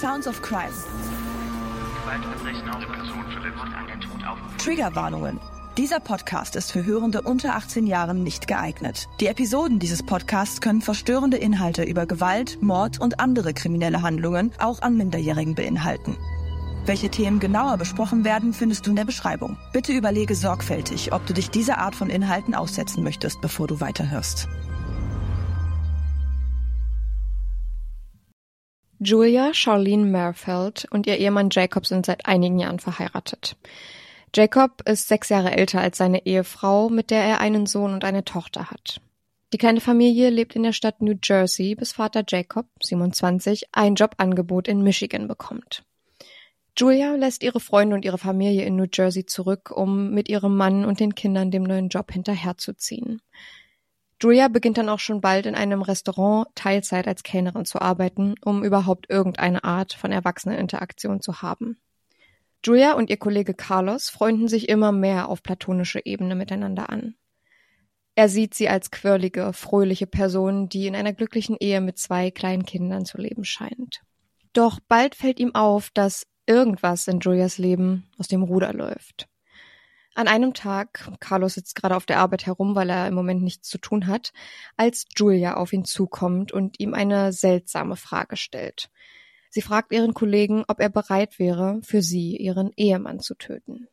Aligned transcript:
Sounds 0.00 0.28
of 0.28 0.40
Crime. 0.42 0.70
Triggerwarnungen. 4.58 5.40
Dieser 5.76 5.98
Podcast 5.98 6.54
ist 6.54 6.70
für 6.70 6.84
Hörende 6.84 7.22
unter 7.22 7.56
18 7.56 7.84
Jahren 7.84 8.22
nicht 8.22 8.46
geeignet. 8.46 9.08
Die 9.18 9.26
Episoden 9.26 9.80
dieses 9.80 10.04
Podcasts 10.04 10.60
können 10.60 10.82
verstörende 10.82 11.36
Inhalte 11.36 11.82
über 11.82 12.06
Gewalt, 12.06 12.62
Mord 12.62 13.00
und 13.00 13.18
andere 13.18 13.54
kriminelle 13.54 14.02
Handlungen 14.02 14.52
auch 14.60 14.82
an 14.82 14.96
Minderjährigen 14.96 15.56
beinhalten. 15.56 16.16
Welche 16.86 17.08
Themen 17.08 17.40
genauer 17.40 17.76
besprochen 17.76 18.22
werden, 18.24 18.52
findest 18.52 18.86
du 18.86 18.90
in 18.90 18.96
der 18.96 19.04
Beschreibung. 19.04 19.58
Bitte 19.72 19.92
überlege 19.92 20.36
sorgfältig, 20.36 21.12
ob 21.12 21.26
du 21.26 21.34
dich 21.34 21.50
dieser 21.50 21.78
Art 21.78 21.96
von 21.96 22.08
Inhalten 22.08 22.54
aussetzen 22.54 23.02
möchtest, 23.02 23.40
bevor 23.40 23.66
du 23.66 23.80
weiterhörst. 23.80 24.46
Julia 29.00 29.54
Charlene 29.54 30.06
Merfeld 30.06 30.88
und 30.90 31.06
ihr 31.06 31.18
Ehemann 31.18 31.50
Jacob 31.52 31.86
sind 31.86 32.04
seit 32.04 32.26
einigen 32.26 32.58
Jahren 32.58 32.80
verheiratet. 32.80 33.56
Jacob 34.34 34.82
ist 34.88 35.06
sechs 35.06 35.28
Jahre 35.28 35.52
älter 35.52 35.80
als 35.80 35.98
seine 35.98 36.26
Ehefrau, 36.26 36.88
mit 36.88 37.10
der 37.10 37.22
er 37.22 37.40
einen 37.40 37.66
Sohn 37.66 37.94
und 37.94 38.04
eine 38.04 38.24
Tochter 38.24 38.70
hat. 38.70 39.00
Die 39.52 39.58
kleine 39.58 39.80
Familie 39.80 40.30
lebt 40.30 40.56
in 40.56 40.64
der 40.64 40.72
Stadt 40.72 41.00
New 41.00 41.14
Jersey, 41.22 41.76
bis 41.76 41.92
Vater 41.92 42.24
Jacob, 42.26 42.66
27, 42.82 43.68
ein 43.72 43.94
Jobangebot 43.94 44.66
in 44.66 44.82
Michigan 44.82 45.28
bekommt. 45.28 45.84
Julia 46.76 47.14
lässt 47.14 47.42
ihre 47.42 47.60
Freunde 47.60 47.94
und 47.94 48.04
ihre 48.04 48.18
Familie 48.18 48.64
in 48.64 48.76
New 48.76 48.86
Jersey 48.92 49.24
zurück, 49.24 49.70
um 49.70 50.10
mit 50.10 50.28
ihrem 50.28 50.56
Mann 50.56 50.84
und 50.84 51.00
den 51.00 51.14
Kindern 51.14 51.50
dem 51.50 51.62
neuen 51.62 51.88
Job 51.88 52.12
hinterherzuziehen. 52.12 53.22
Julia 54.20 54.48
beginnt 54.48 54.78
dann 54.78 54.88
auch 54.88 54.98
schon 54.98 55.20
bald 55.20 55.46
in 55.46 55.54
einem 55.54 55.82
Restaurant 55.82 56.48
Teilzeit 56.56 57.06
als 57.06 57.22
Kellnerin 57.22 57.64
zu 57.64 57.80
arbeiten, 57.80 58.34
um 58.44 58.64
überhaupt 58.64 59.08
irgendeine 59.08 59.62
Art 59.62 59.92
von 59.92 60.10
Erwachseneninteraktion 60.10 61.20
zu 61.20 61.40
haben. 61.40 61.78
Julia 62.64 62.94
und 62.94 63.10
ihr 63.10 63.16
Kollege 63.16 63.54
Carlos 63.54 64.10
freunden 64.10 64.48
sich 64.48 64.68
immer 64.68 64.90
mehr 64.90 65.28
auf 65.28 65.42
platonische 65.44 66.04
Ebene 66.04 66.34
miteinander 66.34 66.90
an. 66.90 67.14
Er 68.16 68.28
sieht 68.28 68.54
sie 68.54 68.68
als 68.68 68.90
quirlige, 68.90 69.52
fröhliche 69.52 70.08
Person, 70.08 70.68
die 70.68 70.88
in 70.88 70.96
einer 70.96 71.12
glücklichen 71.12 71.56
Ehe 71.60 71.80
mit 71.80 71.98
zwei 71.98 72.32
kleinen 72.32 72.64
Kindern 72.64 73.04
zu 73.04 73.16
leben 73.16 73.44
scheint. 73.44 74.00
Doch 74.52 74.80
bald 74.80 75.14
fällt 75.14 75.38
ihm 75.38 75.54
auf, 75.54 75.90
dass 75.94 76.26
irgendwas 76.44 77.06
in 77.06 77.20
Julias 77.20 77.58
Leben 77.58 78.10
aus 78.18 78.26
dem 78.26 78.42
Ruder 78.42 78.72
läuft. 78.72 79.28
An 80.18 80.26
einem 80.26 80.52
Tag, 80.52 81.12
Carlos 81.20 81.54
sitzt 81.54 81.76
gerade 81.76 81.94
auf 81.94 82.04
der 82.04 82.18
Arbeit 82.18 82.44
herum, 82.44 82.74
weil 82.74 82.90
er 82.90 83.06
im 83.06 83.14
Moment 83.14 83.40
nichts 83.40 83.68
zu 83.68 83.78
tun 83.78 84.08
hat, 84.08 84.32
als 84.76 85.06
Julia 85.16 85.54
auf 85.54 85.72
ihn 85.72 85.84
zukommt 85.84 86.50
und 86.50 86.80
ihm 86.80 86.92
eine 86.92 87.32
seltsame 87.32 87.94
Frage 87.94 88.36
stellt. 88.36 88.90
Sie 89.48 89.62
fragt 89.62 89.92
ihren 89.92 90.14
Kollegen, 90.14 90.64
ob 90.66 90.80
er 90.80 90.88
bereit 90.88 91.38
wäre, 91.38 91.78
für 91.84 92.02
sie 92.02 92.36
ihren 92.36 92.72
Ehemann 92.74 93.20
zu 93.20 93.36
töten. 93.36 93.86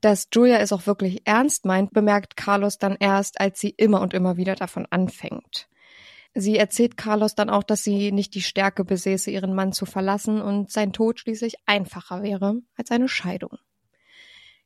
Dass 0.00 0.28
Julia 0.32 0.58
es 0.58 0.72
auch 0.72 0.86
wirklich 0.86 1.22
ernst 1.24 1.64
meint, 1.64 1.92
bemerkt 1.92 2.36
Carlos 2.36 2.78
dann 2.78 2.96
erst, 3.00 3.40
als 3.40 3.58
sie 3.58 3.70
immer 3.70 4.00
und 4.00 4.14
immer 4.14 4.36
wieder 4.36 4.54
davon 4.54 4.86
anfängt. 4.90 5.68
Sie 6.34 6.56
erzählt 6.56 6.96
Carlos 6.96 7.34
dann 7.34 7.50
auch, 7.50 7.64
dass 7.64 7.82
sie 7.82 8.12
nicht 8.12 8.36
die 8.36 8.42
Stärke 8.42 8.84
besäße, 8.84 9.32
ihren 9.32 9.56
Mann 9.56 9.72
zu 9.72 9.86
verlassen 9.86 10.40
und 10.40 10.70
sein 10.70 10.92
Tod 10.92 11.18
schließlich 11.18 11.56
einfacher 11.66 12.22
wäre 12.22 12.60
als 12.76 12.92
eine 12.92 13.08
Scheidung. 13.08 13.58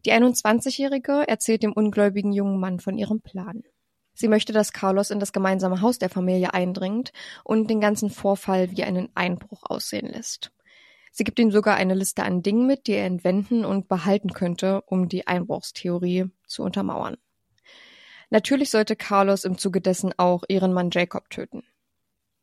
Die 0.04 0.12
21-Jährige 0.12 1.26
erzählt 1.26 1.62
dem 1.62 1.72
ungläubigen 1.72 2.32
jungen 2.32 2.60
Mann 2.60 2.78
von 2.78 2.96
ihrem 2.96 3.20
Plan. 3.20 3.64
Sie 4.14 4.28
möchte, 4.28 4.52
dass 4.52 4.72
Carlos 4.72 5.10
in 5.10 5.20
das 5.20 5.32
gemeinsame 5.32 5.80
Haus 5.80 5.98
der 5.98 6.10
Familie 6.10 6.54
eindringt 6.54 7.12
und 7.44 7.68
den 7.68 7.80
ganzen 7.80 8.10
Vorfall 8.10 8.70
wie 8.72 8.84
einen 8.84 9.08
Einbruch 9.14 9.62
aussehen 9.62 10.08
lässt. 10.08 10.52
Sie 11.12 11.24
gibt 11.24 11.38
ihm 11.38 11.50
sogar 11.50 11.76
eine 11.76 11.94
Liste 11.94 12.22
an 12.22 12.42
Dingen 12.42 12.66
mit, 12.66 12.86
die 12.86 12.92
er 12.92 13.06
entwenden 13.06 13.64
und 13.64 13.88
behalten 13.88 14.32
könnte, 14.32 14.82
um 14.82 15.08
die 15.08 15.26
Einbruchstheorie 15.26 16.26
zu 16.46 16.62
untermauern. 16.62 17.16
Natürlich 18.30 18.70
sollte 18.70 18.94
Carlos 18.94 19.44
im 19.44 19.58
Zuge 19.58 19.80
dessen 19.80 20.12
auch 20.16 20.44
ihren 20.48 20.72
Mann 20.72 20.90
Jacob 20.92 21.30
töten. 21.30 21.64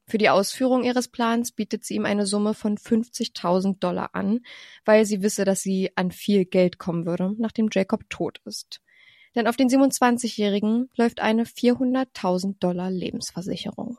Für 0.08 0.20
die 0.20 0.30
Ausführung 0.30 0.84
ihres 0.84 1.08
Plans 1.08 1.52
bietet 1.52 1.84
sie 1.84 1.96
ihm 1.96 2.06
eine 2.06 2.28
Summe 2.28 2.54
von 2.54 2.78
50.000 2.78 3.80
Dollar 3.80 4.12
an, 4.14 4.42
weil 4.86 5.06
sie 5.06 5.24
wisse, 5.24 5.46
dass 5.46 5.62
sie 5.62 5.92
an 5.96 6.12
viel 6.12 6.46
Geld 6.46 6.78
kommen 6.78 7.06
würde, 7.06 7.34
nachdem 7.38 7.70
Jacob 7.72 8.08
tot 8.10 8.40
ist. 8.46 8.82
Denn 9.34 9.48
auf 9.48 9.58
den 9.58 9.68
27-Jährigen 9.68 10.90
läuft 10.96 11.20
eine 11.20 11.44
400.000 11.44 12.60
Dollar 12.60 12.92
Lebensversicherung. 12.92 13.98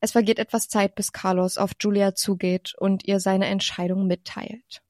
Es 0.00 0.12
vergeht 0.12 0.38
etwas 0.38 0.68
Zeit, 0.68 0.94
bis 0.94 1.12
Carlos 1.12 1.58
auf 1.58 1.72
Julia 1.80 2.14
zugeht 2.14 2.74
und 2.78 3.06
ihr 3.06 3.20
seine 3.20 3.46
Entscheidung 3.46 4.06
mitteilt. 4.06 4.82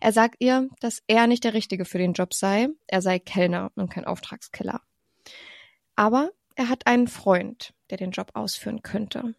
Er 0.00 0.12
sagt 0.12 0.36
ihr, 0.38 0.68
dass 0.80 1.02
er 1.06 1.26
nicht 1.26 1.44
der 1.44 1.54
Richtige 1.54 1.84
für 1.84 1.98
den 1.98 2.12
Job 2.12 2.34
sei, 2.34 2.68
er 2.86 3.02
sei 3.02 3.18
Kellner 3.18 3.72
und 3.74 3.90
kein 3.90 4.04
Auftragskiller. 4.04 4.80
Aber 5.96 6.30
er 6.54 6.68
hat 6.68 6.86
einen 6.86 7.08
Freund, 7.08 7.74
der 7.90 7.98
den 7.98 8.10
Job 8.10 8.30
ausführen 8.34 8.82
könnte. 8.82 9.34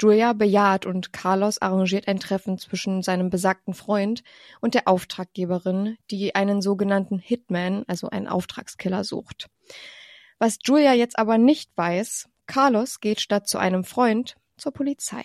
Julia 0.00 0.32
bejaht 0.32 0.86
und 0.86 1.12
Carlos 1.12 1.60
arrangiert 1.60 2.08
ein 2.08 2.18
Treffen 2.18 2.56
zwischen 2.56 3.02
seinem 3.02 3.28
besagten 3.28 3.74
Freund 3.74 4.22
und 4.60 4.74
der 4.74 4.88
Auftraggeberin, 4.88 5.98
die 6.10 6.34
einen 6.34 6.62
sogenannten 6.62 7.18
Hitman, 7.18 7.84
also 7.86 8.08
einen 8.08 8.26
Auftragskiller, 8.26 9.04
sucht. 9.04 9.48
Was 10.38 10.58
Julia 10.64 10.94
jetzt 10.94 11.18
aber 11.18 11.36
nicht 11.36 11.70
weiß, 11.76 12.28
Carlos 12.46 13.00
geht 13.00 13.20
statt 13.20 13.46
zu 13.46 13.58
einem 13.58 13.84
Freund 13.84 14.36
zur 14.56 14.72
Polizei. 14.72 15.24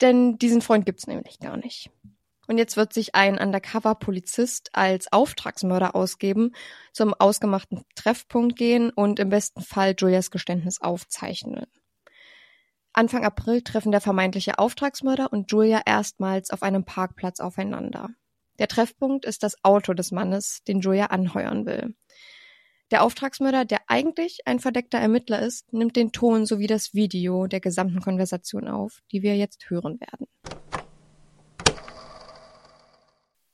Denn 0.00 0.38
diesen 0.38 0.62
Freund 0.62 0.86
gibt's 0.86 1.06
nämlich 1.06 1.40
gar 1.40 1.56
nicht. 1.56 1.90
Und 2.46 2.58
jetzt 2.58 2.76
wird 2.76 2.92
sich 2.92 3.14
ein 3.14 3.38
Undercover-Polizist 3.38 4.70
als 4.72 5.12
Auftragsmörder 5.12 5.94
ausgeben, 5.94 6.52
zum 6.92 7.14
ausgemachten 7.14 7.82
Treffpunkt 7.94 8.56
gehen 8.56 8.90
und 8.90 9.18
im 9.20 9.28
besten 9.28 9.62
Fall 9.62 9.94
Julias 9.96 10.30
Geständnis 10.30 10.80
aufzeichnen. 10.80 11.66
Anfang 12.94 13.24
April 13.24 13.62
treffen 13.62 13.90
der 13.90 14.02
vermeintliche 14.02 14.58
Auftragsmörder 14.58 15.32
und 15.32 15.50
Julia 15.50 15.80
erstmals 15.86 16.50
auf 16.50 16.62
einem 16.62 16.84
Parkplatz 16.84 17.40
aufeinander. 17.40 18.10
Der 18.58 18.68
Treffpunkt 18.68 19.24
ist 19.24 19.42
das 19.42 19.56
Auto 19.64 19.94
des 19.94 20.12
Mannes, 20.12 20.62
den 20.68 20.80
Julia 20.80 21.06
anheuern 21.06 21.64
will. 21.64 21.94
Der 22.90 23.02
Auftragsmörder, 23.02 23.64
der 23.64 23.80
eigentlich 23.86 24.40
ein 24.44 24.60
verdeckter 24.60 24.98
Ermittler 24.98 25.40
ist, 25.40 25.72
nimmt 25.72 25.96
den 25.96 26.12
Ton 26.12 26.44
sowie 26.44 26.66
das 26.66 26.92
Video 26.92 27.46
der 27.46 27.60
gesamten 27.60 28.02
Konversation 28.02 28.68
auf, 28.68 29.00
die 29.10 29.22
wir 29.22 29.36
jetzt 29.36 29.70
hören 29.70 29.98
werden. 29.98 30.26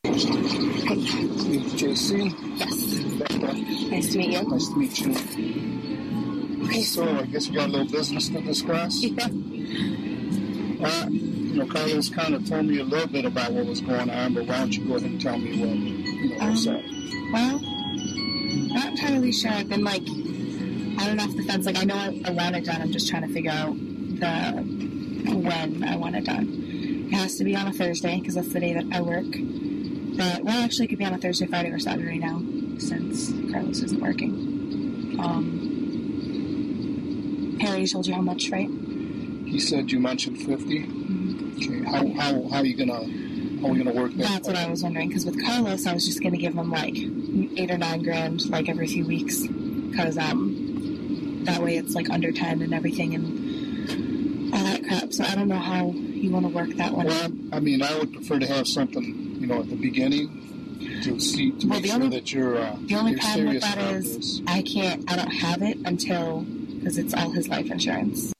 Hey. 0.05 0.99
JC? 1.77 2.35
Yes. 2.57 3.05
Nice 3.89 4.13
to 4.13 4.19
meet 4.19 4.33
you. 4.33 4.49
Nice 4.49 4.69
to 4.69 4.77
meet 4.77 4.99
you. 4.99 5.98
So, 6.85 7.09
I 7.19 7.23
guess 7.27 7.47
you 7.49 7.55
got 7.55 7.69
a 7.69 7.73
little 7.73 7.87
business 7.91 8.29
to 8.29 8.41
discuss? 8.41 9.03
Yeah. 9.03 9.27
Uh, 10.81 11.07
you 11.11 11.55
know, 11.55 11.67
Carlos 11.67 12.09
kind 12.09 12.35
of 12.35 12.47
told 12.49 12.67
me 12.67 12.79
a 12.79 12.85
little 12.85 13.09
bit 13.09 13.25
about 13.25 13.53
what 13.53 13.67
was 13.67 13.81
going 13.81 14.11
on, 14.11 14.35
but 14.35 14.45
why 14.47 14.59
don't 14.59 14.77
you 14.77 14.85
go 14.87 14.97
ahead 14.97 15.11
and 15.11 15.21
tell 15.21 15.39
me 15.39 15.59
what, 15.61 15.77
you 15.77 16.29
know, 16.31 16.47
what's 16.47 16.67
Um, 16.67 16.77
up? 16.77 16.83
Well, 17.33 17.59
not 18.75 18.87
entirely 18.91 19.33
sure. 19.33 19.51
I've 19.51 19.69
been 19.69 19.85
like 19.85 20.07
on 20.09 21.09
and 21.11 21.21
off 21.21 21.35
the 21.37 21.43
fence. 21.45 21.67
Like 21.67 21.79
I 21.79 21.85
know 21.85 21.97
I, 21.97 22.21
I 22.25 22.31
want 22.31 22.57
it 22.57 22.65
done. 22.65 22.81
I'm 22.83 22.93
just 22.93 23.09
trying 23.09 23.27
to 23.27 23.33
figure 23.33 23.51
out 23.51 23.75
the 23.77 24.63
when 25.35 25.85
I 25.85 25.97
want 25.97 26.17
it 26.17 26.25
done. 26.25 26.49
It 27.11 27.15
has 27.15 27.37
to 27.39 27.45
be 27.45 27.55
on 27.57 27.67
a 27.69 27.73
Thursday 27.73 28.19
because 28.19 28.35
that's 28.35 28.53
the 28.53 28.61
day 28.61 28.75
that 28.75 28.87
I 28.93 29.01
work. 29.01 29.27
But 30.17 30.45
well, 30.45 30.63
actually, 30.65 30.87
it 30.87 30.89
could 30.89 30.99
be 30.99 31.05
on 31.05 31.15
a 31.15 31.19
Thursday, 31.19 31.47
Friday, 31.47 31.71
or 31.71 31.79
Saturday 31.79 32.19
now 32.19 32.41
since 32.79 33.33
Carlos 33.53 33.81
isn't 33.83 34.01
working. 34.01 35.17
Um, 35.21 35.68
Harry 37.61 37.87
told 37.87 38.07
you 38.07 38.15
how 38.15 38.21
much, 38.21 38.51
right? 38.51 38.69
He 38.69 39.59
said 39.61 39.91
you 39.91 40.01
mentioned 40.01 40.39
50. 40.41 40.85
Okay, 41.57 41.83
how, 41.85 42.07
how, 42.21 42.49
how 42.51 42.59
are 42.59 42.65
you 42.65 42.77
gonna, 42.77 42.95
how 43.61 43.69
are 43.69 43.73
we 43.73 43.79
gonna 43.83 43.93
work 43.93 44.13
that? 44.13 44.19
That's 44.29 44.47
what 44.49 44.57
I 44.57 44.69
was 44.69 44.83
wondering. 44.83 45.09
Because 45.09 45.27
with 45.27 45.43
Carlos, 45.45 45.87
I 45.87 45.93
was 45.95 46.07
just 46.07 46.21
going 46.21 46.33
to 46.33 46.39
give 46.39 46.55
him 46.55 46.71
like 46.71 46.95
eight 46.97 47.71
or 47.71 47.79
nine 47.79 48.03
grand 48.03 48.49
like 48.51 48.69
every 48.69 48.87
few 48.87 49.05
weeks. 49.07 49.47
Because 49.47 50.17
um, 50.19 51.41
that 51.45 51.61
way 51.63 51.77
it's 51.77 51.95
like 51.95 52.11
under 52.11 52.31
10 52.31 52.63
and 52.63 52.75
everything 52.75 53.15
and 53.15 54.53
all 54.55 54.63
that 54.65 54.85
crap. 54.85 55.13
So 55.13 55.25
I 55.25 55.35
don't 55.35 55.49
know 55.49 55.57
how 55.59 55.91
you 55.91 56.31
want 56.31 56.47
to 56.47 56.53
work 56.53 56.69
that 56.77 56.93
one. 56.93 57.07
Well, 57.07 57.31
I 57.53 57.61
mean, 57.61 57.83
I 57.83 57.99
would 57.99 58.13
prefer 58.13 58.39
to 58.39 58.47
have 58.47 58.69
something, 58.69 59.37
you 59.41 59.47
know, 59.47 59.61
at 59.61 59.69
the 59.71 59.77
beginning 59.77 60.45
to 61.03 61.19
see 61.19 61.51
to 61.53 61.67
Well, 61.67 61.81
make 61.81 61.83
the 61.83 61.89
sure 61.89 61.97
only- 62.03 62.09
that 62.17 62.33
you're 62.33 62.59
uh, 62.59 62.77
The 62.83 62.95
only 62.95 63.13
you're 63.13 63.21
problem 63.21 63.47
with 63.49 63.63
that 63.63 63.79
is 63.79 64.17
this. 64.17 64.41
I 64.47 64.63
can't, 64.63 65.11
I 65.11 65.17
don't 65.17 65.31
have 65.33 65.63
it 65.63 65.79
until, 65.85 66.47
because 66.79 67.01
it's 67.01 67.15
all 67.15 67.33
his 67.33 67.49
life 67.49 67.73
insurance. 67.73 68.33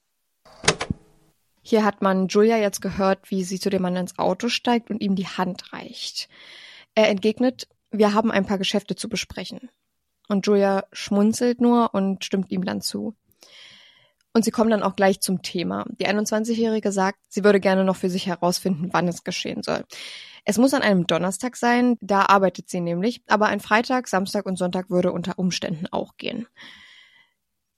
Hier 1.63 1.85
hat 1.85 2.01
man 2.01 2.29
Julia 2.29 2.57
jetzt 2.57 2.81
gehört, 2.81 3.31
wie 3.31 3.45
sie 3.45 3.61
zu 3.61 3.69
dem 3.69 3.83
Mann 3.83 3.97
ins 3.97 4.19
Auto 4.19 4.49
steigt 4.49 4.91
und 4.91 5.03
ihm 5.03 5.17
die 5.17 5.27
Hand 5.27 5.73
reicht. 5.75 6.31
Er 6.95 7.11
entgegnet, 7.11 7.69
wir 7.91 8.15
haben 8.15 8.31
ein 8.31 8.47
paar 8.47 8.57
Geschäfte 8.57 8.97
zu 8.97 9.09
besprechen. 9.11 9.69
Und 10.29 10.47
Julia 10.47 10.85
schmunzelt 10.93 11.61
nur 11.61 11.93
und 11.95 12.25
stimmt 12.25 12.51
ihm 12.51 12.65
dann 12.65 12.81
zu. 12.81 13.15
Und 14.33 14.45
sie 14.45 14.51
kommen 14.51 14.71
dann 14.71 14.83
auch 14.83 14.97
gleich 14.97 15.21
zum 15.21 15.43
Thema. 15.43 15.85
Die 15.99 16.07
21-Jährige 16.07 16.93
sagt, 16.93 17.19
sie 17.29 17.45
würde 17.45 17.61
gerne 17.61 17.85
noch 17.85 17.97
für 17.97 18.11
sich 18.11 18.27
herausfinden, 18.27 18.89
wann 18.93 19.09
es 19.09 19.25
geschehen 19.25 19.63
soll. 19.63 19.85
Es 20.45 20.59
muss 20.59 20.73
an 20.73 20.83
einem 20.83 21.07
Donnerstag 21.07 21.57
sein, 21.57 21.97
da 22.01 22.27
arbeitet 22.27 22.71
sie 22.71 22.81
nämlich, 22.81 23.23
aber 23.27 23.47
ein 23.47 23.61
Freitag, 23.61 24.09
Samstag 24.09 24.47
und 24.47 24.57
Sonntag 24.57 24.89
würde 24.89 25.13
unter 25.13 25.39
Umständen 25.39 25.87
auch 25.91 26.17
gehen. 26.17 26.47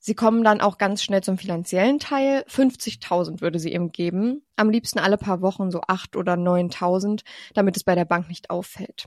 Sie 0.03 0.15
kommen 0.15 0.43
dann 0.43 0.63
auch 0.63 0.79
ganz 0.79 1.03
schnell 1.03 1.23
zum 1.23 1.37
finanziellen 1.37 1.99
Teil. 1.99 2.43
50.000 2.49 3.43
würde 3.43 3.59
sie 3.59 3.75
ihm 3.75 3.93
geben. 3.93 4.43
Am 4.57 4.71
liebsten 4.71 4.99
alle 4.99 5.19
paar 5.19 5.43
Wochen 5.43 5.71
so 5.71 5.83
8 5.87 6.17
oder 6.17 6.35
9.000, 6.35 7.21
damit 7.53 7.77
es 7.77 7.85
bei 7.85 7.95
der 7.95 8.07
Bank 8.07 8.29
nicht 8.29 8.49
auffällt. 8.49 9.05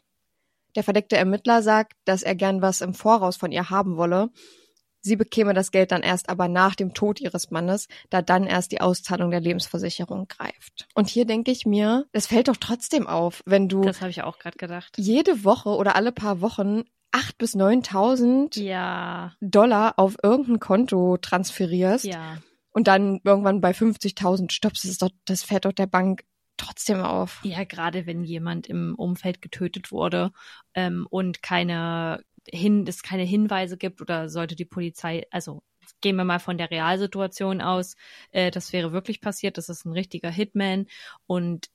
Der 0.76 0.84
verdeckte 0.84 1.18
Ermittler 1.18 1.64
sagt, 1.64 1.94
dass 2.06 2.22
er 2.22 2.36
gern 2.36 2.62
was 2.62 2.82
im 2.82 2.94
Voraus 2.94 3.38
von 3.38 3.52
ihr 3.52 3.72
haben 3.72 3.98
wolle. 3.98 4.30
Sie 5.02 5.16
bekäme 5.16 5.54
das 5.54 5.72
Geld 5.72 5.92
dann 5.92 6.02
erst 6.02 6.30
aber 6.30 6.48
nach 6.48 6.76
dem 6.76 6.94
Tod 6.94 7.20
ihres 7.20 7.52
Mannes, 7.52 7.88
da 8.10 8.22
dann 8.22 8.46
erst 8.46 8.72
die 8.72 8.80
Auszahlung 8.80 9.32
der 9.32 9.42
Lebensversicherung 9.42 10.28
greift. 10.28 10.88
Und 10.94 11.10
hier 11.10 11.26
denke 11.26 11.52
ich 11.52 11.66
mir, 11.66 12.06
es 12.14 12.28
fällt 12.28 12.48
doch 12.48 12.56
trotzdem 12.56 13.06
auf, 13.06 13.42
wenn 13.46 13.68
du 13.68 13.82
Das 13.82 14.00
habe 14.00 14.12
ich 14.12 14.24
auch 14.24 14.40
gerade 14.40 14.58
gedacht. 14.58 14.96
jede 14.98 15.44
Woche 15.44 15.70
oder 15.70 15.96
alle 15.96 16.14
paar 16.14 16.40
Wochen 16.40 16.84
8 17.14 17.38
bis 17.38 17.56
9.000 17.56 18.60
Ja, 18.60 19.34
Dollar 19.40 19.94
auf 19.98 20.18
irgendein 20.22 20.60
Konto 20.60 21.18
transferierst 21.18 22.06
ja. 22.06 22.40
und 22.72 22.88
dann 22.88 23.22
irgendwann 23.24 23.62
bei 23.62 23.72
50.000 23.72 24.52
stoppst, 24.52 24.84
das, 24.84 24.98
doch, 24.98 25.12
das 25.26 25.44
fällt 25.44 25.66
doch 25.66 25.72
der 25.72 25.86
Bank 25.88 26.26
trotzdem 26.58 27.02
auf. 27.02 27.40
Ja, 27.44 27.64
gerade 27.64 28.06
wenn 28.06 28.24
jemand 28.24 28.68
im 28.68 28.96
Umfeld 28.96 29.42
getötet 29.42 29.92
wurde 29.92 30.32
ähm, 30.74 31.08
und 31.10 31.42
keine 31.44 32.24
hin, 32.50 32.86
es 32.88 33.04
keine 33.04 33.24
Hinweise 33.24 33.78
gibt 33.78 34.02
oder 34.02 34.28
sollte 34.28 34.56
die 34.56 34.66
Polizei, 34.66 35.26
also 35.32 35.62
gehen 36.02 36.16
wir 36.16 36.26
mal 36.26 36.40
von 36.40 36.58
der 36.58 36.72
Realsituation 36.72 37.62
aus, 37.62 37.96
äh, 38.32 38.52
das 38.52 38.74
wäre 38.74 38.92
wirklich 38.92 39.22
passiert, 39.22 39.58
das 39.58 39.70
ist 39.70 39.86
ein 39.86 39.94
richtiger 39.94 40.30
Hitman 40.30 40.88
und 41.28 41.68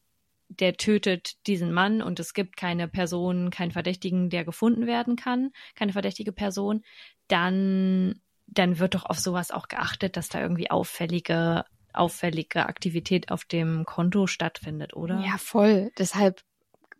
der 0.49 0.77
tötet 0.77 1.35
diesen 1.47 1.73
Mann 1.73 2.03
und 2.03 2.21
es 2.21 2.35
gibt 2.35 2.56
keine 2.56 2.89
Person, 2.89 3.50
keinen 3.50 3.73
Verdächtigen, 3.73 4.31
der 4.31 4.45
gefunden 4.45 4.87
werden 4.87 5.17
kann, 5.17 5.50
keine 5.75 5.93
verdächtige 5.93 6.33
Person, 6.33 6.83
dann, 7.29 8.21
dann 8.47 8.79
wird 8.79 8.95
doch 8.95 9.05
auf 9.05 9.19
sowas 9.19 9.50
auch 9.50 9.69
geachtet, 9.69 10.17
dass 10.17 10.29
da 10.29 10.41
irgendwie 10.41 10.71
auffällige, 10.71 11.65
auffällige 11.93 12.67
Aktivität 12.67 13.31
auf 13.31 13.45
dem 13.45 13.85
Konto 13.85 14.27
stattfindet, 14.27 14.95
oder? 14.95 15.23
Ja, 15.27 15.37
voll. 15.39 15.91
Deshalb 15.99 16.43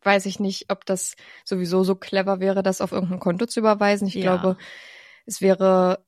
weiß 0.03 0.27
ich 0.27 0.39
nicht, 0.41 0.71
ob 0.71 0.85
das 0.85 1.17
sowieso 1.45 1.85
so 1.85 1.95
clever 1.95 2.41
wäre, 2.41 2.63
das 2.63 2.81
auf 2.81 2.93
irgendein 2.93 3.21
Konto 3.21 3.47
zu 3.47 3.61
überweisen. 3.61 4.09
Ich 4.09 4.15
Ja. 4.15 4.37
glaube, 4.37 4.57
es 5.27 5.41
wäre 5.41 6.05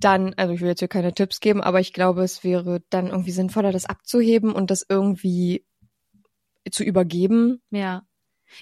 dann, 0.00 0.34
also 0.34 0.52
ich 0.54 0.60
will 0.60 0.68
jetzt 0.68 0.80
hier 0.80 0.88
keine 0.88 1.12
Tipps 1.12 1.40
geben, 1.40 1.62
aber 1.62 1.80
ich 1.80 1.92
glaube, 1.92 2.22
es 2.24 2.42
wäre 2.42 2.82
dann 2.90 3.08
irgendwie 3.08 3.32
sinnvoller, 3.32 3.70
das 3.70 3.86
abzuheben 3.86 4.52
und 4.52 4.70
das 4.70 4.84
irgendwie 4.88 5.64
zu 6.70 6.84
übergeben. 6.84 7.62
Ja. 7.70 8.02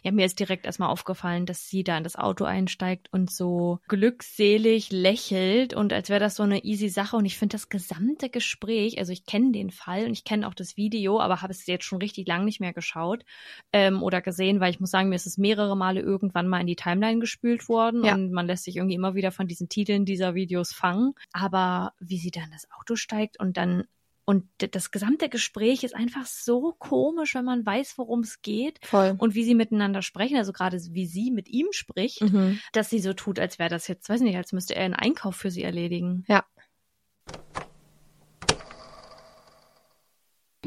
Ja, 0.02 0.12
mir 0.12 0.26
ist 0.26 0.38
direkt 0.38 0.66
erstmal 0.66 0.90
aufgefallen, 0.90 1.46
dass 1.46 1.68
sie 1.68 1.82
da 1.82 1.96
in 1.96 2.04
das 2.04 2.14
Auto 2.16 2.44
einsteigt 2.44 3.08
und 3.10 3.30
so 3.30 3.78
glückselig 3.88 4.90
lächelt 4.92 5.72
und 5.72 5.94
als 5.94 6.10
wäre 6.10 6.20
das 6.20 6.34
so 6.36 6.42
eine 6.42 6.62
easy 6.64 6.90
Sache. 6.90 7.16
Und 7.16 7.24
ich 7.24 7.38
finde 7.38 7.54
das 7.54 7.70
gesamte 7.70 8.28
Gespräch, 8.28 8.98
also 8.98 9.12
ich 9.12 9.24
kenne 9.24 9.52
den 9.52 9.70
Fall 9.70 10.04
und 10.04 10.12
ich 10.12 10.24
kenne 10.24 10.46
auch 10.46 10.54
das 10.54 10.76
Video, 10.76 11.20
aber 11.20 11.40
habe 11.40 11.52
es 11.52 11.66
jetzt 11.66 11.84
schon 11.84 12.00
richtig 12.00 12.28
lang 12.28 12.44
nicht 12.44 12.60
mehr 12.60 12.74
geschaut 12.74 13.24
ähm, 13.72 14.02
oder 14.02 14.20
gesehen, 14.20 14.60
weil 14.60 14.70
ich 14.70 14.80
muss 14.80 14.90
sagen, 14.90 15.08
mir 15.08 15.16
ist 15.16 15.26
es 15.26 15.38
mehrere 15.38 15.76
Male 15.76 16.00
irgendwann 16.00 16.48
mal 16.48 16.60
in 16.60 16.66
die 16.66 16.76
Timeline 16.76 17.20
gespült 17.20 17.68
worden 17.70 18.04
Ja. 18.04 18.14
und 18.14 18.30
man 18.30 18.46
lässt 18.46 18.64
sich 18.64 18.76
irgendwie 18.76 18.94
immer 18.96 19.14
wieder 19.14 19.32
von 19.32 19.48
diesen 19.48 19.68
Titeln 19.70 20.04
dieser 20.04 20.34
Videos 20.34 20.72
fangen. 20.72 21.14
Aber 21.32 21.92
wie 21.98 22.18
sie 22.18 22.30
da 22.30 22.44
in 22.44 22.50
das 22.50 22.70
Auto 22.78 22.96
steigt 22.96 23.40
und 23.40 23.56
dann 23.56 23.84
und 24.28 24.44
das 24.58 24.90
gesamte 24.90 25.30
Gespräch 25.30 25.84
ist 25.84 25.96
einfach 25.96 26.26
so 26.26 26.74
komisch, 26.78 27.34
wenn 27.34 27.46
man 27.46 27.64
weiß, 27.64 27.94
worum 27.96 28.20
es 28.20 28.42
geht 28.42 28.78
Voll. 28.84 29.14
und 29.16 29.34
wie 29.34 29.42
sie 29.42 29.54
miteinander 29.54 30.02
sprechen, 30.02 30.36
also 30.36 30.52
gerade 30.52 30.78
wie 30.90 31.06
sie 31.06 31.30
mit 31.30 31.48
ihm 31.48 31.68
spricht, 31.70 32.20
Mhm. 32.20 32.58
dass 32.74 32.90
sie 32.90 32.98
so 32.98 33.14
tut, 33.14 33.38
als 33.38 33.58
wäre 33.58 33.70
das 33.70 33.88
jetzt, 33.88 34.06
weiß 34.10 34.20
nicht, 34.20 34.36
als 34.36 34.52
müsste 34.52 34.74
er 34.76 34.84
einen 34.84 34.92
Einkauf 34.92 35.34
für 35.34 35.50
sie 35.50 35.62
erledigen. 35.62 36.24
Ja. 36.28 36.44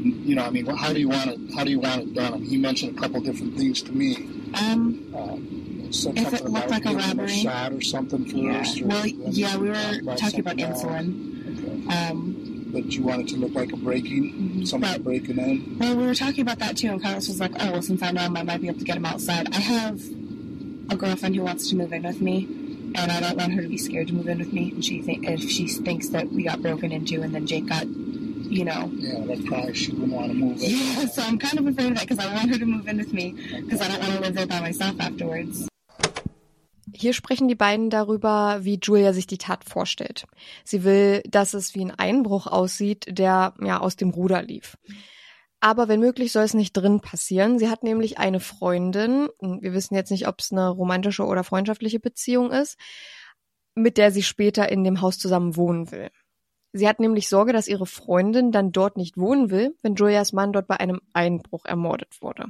You 0.00 0.34
know, 0.34 0.42
I 0.44 0.50
mean, 0.50 0.66
how 0.66 0.92
do 0.92 0.98
you 0.98 1.08
want 1.08 1.30
it? 1.30 1.38
How 1.54 1.62
do 1.64 1.70
you 1.70 1.78
want 1.80 2.02
it 2.02 2.14
done? 2.14 2.34
I 2.34 2.38
mean, 2.38 2.50
he 2.50 2.56
mentioned 2.58 2.96
a 2.98 3.00
couple 3.00 3.20
different 3.20 3.56
things 3.56 3.84
to 3.84 3.92
me. 3.92 4.16
Um, 4.54 4.98
Um, 5.14 5.92
said 5.92 6.18
If 6.18 6.32
it 6.32 6.44
looked 6.50 6.70
like 6.70 6.86
a 6.86 6.94
robbery. 6.94 7.28
shot 7.28 7.72
or 7.72 7.80
something 7.82 8.24
yeah. 8.26 8.58
first. 8.64 8.80
or 8.82 8.86
Well, 8.88 9.06
yeah, 9.06 9.56
we 9.56 9.68
were 9.68 10.16
talking 10.16 10.40
about 10.40 10.56
insulin. 10.56 11.06
Okay. 11.46 12.10
Um, 12.10 12.51
But 12.72 12.86
you 12.92 13.02
want 13.02 13.22
it 13.22 13.28
to 13.28 13.36
look 13.36 13.54
like 13.54 13.72
a 13.72 13.76
breaking, 13.76 14.32
Mhm. 14.62 14.66
somebody 14.68 14.92
Right. 14.94 15.04
breaking 15.04 15.38
in. 15.38 15.76
well, 15.78 15.96
we 15.96 16.04
were 16.06 16.14
talking 16.14 16.40
about 16.40 16.58
that 16.60 16.76
too, 16.76 16.88
and 16.88 17.02
Carlos 17.02 17.28
was 17.28 17.38
like, 17.38 17.52
"Oh, 17.60 17.72
well, 17.72 17.82
since 17.82 18.02
I 18.02 18.10
know 18.12 18.22
him, 18.22 18.36
I 18.36 18.42
might 18.42 18.60
be 18.62 18.68
able 18.68 18.78
to 18.78 18.84
get 18.84 18.96
him 18.96 19.04
outside." 19.04 19.48
I 19.52 19.60
have 19.60 20.00
a 20.88 20.96
girlfriend 20.96 21.36
who 21.36 21.42
wants 21.42 21.68
to 21.70 21.76
move 21.76 21.92
in 21.92 22.02
with 22.02 22.20
me, 22.22 22.46
and 22.94 23.12
I 23.12 23.20
don't 23.20 23.36
want 23.36 23.52
her 23.52 23.62
to 23.62 23.68
be 23.68 23.76
scared 23.78 24.08
to 24.08 24.14
move 24.14 24.28
in 24.28 24.38
with 24.38 24.52
me. 24.52 24.70
And 24.74 24.84
she 24.84 25.00
think 25.02 25.26
if 25.28 25.50
she 25.50 25.66
thinks 25.68 26.08
that 26.08 26.32
we 26.32 26.44
got 26.44 26.62
broken 26.62 26.92
into, 26.92 27.20
and 27.22 27.34
then 27.34 27.46
Jake 27.46 27.66
got, 27.66 27.86
you 27.86 28.64
know, 28.64 28.90
Yeah, 28.98 29.20
that's 29.26 29.42
probably 29.42 29.74
she 29.74 29.92
wouldn't 29.92 30.12
want 30.12 30.32
to 30.32 30.34
move 30.38 30.62
in. 30.62 30.70
yeah. 30.70 31.06
So 31.08 31.22
I'm 31.22 31.38
kind 31.38 31.58
of 31.58 31.66
afraid 31.66 31.88
of 31.92 31.94
that 31.98 32.08
because 32.08 32.24
I 32.24 32.34
want 32.34 32.50
her 32.50 32.58
to 32.58 32.66
move 32.66 32.88
in 32.88 32.96
with 32.98 33.12
me 33.12 33.34
because 33.66 33.80
I 33.82 33.88
don't 33.88 34.00
want 34.00 34.12
to 34.14 34.20
live 34.20 34.34
there 34.34 34.46
by 34.46 34.60
myself 34.60 34.96
afterwards. 34.98 35.68
Hier 36.94 37.12
sprechen 37.12 37.48
die 37.48 37.54
beiden 37.54 37.90
darüber, 37.90 38.60
wie 38.62 38.78
Julia 38.82 39.12
sich 39.12 39.26
die 39.26 39.38
Tat 39.38 39.64
vorstellt. 39.64 40.26
Sie 40.64 40.84
will, 40.84 41.22
dass 41.28 41.54
es 41.54 41.74
wie 41.74 41.84
ein 41.84 41.90
Einbruch 41.90 42.46
aussieht, 42.46 43.06
der 43.08 43.54
ja 43.62 43.80
aus 43.80 43.96
dem 43.96 44.10
Ruder 44.10 44.42
lief. 44.42 44.76
Aber 45.60 45.86
wenn 45.88 46.00
möglich 46.00 46.32
soll 46.32 46.42
es 46.42 46.54
nicht 46.54 46.72
drin 46.72 47.00
passieren. 47.00 47.58
Sie 47.58 47.70
hat 47.70 47.84
nämlich 47.84 48.18
eine 48.18 48.40
Freundin, 48.40 49.28
wir 49.40 49.72
wissen 49.72 49.94
jetzt 49.94 50.10
nicht, 50.10 50.26
ob 50.26 50.40
es 50.40 50.50
eine 50.50 50.68
romantische 50.68 51.24
oder 51.24 51.44
freundschaftliche 51.44 52.00
Beziehung 52.00 52.50
ist, 52.50 52.76
mit 53.76 53.96
der 53.96 54.10
sie 54.10 54.24
später 54.24 54.68
in 54.70 54.82
dem 54.82 55.00
Haus 55.00 55.18
zusammen 55.18 55.56
wohnen 55.56 55.92
will. 55.92 56.10
Sie 56.72 56.88
hat 56.88 57.00
nämlich 57.00 57.28
Sorge, 57.28 57.52
dass 57.52 57.68
ihre 57.68 57.86
Freundin 57.86 58.50
dann 58.50 58.72
dort 58.72 58.96
nicht 58.96 59.16
wohnen 59.18 59.50
will, 59.50 59.76
wenn 59.82 59.94
Julias 59.94 60.32
Mann 60.32 60.52
dort 60.52 60.66
bei 60.66 60.80
einem 60.80 61.00
Einbruch 61.12 61.64
ermordet 61.64 62.20
wurde. 62.22 62.46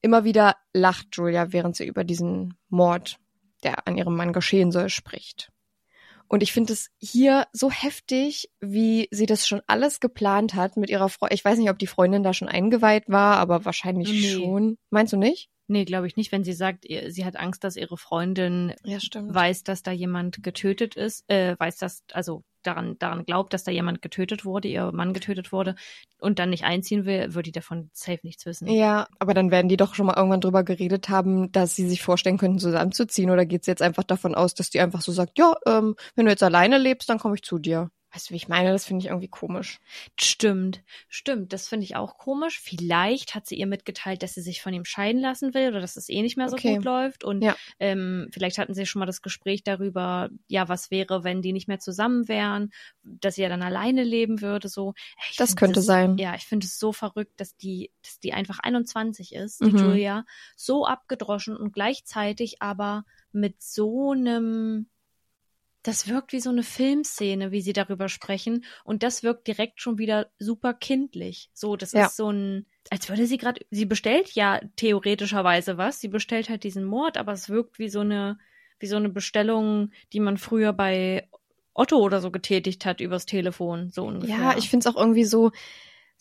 Immer 0.00 0.24
wieder 0.24 0.56
lacht 0.72 1.08
Julia, 1.12 1.52
während 1.52 1.74
sie 1.74 1.86
über 1.86 2.04
diesen 2.04 2.54
Mord, 2.68 3.18
der 3.64 3.86
an 3.86 3.96
ihrem 3.96 4.14
Mann 4.16 4.32
geschehen 4.32 4.70
soll, 4.72 4.88
spricht. 4.88 5.50
Und 6.28 6.42
ich 6.42 6.52
finde 6.52 6.72
es 6.72 6.90
hier 6.98 7.46
so 7.52 7.70
heftig, 7.70 8.50
wie 8.60 9.08
sie 9.10 9.26
das 9.26 9.46
schon 9.46 9.60
alles 9.66 10.00
geplant 10.00 10.54
hat 10.54 10.76
mit 10.76 10.88
ihrer 10.90 11.08
Freundin. 11.08 11.34
Ich 11.34 11.44
weiß 11.44 11.58
nicht, 11.58 11.70
ob 11.70 11.78
die 11.78 11.86
Freundin 11.86 12.22
da 12.22 12.32
schon 12.32 12.48
eingeweiht 12.48 13.04
war, 13.08 13.36
aber 13.36 13.64
wahrscheinlich 13.64 14.08
Nee. 14.10 14.32
schon. 14.32 14.78
Meinst 14.90 15.12
du 15.12 15.16
nicht? 15.18 15.50
Nee, 15.66 15.84
glaube 15.84 16.06
ich 16.06 16.16
nicht, 16.16 16.30
wenn 16.32 16.44
sie 16.44 16.52
sagt, 16.52 16.84
ihr- 16.84 17.10
sie 17.10 17.24
hat 17.24 17.36
Angst, 17.36 17.64
dass 17.64 17.76
ihre 17.76 17.96
Freundin 17.96 18.74
Ja, 18.84 18.98
weiß, 19.34 19.64
dass 19.64 19.82
da 19.82 19.92
jemand 19.92 20.42
getötet 20.42 20.94
ist, 20.94 21.24
äh, 21.30 21.56
weiß, 21.58 21.78
dass, 21.78 22.02
also 22.12 22.42
daran, 22.62 22.98
daran 22.98 23.24
glaubt, 23.24 23.52
dass 23.52 23.64
da 23.64 23.70
jemand 23.70 24.02
getötet 24.02 24.44
wurde, 24.44 24.68
ihr 24.68 24.90
Mann 24.92 25.12
getötet 25.12 25.52
wurde 25.52 25.74
und 26.18 26.38
dann 26.38 26.50
nicht 26.50 26.64
einziehen 26.64 27.04
will, 27.04 27.34
würde 27.34 27.44
die 27.48 27.52
davon 27.52 27.90
safe 27.92 28.20
nichts 28.22 28.46
wissen. 28.46 28.68
Ja, 28.68 29.06
aber 29.18 29.34
dann 29.34 29.50
werden 29.50 29.68
die 29.68 29.76
doch 29.76 29.94
schon 29.94 30.06
mal 30.06 30.16
irgendwann 30.16 30.40
drüber 30.40 30.64
geredet 30.64 31.08
haben, 31.08 31.52
dass 31.52 31.76
sie 31.76 31.88
sich 31.88 32.02
vorstellen 32.02 32.38
könnten, 32.38 32.58
zusammenzuziehen. 32.58 33.30
Oder 33.30 33.44
geht's 33.46 33.66
jetzt 33.66 33.82
einfach 33.82 34.04
davon 34.04 34.34
aus, 34.34 34.54
dass 34.54 34.70
die 34.70 34.80
einfach 34.80 35.02
so 35.02 35.12
sagt, 35.12 35.38
ja, 35.38 35.54
ähm, 35.66 35.94
wenn 36.14 36.24
du 36.26 36.30
jetzt 36.30 36.42
alleine 36.42 36.78
lebst, 36.78 37.08
dann 37.08 37.18
komme 37.18 37.34
ich 37.34 37.42
zu 37.42 37.58
dir. 37.58 37.90
Weißt 38.14 38.30
du, 38.30 38.32
wie 38.32 38.36
ich 38.36 38.48
meine? 38.48 38.70
Das 38.72 38.86
finde 38.86 39.02
ich 39.02 39.08
irgendwie 39.10 39.28
komisch. 39.28 39.80
Stimmt, 40.18 40.82
stimmt. 41.08 41.52
Das 41.52 41.66
finde 41.68 41.84
ich 41.84 41.96
auch 41.96 42.16
komisch. 42.18 42.60
Vielleicht 42.60 43.34
hat 43.34 43.46
sie 43.46 43.56
ihr 43.56 43.66
mitgeteilt, 43.66 44.22
dass 44.22 44.34
sie 44.34 44.42
sich 44.42 44.62
von 44.62 44.72
ihm 44.72 44.84
scheiden 44.84 45.20
lassen 45.20 45.54
will 45.54 45.68
oder 45.70 45.80
dass 45.80 45.96
es 45.96 46.08
eh 46.08 46.22
nicht 46.22 46.36
mehr 46.36 46.48
so 46.48 46.56
Okay. 46.56 46.74
gut 46.74 46.84
läuft. 46.84 47.24
Und 47.24 47.42
Ja. 47.42 47.56
ähm, 47.80 48.28
vielleicht 48.32 48.58
hatten 48.58 48.74
sie 48.74 48.86
schon 48.86 49.00
mal 49.00 49.06
das 49.06 49.22
Gespräch 49.22 49.64
darüber, 49.64 50.30
ja, 50.46 50.68
was 50.68 50.90
wäre, 50.92 51.24
wenn 51.24 51.42
die 51.42 51.52
nicht 51.52 51.66
mehr 51.68 51.80
zusammen 51.80 52.28
wären, 52.28 52.70
dass 53.02 53.34
sie 53.34 53.42
ja 53.42 53.48
dann 53.48 53.62
alleine 53.62 54.04
leben 54.04 54.40
würde. 54.40 54.68
So. 54.68 54.94
Ich 55.30 55.36
Das 55.36 55.56
könnte 55.56 55.82
sein. 55.82 56.16
Ja, 56.18 56.34
ich 56.36 56.44
finde 56.44 56.66
es 56.66 56.78
so 56.78 56.92
verrückt, 56.92 57.40
dass 57.40 57.56
die, 57.56 57.90
dass 58.02 58.20
die 58.20 58.32
einfach 58.32 58.60
21 58.60 59.34
ist, 59.34 59.60
die 59.66 59.70
Mhm. 59.70 59.78
Julia, 59.78 60.24
so 60.56 60.86
abgedroschen 60.86 61.56
und 61.56 61.72
gleichzeitig 61.72 62.62
aber 62.62 63.04
mit 63.32 63.60
so 63.60 64.12
einem 64.12 64.86
das 65.84 66.08
wirkt 66.08 66.32
wie 66.32 66.40
so 66.40 66.50
eine 66.50 66.62
Filmszene, 66.62 67.52
wie 67.52 67.60
sie 67.60 67.74
darüber 67.74 68.08
sprechen. 68.08 68.64
Und 68.84 69.02
das 69.02 69.22
wirkt 69.22 69.46
direkt 69.46 69.80
schon 69.80 69.98
wieder 69.98 70.30
super 70.38 70.74
kindlich. 70.74 71.50
So, 71.52 71.76
das 71.76 71.92
Ja. 71.92 72.06
ist 72.06 72.16
so 72.16 72.30
ein, 72.30 72.66
als 72.90 73.08
würde 73.08 73.26
sie 73.26 73.36
gerade, 73.36 73.60
sie 73.70 73.84
bestellt 73.84 74.32
ja 74.32 74.60
theoretischerweise 74.76 75.76
was. 75.76 76.00
Sie 76.00 76.08
bestellt 76.08 76.48
halt 76.48 76.64
diesen 76.64 76.84
Mord, 76.84 77.18
aber 77.18 77.32
es 77.32 77.50
wirkt 77.50 77.78
wie 77.78 77.90
so 77.90 78.00
eine, 78.00 78.38
wie 78.78 78.86
so 78.86 78.96
eine 78.96 79.10
Bestellung, 79.10 79.90
die 80.14 80.20
man 80.20 80.38
früher 80.38 80.72
bei 80.72 81.28
Otto 81.74 81.98
oder 81.98 82.20
so 82.20 82.30
getätigt 82.30 82.86
hat 82.86 83.00
übers 83.00 83.26
Telefon, 83.26 83.90
so 83.90 84.06
ungefähr. 84.06 84.36
Ja, 84.36 84.56
ich 84.56 84.70
finde 84.70 84.88
es 84.88 84.94
auch 84.94 84.98
irgendwie 84.98 85.24
so 85.24 85.52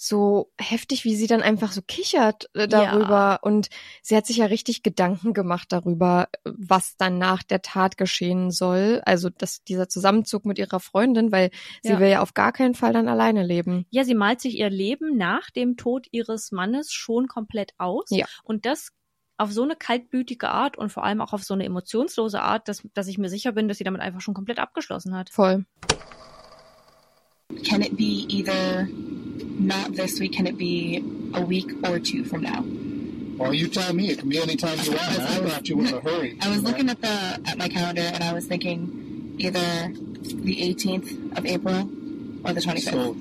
so 0.05 0.51
heftig, 0.59 1.05
wie 1.05 1.15
sie 1.15 1.27
dann 1.27 1.41
einfach 1.41 1.71
so 1.71 1.81
kichert 1.81 2.49
äh, 2.53 2.67
darüber. 2.67 3.39
Und 3.41 3.69
sie 4.01 4.17
hat 4.17 4.25
sich 4.25 4.37
ja 4.37 4.47
richtig 4.47 4.83
Gedanken 4.83 5.33
gemacht 5.33 5.71
darüber, 5.71 6.27
was 6.43 6.97
dann 6.97 7.17
nach 7.17 7.41
der 7.41 7.61
Tat 7.61 7.97
geschehen 7.97 8.51
soll. 8.51 9.01
Also 9.05 9.29
dass 9.29 9.63
dieser 9.63 9.87
Zusammenzug 9.87 10.45
mit 10.45 10.59
ihrer 10.59 10.81
Freundin, 10.81 11.31
weil 11.31 11.51
sie 11.81 11.93
Ja. 11.93 11.99
will 11.99 12.09
ja 12.09 12.21
auf 12.21 12.33
gar 12.33 12.51
keinen 12.51 12.75
Fall 12.75 12.91
dann 12.91 13.07
alleine 13.07 13.43
leben. 13.43 13.85
Ja, 13.91 14.03
sie 14.03 14.15
malt 14.15 14.41
sich 14.41 14.57
ihr 14.57 14.69
Leben 14.69 15.15
nach 15.15 15.49
dem 15.51 15.77
Tod 15.77 16.07
ihres 16.11 16.51
Mannes 16.51 16.91
schon 16.91 17.27
komplett 17.27 17.71
aus. 17.77 18.05
Ja. 18.09 18.25
Und 18.43 18.65
das 18.65 18.89
auf 19.37 19.51
so 19.53 19.63
eine 19.63 19.75
kaltblütige 19.75 20.49
Art 20.49 20.77
und 20.77 20.91
vor 20.91 21.03
allem 21.05 21.21
auch 21.21 21.33
auf 21.33 21.43
so 21.43 21.53
eine 21.53 21.63
emotionslose 21.65 22.41
Art, 22.41 22.67
dass, 22.67 22.83
dass 22.93 23.07
ich 23.07 23.17
mir 23.17 23.29
sicher 23.29 23.53
bin, 23.53 23.67
dass 23.67 23.77
sie 23.77 23.83
damit 23.83 24.01
einfach 24.01 24.21
schon 24.21 24.33
komplett 24.33 24.59
abgeschlossen 24.59 25.15
hat. 25.15 25.29
Voll. 25.29 25.65
Can 27.63 27.81
it 27.81 27.95
be 27.95 28.25
either 28.29 28.87
not 29.67 29.93
this 29.93 30.19
week? 30.19 30.33
Can 30.33 30.47
it 30.47 30.57
be 30.57 31.03
a 31.33 31.41
week 31.41 31.69
or 31.87 31.99
two 31.99 32.23
from 32.25 32.41
now? 32.43 32.63
Well, 33.37 33.53
you 33.53 33.67
tell 33.67 33.93
me. 33.93 34.09
It 34.11 34.19
can 34.19 34.29
be 34.29 34.39
any 34.39 34.55
time 34.55 34.77
you 34.83 34.91
want. 34.91 35.01
I 35.01 35.15
thought 35.39 35.67
you 35.67 35.77
were 35.77 35.85
in 35.85 35.93
a 35.93 35.99
hurry. 36.01 36.37
I 36.41 36.49
was 36.49 36.63
looking 36.63 36.89
at 36.89 37.01
the 37.01 37.39
at 37.45 37.57
my 37.57 37.67
calendar 37.67 38.01
and 38.01 38.23
I 38.23 38.33
was 38.33 38.45
thinking 38.45 39.35
either 39.39 39.59
the 39.59 40.55
18th 40.75 41.37
of 41.37 41.45
April 41.45 41.89
or 42.45 42.53
the 42.53 42.61
25th. 42.61 42.91
So 42.91 43.15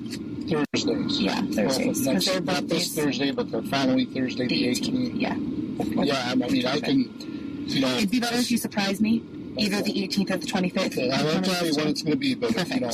Thursdays. 0.47 1.19
Yeah, 1.21 1.41
Thursdays, 1.41 2.05
Well, 2.05 2.15
'cause 2.15 2.25
they're 2.25 2.41
not 2.41 2.67
this. 2.67 2.93
Thursday, 2.93 3.31
but 3.31 3.49
the 3.49 3.63
following 3.63 4.07
Thursday, 4.13 4.45
the 4.47 4.55
the 4.55 4.67
18th. 4.67 5.15
18th. 5.15 5.21
Yeah. 5.21 6.03
Yeah, 6.03 6.29
I 6.31 6.35
mean, 6.35 6.65
I 6.67 6.79
can, 6.79 7.65
you 7.67 7.79
know, 7.81 7.97
It'd 7.97 8.11
be 8.11 8.19
better 8.19 8.37
if 8.37 8.51
you 8.51 8.57
surprised 8.57 9.01
me, 9.01 9.23
either 9.57 9.81
the 9.81 10.03
18th 10.03 10.29
or 10.31 10.37
the 10.37 10.45
25th. 10.45 10.85
okay, 10.87 11.09
I 11.09 11.23
won't 11.23 11.45
tell 11.45 11.65
you 11.65 11.73
when 11.75 11.87
it's 11.87 12.01
going 12.03 12.11
to 12.11 12.17
be, 12.17 12.35
but 12.35 12.51
you 12.69 12.79
know, 12.81 12.89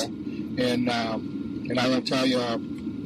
and 0.64 0.90
um, 0.90 1.66
and 1.70 1.80
I 1.80 1.88
won't 1.90 2.08
tell 2.08 2.26
you, 2.26 2.38
uh, 2.38 2.58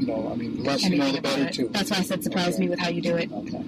you 0.04 0.14
know, 0.14 0.32
I 0.32 0.36
mean, 0.36 0.58
the 0.58 0.64
less 0.64 0.84
you 0.84 0.98
know, 0.98 1.12
the 1.12 1.22
better 1.22 1.50
too. 1.50 1.70
That's 1.72 1.90
why 1.90 1.98
I 1.98 2.04
said 2.04 2.24
surprise 2.24 2.60
me 2.60 2.70
with 2.70 2.80
how 2.80 2.90
you 2.90 3.02
do 3.02 3.16
it. 3.16 3.32
Okay. 3.32 3.64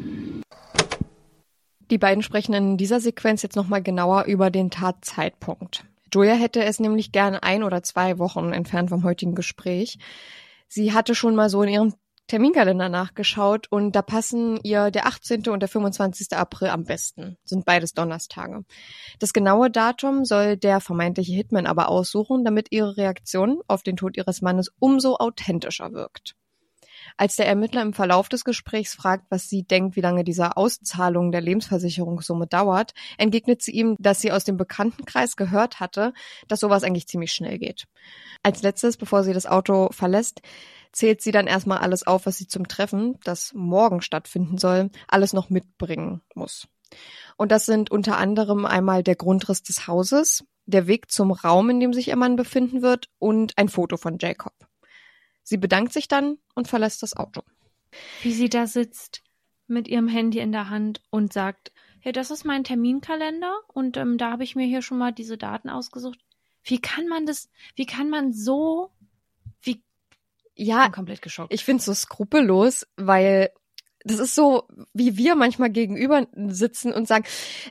Die 1.91 1.97
beiden 1.97 2.23
sprechen 2.23 2.53
in 2.53 2.77
dieser 2.77 2.99
Sequenz 2.99 3.43
jetzt 3.43 3.55
nochmal 3.55 3.81
genauer 3.81 4.25
über 4.25 4.49
den 4.49 4.71
Tatzeitpunkt. 4.71 5.85
Julia 6.11 6.33
hätte 6.33 6.63
es 6.63 6.79
nämlich 6.79 7.11
gern 7.11 7.35
ein 7.35 7.61
oder 7.61 7.83
zwei 7.83 8.17
Wochen 8.17 8.53
entfernt 8.53 8.89
vom 8.89 9.03
heutigen 9.03 9.35
Gespräch. 9.35 9.99
Sie 10.67 10.93
hatte 10.93 11.13
schon 11.13 11.35
mal 11.35 11.49
so 11.49 11.61
in 11.61 11.69
ihrem 11.69 11.93
Terminkalender 12.27 12.89
nachgeschaut 12.89 13.67
und 13.70 13.96
da 13.96 14.01
passen 14.01 14.60
ihr 14.63 14.89
der 14.89 15.05
18. 15.05 15.48
und 15.50 15.60
der 15.60 15.70
25. 15.70 16.36
April 16.36 16.70
am 16.70 16.84
besten. 16.84 17.38
Sind 17.44 17.65
beides 17.65 17.94
Donnerstage. 17.94 18.65
Das 19.20 19.32
genaue 19.32 19.70
Datum 19.70 20.25
soll 20.25 20.58
der 20.58 20.82
vermeintliche 20.82 21.34
Hitman 21.34 21.67
aber 21.67 21.88
aussuchen, 21.89 22.44
damit 22.44 22.72
ihre 22.72 22.98
Reaktion 22.98 23.62
auf 23.67 23.84
den 23.84 23.96
Tod 23.96 24.17
ihres 24.17 24.41
Mannes 24.41 24.72
umso 24.79 25.17
authentischer 25.17 25.94
wirkt. 25.94 26.36
Als 27.17 27.36
der 27.36 27.48
Ermittler 27.48 27.82
im 27.82 27.94
Verlauf 27.94 28.29
des 28.29 28.44
Gesprächs 28.44 28.94
fragt, 28.94 29.25
was 29.29 29.48
sie 29.48 29.63
denkt, 29.63 29.96
wie 29.96 30.01
lange 30.01 30.24
diese 30.24 30.58
Auszahlung 30.58 31.32
der 31.32 31.41
Lebensversicherungssumme 31.41 32.48
dauert, 32.48 32.94
entgegnet 33.17 33.62
sie 33.62 33.72
ihm, 33.72 33.96
dass 34.00 34.22
sie 34.22 34.32
aus 34.32 34.44
dem 34.44 34.58
Bekanntenkreis 34.58 35.36
gehört 35.36 35.79
hatte, 35.79 36.13
dass 36.48 36.60
sowas 36.60 36.84
eigentlich 36.84 37.08
ziemlich 37.08 37.32
schnell 37.32 37.58
geht. 37.58 37.86
Als 38.44 38.63
letztes, 38.63 38.98
bevor 38.98 39.24
sie 39.24 39.34
das 39.34 39.46
Auto 39.46 39.89
verlässt, 39.91 40.41
zählt 40.95 41.21
sie 41.21 41.31
dann 41.31 41.45
erstmal 41.45 41.79
alles 41.79 42.07
auf, 42.07 42.25
was 42.25 42.37
sie 42.37 42.47
zum 42.47 42.67
Treffen, 42.67 43.19
das 43.23 43.53
morgen 43.53 44.01
stattfinden 44.01 44.57
soll, 44.57 44.89
alles 45.07 45.33
noch 45.33 45.49
mitbringen 45.49 46.21
muss. 46.33 46.67
Und 47.35 47.51
das 47.51 47.65
sind 47.65 47.91
unter 47.91 48.17
anderem 48.17 48.65
einmal 48.65 49.03
der 49.03 49.15
Grundriss 49.15 49.61
des 49.61 49.87
Hauses, 49.87 50.45
der 50.65 50.87
Weg 50.87 51.11
zum 51.11 51.31
Raum, 51.31 51.69
in 51.69 51.79
dem 51.79 51.93
sich 51.93 52.07
ihr 52.07 52.15
Mann 52.15 52.37
befinden 52.37 52.81
wird 52.81 53.09
und 53.19 53.57
ein 53.57 53.67
Foto 53.69 53.97
von 53.97 54.17
Jacob. 54.19 54.53
Sie 55.43 55.57
bedankt 55.57 55.91
sich 55.91 56.07
dann 56.07 56.37
und 56.55 56.67
verlässt 56.67 57.03
das 57.03 57.15
Auto. 57.15 57.41
Wie 58.21 58.33
sie 58.33 58.49
da 58.49 58.65
sitzt 58.65 59.21
mit 59.67 59.87
ihrem 59.87 60.07
Handy 60.07 60.39
in 60.39 60.51
der 60.51 60.69
Hand 60.69 61.01
und 61.09 61.33
sagt, 61.33 61.71
ja, 62.03 62.11
das 62.11 62.31
ist 62.31 62.45
mein 62.45 62.63
Terminkalender 62.63 63.53
und 63.67 63.97
ähm, 63.97 64.17
da 64.17 64.31
habe 64.31 64.43
ich 64.43 64.55
mir 64.55 64.65
hier 64.65 64.81
schon 64.81 64.97
mal 64.97 65.11
diese 65.11 65.37
Daten 65.37 65.69
ausgesucht. 65.69 66.19
Wie 66.63 66.79
kann 66.79 67.07
man 67.07 67.25
das, 67.25 67.49
wie 67.75 67.85
kann 67.85 68.09
man 68.09 68.33
so, 68.33 68.91
ich 70.55 70.67
Ja, 70.67 70.83
bin 70.85 70.91
komplett 70.93 71.21
geschockt. 71.21 71.53
ich 71.53 71.63
find's 71.63 71.85
so 71.85 71.93
skrupellos, 71.93 72.88
weil 72.97 73.50
das 74.07 74.19
ist 74.19 74.35
so, 74.35 74.67
wie 74.93 75.17
wir 75.17 75.33
manchmal 75.35 75.71
gegenüber 75.71 76.27
sitzen 76.35 76.93
und 76.93 77.07
sagen, 77.07 77.25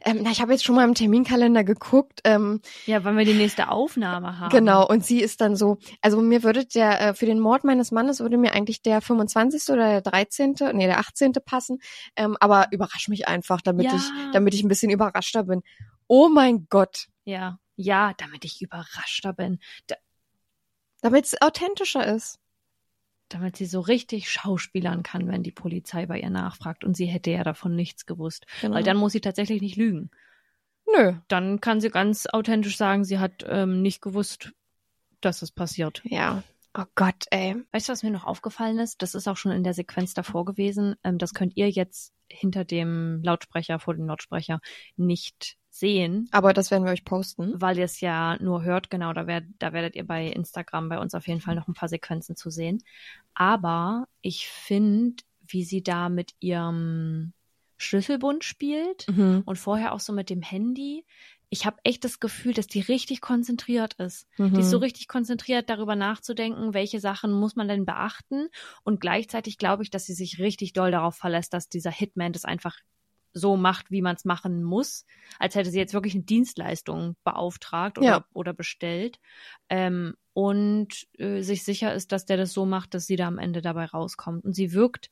ähm, 0.05 0.19
na, 0.25 0.33
ich 0.33 0.41
habe 0.41 0.51
jetzt 0.51 0.65
schon 0.65 0.75
mal 0.75 0.83
im 0.83 0.95
Terminkalender 0.95 1.63
geguckt, 1.63 2.23
ähm, 2.25 2.61
ja, 2.87 3.05
weil 3.05 3.17
wir 3.17 3.25
die 3.25 3.35
nächste 3.35 3.69
Aufnahme 3.69 4.41
haben. 4.41 4.51
genau, 4.51 4.85
und 4.85 5.07
sie 5.07 5.21
ist 5.21 5.41
dann 5.41 5.55
so, 5.55 5.79
also 6.03 6.21
mir 6.21 6.43
würde 6.43 6.67
der, 6.67 7.01
äh, 7.01 7.15
für 7.15 7.27
den 7.27 7.39
Mord 7.39 7.63
meines 7.63 7.93
Mannes 7.93 8.19
würde 8.19 8.37
mir 8.37 8.53
eigentlich 8.53 8.83
der 8.83 9.01
25. 9.01 9.73
oder 9.73 9.89
der 9.89 10.01
13., 10.03 10.57
nee, 10.73 10.87
der 10.87 10.99
18. 10.99 11.35
passen, 11.45 11.79
ähm, 12.17 12.37
aber 12.41 12.67
überrasch 12.73 13.07
mich 13.07 13.29
einfach, 13.29 13.61
damit 13.61 13.87
Ja. 13.87 13.95
ich, 13.95 14.03
damit 14.33 14.55
ich 14.55 14.65
ein 14.65 14.69
bisschen 14.69 14.91
überraschter 14.91 15.45
bin. 15.45 15.63
Oh 16.09 16.29
mein 16.29 16.67
Gott, 16.69 17.07
Ja, 17.25 17.61
ja, 17.77 18.13
damit 18.19 18.45
ich 18.45 18.61
überraschter 18.61 19.33
bin. 19.35 19.61
Da, 19.87 19.95
damit 21.01 21.27
es 21.27 21.41
authentischer 21.41 22.05
ist. 22.13 22.41
Damit 23.35 23.57
sie 23.57 23.67
so 23.67 23.81
richtig 23.81 24.31
schauspielern 24.31 25.03
kann, 25.03 25.27
wenn 25.27 25.43
die 25.43 25.51
Polizei 25.51 26.07
bei 26.07 26.21
ihr 26.21 26.31
nachfragt. 26.31 26.85
Und 26.85 26.97
sie 26.97 27.07
hätte 27.07 27.33
ja 27.33 27.43
davon 27.43 27.75
nichts 27.75 28.07
gewusst. 28.07 28.47
Genau. 28.61 28.77
Weil 28.77 28.85
dann 28.85 28.97
muss 28.97 29.13
sie 29.13 29.21
tatsächlich 29.21 29.61
nicht 29.61 29.77
lügen. 29.77 30.11
Nö. 30.97 31.15
Dann 31.29 31.61
kann 31.61 31.81
sie 31.81 31.91
ganz 31.91 32.27
authentisch 32.27 32.77
sagen, 32.77 33.05
sie 33.05 33.19
hat 33.19 33.45
ähm, 33.49 33.83
nicht 33.83 34.01
gewusst, 34.01 34.53
dass 35.21 35.43
es 35.43 35.51
passiert. 35.51 36.01
Ja. 36.05 36.45
Oh 36.79 36.85
Gott, 36.95 37.25
ey. 37.31 37.57
Weißt 37.73 37.89
du, 37.89 37.93
was 37.93 38.03
mir 38.05 38.11
noch 38.11 38.25
aufgefallen 38.25 38.79
ist? 38.79 39.03
Das 39.03 39.15
ist 39.15 39.27
auch 39.27 39.37
schon 39.37 39.53
in 39.53 39.65
der 39.65 39.75
Sequenz 39.75 40.15
davor 40.15 40.45
gewesen. 40.45 40.95
Ähm, 41.03 41.19
das 41.19 41.35
könnt 41.35 41.57
ihr 41.57 41.69
jetzt 41.69 42.13
hinter 42.31 42.65
dem 42.65 43.21
Lautsprecher, 43.25 43.81
vor 43.81 43.95
dem 43.95 44.07
Lautsprecher 44.07 44.61
nicht 44.97 45.57
sehen, 45.75 46.29
Aber 46.33 46.53
das 46.53 46.71
werden 46.71 46.85
wir 46.85 46.93
euch 46.93 47.05
posten. 47.05 47.61
weil 47.61 47.79
ihr 47.79 47.85
es 47.85 48.01
ja 48.01 48.37
nur 48.43 48.63
hört. 48.63 48.91
Genau, 48.91 49.13
da, 49.13 49.27
werd, 49.27 49.45
da 49.59 49.73
werdet 49.73 49.97
ihr 49.97 50.07
bei 50.07 50.27
Instagram 50.29 50.89
bei 50.89 50.99
uns 50.99 51.15
auf 51.15 51.27
jeden 51.27 51.41
Fall 51.41 51.55
noch 51.57 51.67
ein 51.69 51.75
paar 51.75 51.89
Sequenzen 51.89 52.37
zu 52.37 52.51
sehen. 52.51 52.83
Aber 53.35 54.07
ich 54.23 54.47
finde, 54.49 55.23
wie 55.47 55.65
sie 55.65 55.83
da 55.83 56.09
mit 56.09 56.33
ihrem 56.41 57.33
Schlüsselbund 57.77 58.45
spielt 58.45 59.07
Mhm. 59.09 59.43
und 59.45 59.59
vorher 59.59 59.93
auch 59.93 60.01
so 60.01 60.13
mit 60.13 60.31
dem 60.31 60.43
Handy. 60.43 61.05
Ich 61.51 61.67
habe 61.67 61.77
echt 61.85 62.05
das 62.05 62.19
Gefühl, 62.21 62.53
dass 62.55 62.67
die 62.67 62.81
richtig 62.81 63.21
konzentriert 63.21 63.95
ist. 63.95 64.27
Mhm. 64.39 64.55
Die 64.55 64.61
ist 64.61 64.71
so 64.71 64.79
richtig 64.79 65.09
konzentriert, 65.09 65.69
darüber 65.71 65.95
nachzudenken, 65.97 66.73
welche 66.75 67.01
Sachen 67.01 67.33
muss 67.33 67.57
man 67.57 67.69
denn 67.69 67.85
beachten. 67.85 68.49
Und 68.85 69.01
gleichzeitig 69.01 69.59
glaube 69.59 69.83
ich, 69.83 69.91
dass 69.91 70.07
sie 70.07 70.15
sich 70.15 70.39
richtig 70.39 70.73
doll 70.73 70.91
darauf 70.91 71.17
verlässt, 71.17 71.53
dass 71.53 71.69
dieser 71.69 71.91
Hitman 71.91 72.33
das 72.33 72.45
einfach 72.45 72.77
so 73.35 73.57
macht, 73.57 73.91
wie 73.91 74.01
man 74.01 74.17
es 74.17 74.25
machen 74.25 74.63
muss, 74.63 75.05
als 75.39 75.55
hätte 75.55 75.71
sie 75.71 75.79
jetzt 75.79 75.93
wirklich 75.93 76.15
eine 76.15 76.25
Dienstleistung 76.25 77.17
beauftragt 77.25 77.99
oder, 77.99 78.07
Ja. 78.07 78.25
oder 78.33 78.55
bestellt. 78.55 79.19
Ähm, 79.69 80.15
und 80.33 81.07
äh, 81.19 81.43
sich 81.43 81.65
sicher 81.65 81.95
ist, 81.95 82.13
dass 82.13 82.25
der 82.25 82.37
das 82.37 82.53
so 82.53 82.65
macht, 82.65 82.95
dass 82.95 83.07
sie 83.07 83.17
da 83.17 83.27
am 83.27 83.39
Ende 83.39 83.61
dabei 83.61 83.85
rauskommt. 83.85 84.45
Und 84.45 84.55
sie 84.55 84.73
wirkt 84.73 85.11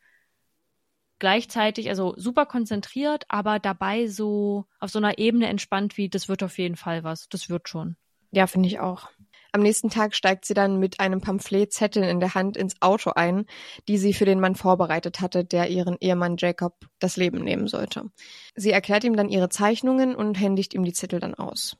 gleichzeitig, 1.19 1.89
also 1.89 2.15
super 2.17 2.47
konzentriert, 2.47 3.25
aber 3.29 3.59
dabei 3.59 4.09
so 4.09 4.67
auf 4.81 4.91
so 4.91 4.99
einer 4.99 5.19
Ebene 5.19 5.47
entspannt 5.47 5.97
wie, 5.97 6.09
das 6.09 6.29
wird 6.29 6.43
auf 6.43 6.59
jeden 6.59 6.77
Fall 6.77 7.05
was. 7.05 7.29
Das 7.29 7.49
wird 7.49 7.69
schon. 7.69 7.97
Ja, 8.33 8.47
finde 8.47 8.69
ich 8.69 8.81
auch. 8.81 9.09
Am 9.55 9.61
nächsten 9.61 9.91
Tag 9.91 10.15
steigt 10.15 10.47
sie 10.47 10.55
dann 10.55 10.79
mit 10.79 10.99
einem 10.99 11.21
Pamphletzettel 11.21 12.03
in 12.03 12.21
der 12.21 12.35
Hand 12.35 12.57
ins 12.57 12.81
Auto 12.81 13.11
ein, 13.15 13.45
die 13.87 13.99
sie 13.99 14.15
für 14.15 14.25
den 14.25 14.41
Mann 14.41 14.55
vorbereitet 14.55 15.21
hatte, 15.21 15.45
der 15.45 15.69
ihren 15.69 15.99
Ehemann 16.01 16.37
Jacob 16.39 16.75
das 16.99 17.19
Leben 17.19 17.45
nehmen 17.45 17.69
sollte. 17.69 18.05
Sie 18.57 18.71
erklärt 18.71 19.05
ihm 19.05 19.15
dann 19.15 19.29
ihre 19.29 19.51
Zeichnungen 19.51 20.15
und 20.15 20.41
händigt 20.41 20.73
ihm 20.73 20.85
die 20.85 20.95
Zettel 20.95 21.21
dann 21.21 21.35
aus. 21.35 21.77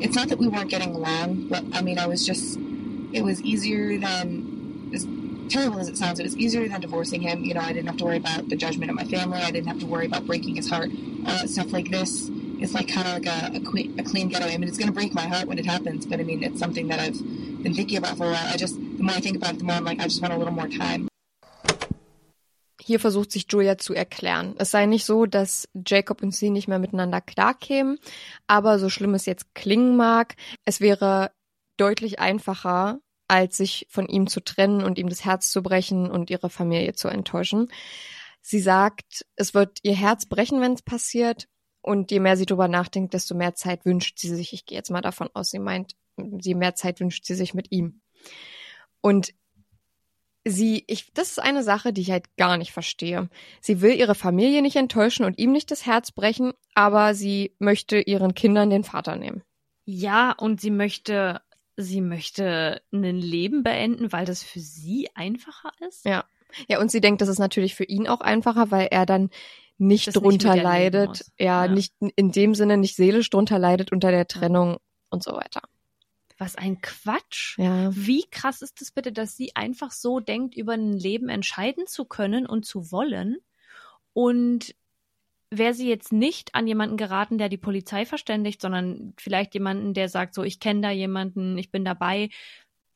It's 0.00 0.14
not 0.14 0.28
that 0.28 0.38
we 0.38 0.46
weren't 0.46 0.68
getting 0.70 0.94
along, 0.94 1.48
but 1.48 1.62
I 1.72 1.82
mean, 1.82 1.98
I 1.98 2.06
was 2.06 2.24
just, 2.24 2.56
it 3.12 3.24
was 3.24 3.40
easier 3.42 3.98
than, 3.98 4.90
as 4.94 5.06
terrible 5.48 5.80
as 5.80 5.88
it 5.88 5.96
sounds, 5.96 6.20
it 6.20 6.24
was 6.24 6.36
easier 6.36 6.68
than 6.68 6.80
divorcing 6.80 7.20
him. 7.20 7.42
You 7.42 7.54
know, 7.54 7.60
I 7.60 7.72
didn't 7.72 7.88
have 7.88 7.96
to 7.98 8.04
worry 8.04 8.18
about 8.18 8.48
the 8.48 8.56
judgment 8.56 8.90
of 8.90 8.96
my 8.96 9.04
family. 9.04 9.40
I 9.40 9.50
didn't 9.50 9.68
have 9.68 9.80
to 9.80 9.86
worry 9.86 10.06
about 10.06 10.26
breaking 10.26 10.54
his 10.54 10.68
heart. 10.70 10.90
Uh, 11.26 11.46
stuff 11.46 11.72
like 11.72 11.90
this, 11.90 12.30
it's 12.60 12.74
like 12.74 12.88
kind 12.88 13.06
of 13.06 13.14
like 13.14 13.26
a, 13.26 13.56
a, 13.56 13.60
que- 13.60 13.94
a 13.98 14.02
clean 14.02 14.28
getaway. 14.28 14.54
I 14.54 14.58
mean, 14.58 14.68
it's 14.68 14.78
going 14.78 14.88
to 14.88 14.94
break 14.94 15.14
my 15.14 15.26
heart 15.26 15.46
when 15.46 15.58
it 15.58 15.66
happens, 15.66 16.06
but 16.06 16.20
I 16.20 16.24
mean, 16.24 16.42
it's 16.42 16.58
something 16.58 16.88
that 16.88 17.00
I've 17.00 17.18
been 17.62 17.74
thinking 17.74 17.98
about 17.98 18.16
for 18.16 18.24
a 18.24 18.30
while. 18.30 18.48
I 18.52 18.56
just, 18.56 18.76
the 18.76 19.02
more 19.02 19.14
I 19.14 19.20
think 19.20 19.36
about 19.36 19.54
it, 19.54 19.58
the 19.58 19.64
more 19.64 19.76
I'm 19.76 19.84
like, 19.84 20.00
I 20.00 20.04
just 20.04 20.20
want 20.20 20.32
a 20.34 20.36
little 20.36 20.54
more 20.54 20.68
time. 20.68 21.08
Hier 22.80 23.00
versucht 23.00 23.32
sich 23.32 23.46
Julia 23.50 23.76
zu 23.76 23.92
erklären. 23.92 24.54
Es 24.58 24.70
sei 24.70 24.86
nicht 24.86 25.04
so, 25.04 25.26
dass 25.26 25.68
Jacob 25.74 26.22
und 26.22 26.34
sie 26.34 26.48
nicht 26.48 26.68
mehr 26.68 26.78
miteinander 26.78 27.20
klarkämen, 27.20 27.98
aber 28.46 28.78
so 28.78 28.88
schlimm 28.88 29.14
es 29.14 29.26
jetzt 29.26 29.54
klingen 29.54 29.96
mag, 29.96 30.36
es 30.64 30.80
wäre 30.80 31.30
deutlich 31.76 32.18
einfacher, 32.18 33.00
als 33.28 33.58
sich 33.58 33.86
von 33.90 34.06
ihm 34.06 34.26
zu 34.26 34.40
trennen 34.40 34.82
und 34.82 34.96
ihm 34.98 35.10
das 35.10 35.24
Herz 35.24 35.50
zu 35.50 35.62
brechen 35.62 36.10
und 36.10 36.30
ihre 36.30 36.48
Familie 36.48 36.94
zu 36.94 37.08
enttäuschen. 37.08 37.68
Sie 38.40 38.60
sagt, 38.60 39.26
es 39.36 39.52
wird 39.52 39.80
ihr 39.82 39.94
Herz 39.94 40.24
brechen, 40.24 40.62
wenn 40.62 40.72
es 40.72 40.82
passiert. 40.82 41.46
Und 41.80 42.10
je 42.10 42.20
mehr 42.20 42.36
sie 42.36 42.46
darüber 42.46 42.68
nachdenkt, 42.68 43.14
desto 43.14 43.34
mehr 43.34 43.54
Zeit 43.54 43.84
wünscht 43.84 44.18
sie 44.18 44.34
sich. 44.34 44.52
Ich 44.52 44.66
gehe 44.66 44.76
jetzt 44.76 44.90
mal 44.90 45.00
davon 45.00 45.28
aus, 45.32 45.50
sie 45.50 45.58
meint, 45.58 45.94
je 46.16 46.54
mehr 46.54 46.74
Zeit 46.74 47.00
wünscht 47.00 47.24
sie 47.24 47.34
sich 47.34 47.54
mit 47.54 47.70
ihm. 47.70 48.00
Und 49.00 49.32
sie, 50.44 50.84
ich, 50.86 51.12
das 51.14 51.30
ist 51.30 51.38
eine 51.38 51.62
Sache, 51.62 51.92
die 51.92 52.00
ich 52.00 52.10
halt 52.10 52.36
gar 52.36 52.56
nicht 52.56 52.72
verstehe. 52.72 53.28
Sie 53.60 53.80
will 53.80 53.94
ihre 53.94 54.14
Familie 54.14 54.62
nicht 54.62 54.76
enttäuschen 54.76 55.24
und 55.24 55.38
ihm 55.38 55.52
nicht 55.52 55.70
das 55.70 55.86
Herz 55.86 56.10
brechen, 56.10 56.52
aber 56.74 57.14
sie 57.14 57.54
möchte 57.58 58.00
ihren 58.00 58.34
Kindern 58.34 58.70
den 58.70 58.84
Vater 58.84 59.16
nehmen. 59.16 59.42
Ja, 59.84 60.32
und 60.32 60.60
sie 60.60 60.70
möchte, 60.70 61.40
sie 61.76 62.00
möchte 62.00 62.82
ein 62.92 63.16
Leben 63.16 63.62
beenden, 63.62 64.12
weil 64.12 64.26
das 64.26 64.42
für 64.42 64.60
sie 64.60 65.08
einfacher 65.14 65.70
ist. 65.86 66.04
Ja. 66.04 66.24
Ja, 66.66 66.80
und 66.80 66.90
sie 66.90 67.02
denkt, 67.02 67.20
das 67.20 67.28
ist 67.28 67.38
natürlich 67.38 67.74
für 67.74 67.84
ihn 67.84 68.08
auch 68.08 68.22
einfacher, 68.22 68.70
weil 68.70 68.88
er 68.90 69.04
dann 69.04 69.28
nicht 69.78 70.08
Das 70.08 70.14
nicht 70.14 70.24
drunter 70.24 70.54
leben 70.54 70.64
leidet, 70.64 71.24
ja, 71.38 71.64
Ja. 71.64 71.70
nicht 71.72 71.94
in 72.16 72.32
dem 72.32 72.54
Sinne 72.54 72.76
nicht 72.76 72.96
seelisch 72.96 73.30
drunter 73.30 73.58
leidet 73.58 73.92
unter 73.92 74.10
der 74.10 74.26
Trennung 74.26 74.78
und 75.10 75.22
so 75.22 75.32
weiter. 75.32 75.62
Was 76.36 76.56
ein 76.56 76.80
Quatsch. 76.80 77.58
Ja. 77.58 77.90
Wie 77.94 78.24
krass 78.30 78.62
ist 78.62 78.80
es 78.80 78.92
bitte, 78.92 79.12
dass 79.12 79.36
sie 79.36 79.56
einfach 79.56 79.90
so 79.90 80.20
denkt, 80.20 80.56
über 80.56 80.74
ein 80.74 80.92
Leben 80.92 81.28
entscheiden 81.28 81.86
zu 81.86 82.04
können 82.04 82.46
und 82.46 82.64
zu 82.64 82.92
wollen? 82.92 83.38
Und 84.12 84.74
wäre 85.50 85.74
sie 85.74 85.88
jetzt 85.88 86.12
nicht 86.12 86.54
an 86.54 86.66
jemanden 86.66 86.96
geraten, 86.96 87.38
der 87.38 87.48
die 87.48 87.56
Polizei 87.56 88.04
verständigt, 88.04 88.60
sondern 88.60 89.14
vielleicht 89.18 89.54
jemanden, 89.54 89.94
der 89.94 90.08
sagt, 90.08 90.34
so, 90.34 90.42
ich 90.42 90.60
kenne 90.60 90.80
da 90.82 90.90
jemanden, 90.90 91.56
ich 91.58 91.70
bin 91.70 91.84
dabei. 91.84 92.28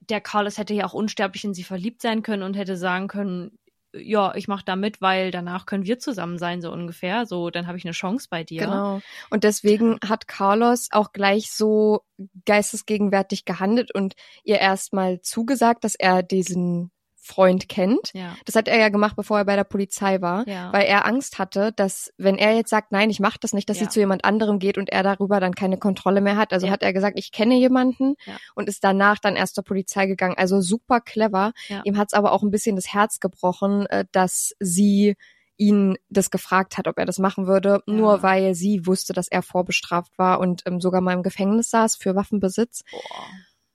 Der 0.01 0.21
Carlos 0.21 0.59
hätte 0.59 0.75
ja 0.75 0.85
auch 0.85 0.95
unsterblich 0.95 1.45
in 1.45 1.55
sie 1.55 1.65
verliebt 1.65 2.03
sein 2.03 2.23
können 2.23 2.43
und 2.43 2.55
hätte 2.57 2.77
sagen 2.77 3.09
können, 3.09 3.59
ja, 3.95 4.35
ich 4.35 4.49
mache 4.49 4.65
da 4.65 4.77
mit, 4.77 5.01
weil 5.01 5.31
danach 5.31 5.67
können 5.67 5.85
wir 5.85 5.99
zusammen 5.99 6.39
sein, 6.39 6.61
so 6.61 6.73
ungefähr. 6.73 7.27
So, 7.27 7.51
dann 7.51 7.67
habe 7.67 7.79
ich 7.79 7.85
eine 7.85 7.93
Chance 7.93 8.29
bei 8.31 8.45
dir. 8.45 8.63
Genau. 8.63 9.01
Und 9.31 9.45
deswegen 9.45 9.99
hat 10.07 10.29
Carlos 10.29 10.89
auch 10.93 11.13
gleich 11.13 11.53
so 11.53 12.03
geistesgegenwärtig 12.47 13.45
gehandelt 13.45 13.95
und 13.95 14.15
ihr 14.45 14.59
erstmal 14.59 15.21
zugesagt, 15.21 15.85
dass 15.85 15.95
er 15.95 16.23
diesen 16.23 16.91
Freund 17.25 17.69
kennt. 17.69 18.11
Ja. 18.15 18.35
Das 18.47 18.57
hat 18.57 18.67
er 18.67 18.79
ja 18.81 18.89
gemacht, 18.89 19.15
bevor 19.15 19.39
er 19.39 19.45
bei 19.45 19.55
der 19.55 19.63
Polizei 19.65 20.21
war, 20.21 20.47
Ja. 20.49 20.73
weil 20.73 20.87
er 20.87 21.07
Angst 21.07 21.39
hatte, 21.39 21.71
dass 21.73 22.13
wenn 22.19 22.37
er 22.37 22.55
jetzt 22.57 22.71
sagt, 22.71 22.91
nein, 22.91 23.11
ich 23.11 23.21
mache 23.21 23.39
das 23.41 23.53
nicht, 23.53 23.69
dass 23.71 23.79
Ja. 23.79 23.85
sie 23.85 23.91
zu 23.91 24.01
jemand 24.01 24.25
anderem 24.25 24.59
geht 24.59 24.77
und 24.77 24.91
er 24.91 25.05
darüber 25.05 25.39
dann 25.39 25.55
keine 25.55 25.79
Kontrolle 25.79 26.21
mehr 26.21 26.37
hat. 26.37 26.53
Also 26.53 26.69
hat 26.69 26.83
er 26.83 26.93
gesagt, 26.93 27.17
ich 27.19 27.31
kenne 27.31 27.55
jemanden 27.57 28.17
Ja. 28.27 28.37
und 28.57 28.69
ist 28.69 28.83
danach 28.83 29.21
dann 29.21 29.37
erst 29.37 29.55
zur 29.55 29.63
Polizei 29.65 30.07
gegangen. 30.07 30.35
Also 30.37 30.61
super 30.61 31.01
clever. 31.01 31.53
Ja. 31.69 31.83
Ihm 31.85 31.97
hat 31.97 32.09
es 32.09 32.15
aber 32.15 32.33
auch 32.33 32.43
ein 32.43 32.51
bisschen 32.51 32.75
das 32.75 32.93
Herz 32.93 33.21
gebrochen, 33.21 33.87
äh, 33.87 34.05
dass 34.11 34.55
sie 34.59 35.15
ihn 35.59 35.97
das 36.09 36.31
gefragt 36.33 36.77
hat, 36.77 36.89
ob 36.89 36.99
er 36.99 37.05
das 37.07 37.21
machen 37.21 37.47
würde, 37.47 37.83
Ja. 37.87 37.95
nur 37.95 38.23
weil 38.25 38.55
sie 38.57 38.85
wusste, 38.85 39.13
dass 39.13 39.29
er 39.29 39.43
vorbestraft 39.43 40.19
war 40.19 40.41
und 40.41 40.63
ähm, 40.67 40.81
sogar 40.81 41.01
mal 41.01 41.13
im 41.13 41.23
Gefängnis 41.23 41.71
saß 41.71 41.95
für 41.95 42.17
Waffenbesitz. 42.17 42.83
Boah. 42.91 43.01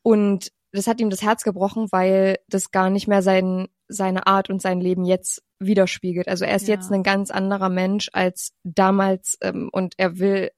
Und 0.02 0.52
das 0.78 0.88
hat 0.88 1.00
ihm 1.02 1.10
das 1.10 1.22
Herz 1.22 1.44
gebrochen, 1.44 1.88
weil 1.92 2.38
das 2.48 2.72
gar 2.72 2.90
nicht 2.90 3.08
mehr 3.08 3.22
sein, 3.22 3.68
seine 3.88 4.28
Art 4.28 4.50
und 4.50 4.62
sein 4.62 4.80
Leben 4.80 5.06
jetzt 5.06 5.44
widerspiegelt. 5.60 6.28
Also 6.28 6.46
er 6.46 6.56
ist 6.56 6.68
Ja. 6.68 6.76
jetzt 6.76 6.92
ein 6.92 7.04
ganz 7.04 7.32
anderer 7.32 7.70
Mensch 7.70 8.10
als 8.14 8.52
damals 8.64 9.38
ähm, 9.42 9.70
und 9.72 9.96
er 9.98 10.20
will 10.20 10.52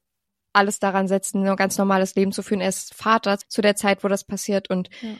alles 0.52 0.78
daran 0.80 1.06
setzen, 1.08 1.46
ein 1.46 1.56
ganz 1.56 1.78
normales 1.78 2.14
Leben 2.16 2.32
zu 2.32 2.42
führen. 2.42 2.60
Er 2.60 2.68
ist 2.68 2.94
Vater 2.94 3.38
zu 3.48 3.62
der 3.62 3.76
Zeit, 3.76 4.02
wo 4.04 4.08
das 4.08 4.24
passiert 4.24 4.68
und 4.68 4.88
Ja. 5.00 5.16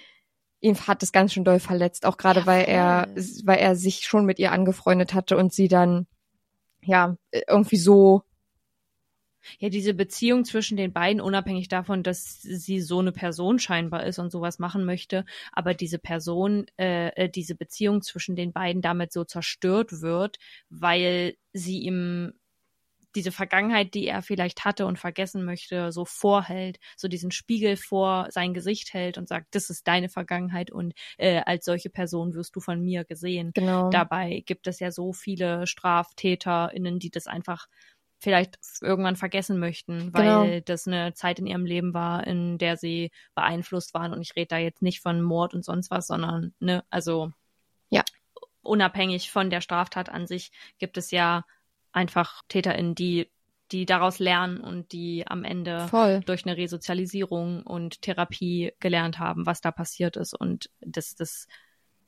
ihn 0.61 0.77
hat 0.87 1.03
das 1.03 1.13
ganz 1.13 1.33
schön 1.33 1.45
doll 1.45 1.61
verletzt, 1.61 2.05
auch 2.05 2.17
gerade 2.17 2.41
Ja, 2.41 2.47
weil 2.47 2.65
er, 2.65 3.09
weil 3.45 3.59
er 3.59 3.77
sich 3.77 4.01
schon 4.07 4.27
mit 4.27 4.39
ihr 4.39 4.53
angefreundet 4.53 5.15
hatte 5.15 5.37
und 5.37 5.53
sie 5.53 5.69
dann 5.69 6.07
ja 6.83 7.17
irgendwie 7.49 7.77
so 7.77 8.23
Ja, 9.59 9.69
diese 9.69 9.95
Beziehung 9.95 10.45
zwischen 10.45 10.77
den 10.77 10.93
beiden, 10.93 11.21
unabhängig 11.21 11.69
davon, 11.69 12.03
dass 12.03 12.43
sie 12.43 12.81
so 12.81 12.99
eine 12.99 13.13
Person 13.13 13.59
scheinbar 13.59 14.05
ist 14.05 14.19
und 14.19 14.31
sowas 14.31 14.59
machen 14.59 14.85
möchte, 14.85 15.25
aber 15.53 15.75
diese 15.75 15.99
Person, 15.99 16.67
äh, 16.79 17.09
äh, 17.09 17.29
diese 17.29 17.55
Beziehung 17.55 18.03
zwischen 18.03 18.37
den 18.37 18.53
beiden 18.53 18.83
damit 18.83 19.13
so 19.13 19.25
zerstört 19.25 20.01
wird, 20.01 20.39
weil 20.69 21.37
sie 21.53 21.79
ihm 21.81 22.33
diese 23.15 23.33
Vergangenheit, 23.33 23.95
die 23.95 24.07
er 24.07 24.23
vielleicht 24.23 24.65
hatte 24.65 24.87
und 24.87 24.99
vergessen 24.99 25.45
möchte, 25.45 25.93
so 25.93 26.05
vorhält, 26.05 26.79
so 26.97 27.09
diesen 27.09 27.31
Spiegel 27.31 27.77
vor 27.77 28.29
sein 28.31 28.55
Gesicht 28.55 28.95
hält 28.95 29.19
und 29.19 29.29
sagt, 29.29 29.55
das 29.55 29.71
ist 29.71 29.87
deine 29.89 30.09
Vergangenheit 30.09 30.71
und 30.71 30.95
äh, 31.19 31.41
als 31.45 31.65
solche 31.65 31.91
Person 31.91 32.35
wirst 32.35 32.55
du 32.55 32.61
von 32.61 32.81
mir 32.81 33.05
gesehen. 33.05 33.53
genau 33.55 33.91
Dabei 33.91 34.43
gibt 34.47 34.67
es 34.67 34.79
ja 34.81 34.93
so 34.93 35.13
viele 35.13 35.67
StraftäterInnen, 35.67 36.99
die 36.99 37.11
das 37.11 37.27
einfach 37.27 37.67
vielleicht 38.21 38.59
irgendwann 38.83 39.17
vergessen 39.17 39.59
möchten, 39.59 40.13
weil 40.13 40.51
Genau. 40.51 40.61
das 40.67 40.87
eine 40.87 41.15
Zeit 41.15 41.39
in 41.39 41.47
ihrem 41.47 41.65
Leben 41.65 41.95
war, 41.95 42.27
in 42.27 42.59
der 42.59 42.77
sie 42.77 43.11
beeinflusst 43.35 43.95
waren. 43.95 44.13
Und 44.13 44.21
ich 44.21 44.37
rede 44.37 44.49
da 44.49 44.59
jetzt 44.59 44.83
nicht 44.83 45.01
von 45.01 45.23
Mord 45.23 45.55
und 45.55 45.65
sonst 45.65 45.91
was, 45.91 46.07
sondern, 46.07 46.55
ne, 46.61 46.85
also 46.91 47.33
Ja. 47.89 48.05
unabhängig 48.63 49.31
von 49.31 49.51
der 49.51 49.61
Straftat 49.61 50.09
an 50.11 50.27
sich 50.27 50.53
gibt 50.79 50.97
es 50.99 51.11
ja 51.11 51.45
einfach 51.93 52.43
TäterInnen, 52.49 52.95
die, 52.95 53.31
die 53.73 53.87
daraus 53.87 54.19
lernen 54.19 54.61
und 54.61 54.93
die 54.93 55.27
am 55.27 55.45
Ende 55.45 55.89
voll. 55.89 56.21
durch 56.27 56.45
eine 56.45 56.57
Resozialisierung 56.57 57.63
und 57.63 58.03
Therapie 58.03 58.73
gelernt 58.81 59.19
haben, 59.19 59.47
was 59.47 59.61
da 59.61 59.71
passiert 59.73 60.17
ist 60.17 60.35
und 60.35 60.71
dass 60.81 61.15
das 61.15 61.47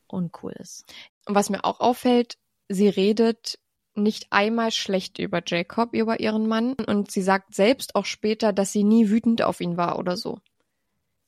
uncool 0.06 0.52
ist. 0.58 0.84
Und 1.26 1.34
was 1.34 1.48
mir 1.50 1.64
auch 1.64 1.80
auffällt, 1.80 2.36
sie 2.68 2.88
redet 2.88 3.58
nicht 3.94 4.26
einmal 4.30 4.70
schlecht 4.70 5.18
über 5.18 5.42
Jacob, 5.46 5.94
über 5.94 6.20
ihren 6.20 6.46
Mann. 6.46 6.74
Und 6.74 7.10
sie 7.10 7.22
sagt 7.22 7.54
selbst 7.54 7.94
auch 7.94 8.06
später, 8.06 8.52
dass 8.52 8.72
sie 8.72 8.84
nie 8.84 9.10
wütend 9.10 9.42
auf 9.42 9.60
ihn 9.60 9.76
war 9.76 9.98
oder 9.98 10.16
so. 10.16 10.38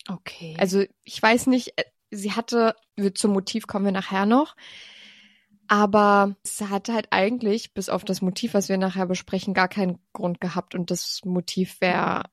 Okay. 0.09 0.57
Also 0.59 0.85
ich 1.05 1.22
weiß 1.22 1.46
nicht, 1.46 1.79
äh, 1.79 1.85
sie 2.11 2.33
hatte, 2.33 2.74
zum 3.14 3.33
Motiv 3.33 3.66
kommen 3.66 3.87
wir 3.87 3.92
nachher 3.92 4.27
noch. 4.27 4.57
Aber 5.66 6.37
es 6.44 6.61
hatte 6.61 6.92
halt 6.92 7.09
eigentlich, 7.11 7.72
bis 7.72 7.88
auf 7.88 8.05
das 8.05 8.20
Motiv, 8.20 8.53
was 8.55 8.68
wir 8.68 8.77
nachher 8.77 9.07
besprechen, 9.07 9.55
gar 9.55 9.68
keinen 9.68 9.98
Grund 10.12 10.40
gehabt. 10.40 10.74
Und 10.74 10.90
das 10.90 11.20
Motiv 11.24 11.81
wäre 11.81 12.24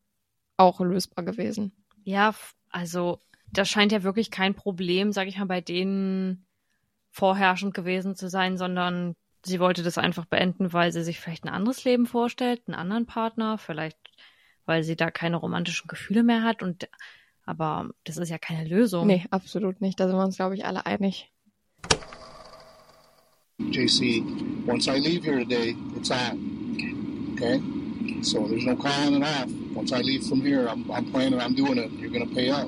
auch 0.58 0.82
lösbar 0.82 1.24
gewesen. 1.24 1.72
Ja, 2.04 2.36
also 2.70 3.20
das 3.52 3.70
scheint 3.70 3.91
ja 3.91 4.04
wirklich 4.04 4.32
kein 4.32 4.54
Problem, 4.54 5.12
sag 5.12 5.28
ich 5.28 5.38
mal, 5.38 5.46
bei 5.46 5.62
denen 5.62 6.46
vorherrschend 7.12 7.74
gewesen 7.74 8.15
zu 8.15 8.30
sein, 8.30 8.58
sondern 8.58 9.15
sie 9.43 9.60
wollte 9.60 9.84
das 9.84 9.97
einfach 9.97 10.25
beenden, 10.25 10.73
weil 10.73 10.91
sie 10.91 11.04
sich 11.04 11.19
vielleicht 11.19 11.45
ein 11.45 11.49
anderes 11.49 11.84
Leben 11.84 12.06
vorstellt, 12.06 12.62
einen 12.67 12.75
anderen 12.75 13.06
Partner, 13.06 13.58
vielleicht 13.58 13.97
weil 14.65 14.84
sie 14.84 14.95
da 14.95 15.10
keine 15.12 15.38
romantischen 15.38 15.88
Gefühle 15.88 16.23
mehr 16.23 16.43
hat 16.43 16.62
und 16.63 16.88
aber 17.45 17.89
das 18.04 18.17
ist 18.17 18.30
ja 18.30 18.38
keine 18.38 18.67
Lösung. 18.69 19.08
Nee, 19.08 19.25
absolut 19.32 19.82
nicht. 19.82 19.99
Da 19.99 20.08
sind 20.08 20.15
wir 20.15 20.23
uns, 20.23 20.38
glaube 20.38 20.56
ich, 20.56 20.65
alle 20.65 20.86
einig. 20.86 21.32
JC, 23.60 24.23
once 24.67 24.88
I 24.88 24.97
leave 24.99 25.23
here 25.23 25.39
today, 25.39 25.75
it's 25.95 26.12
on. 26.12 27.34
Okay? 27.34 27.62
So 28.21 28.47
there's 28.47 28.65
no 28.65 28.75
calling 28.75 29.15
it 29.15 29.23
off. 29.23 29.49
Once 29.75 29.91
I 29.91 30.01
leave 30.01 30.23
from 30.27 30.41
here, 30.41 30.67
I'm, 30.67 30.89
I'm 30.91 31.12
planning 31.12 31.39
on 31.39 31.56
doing 31.56 31.77
it. 31.77 31.91
You're 31.93 32.12
going 32.12 32.27
to 32.27 32.34
pay 32.36 32.49
up. 32.49 32.67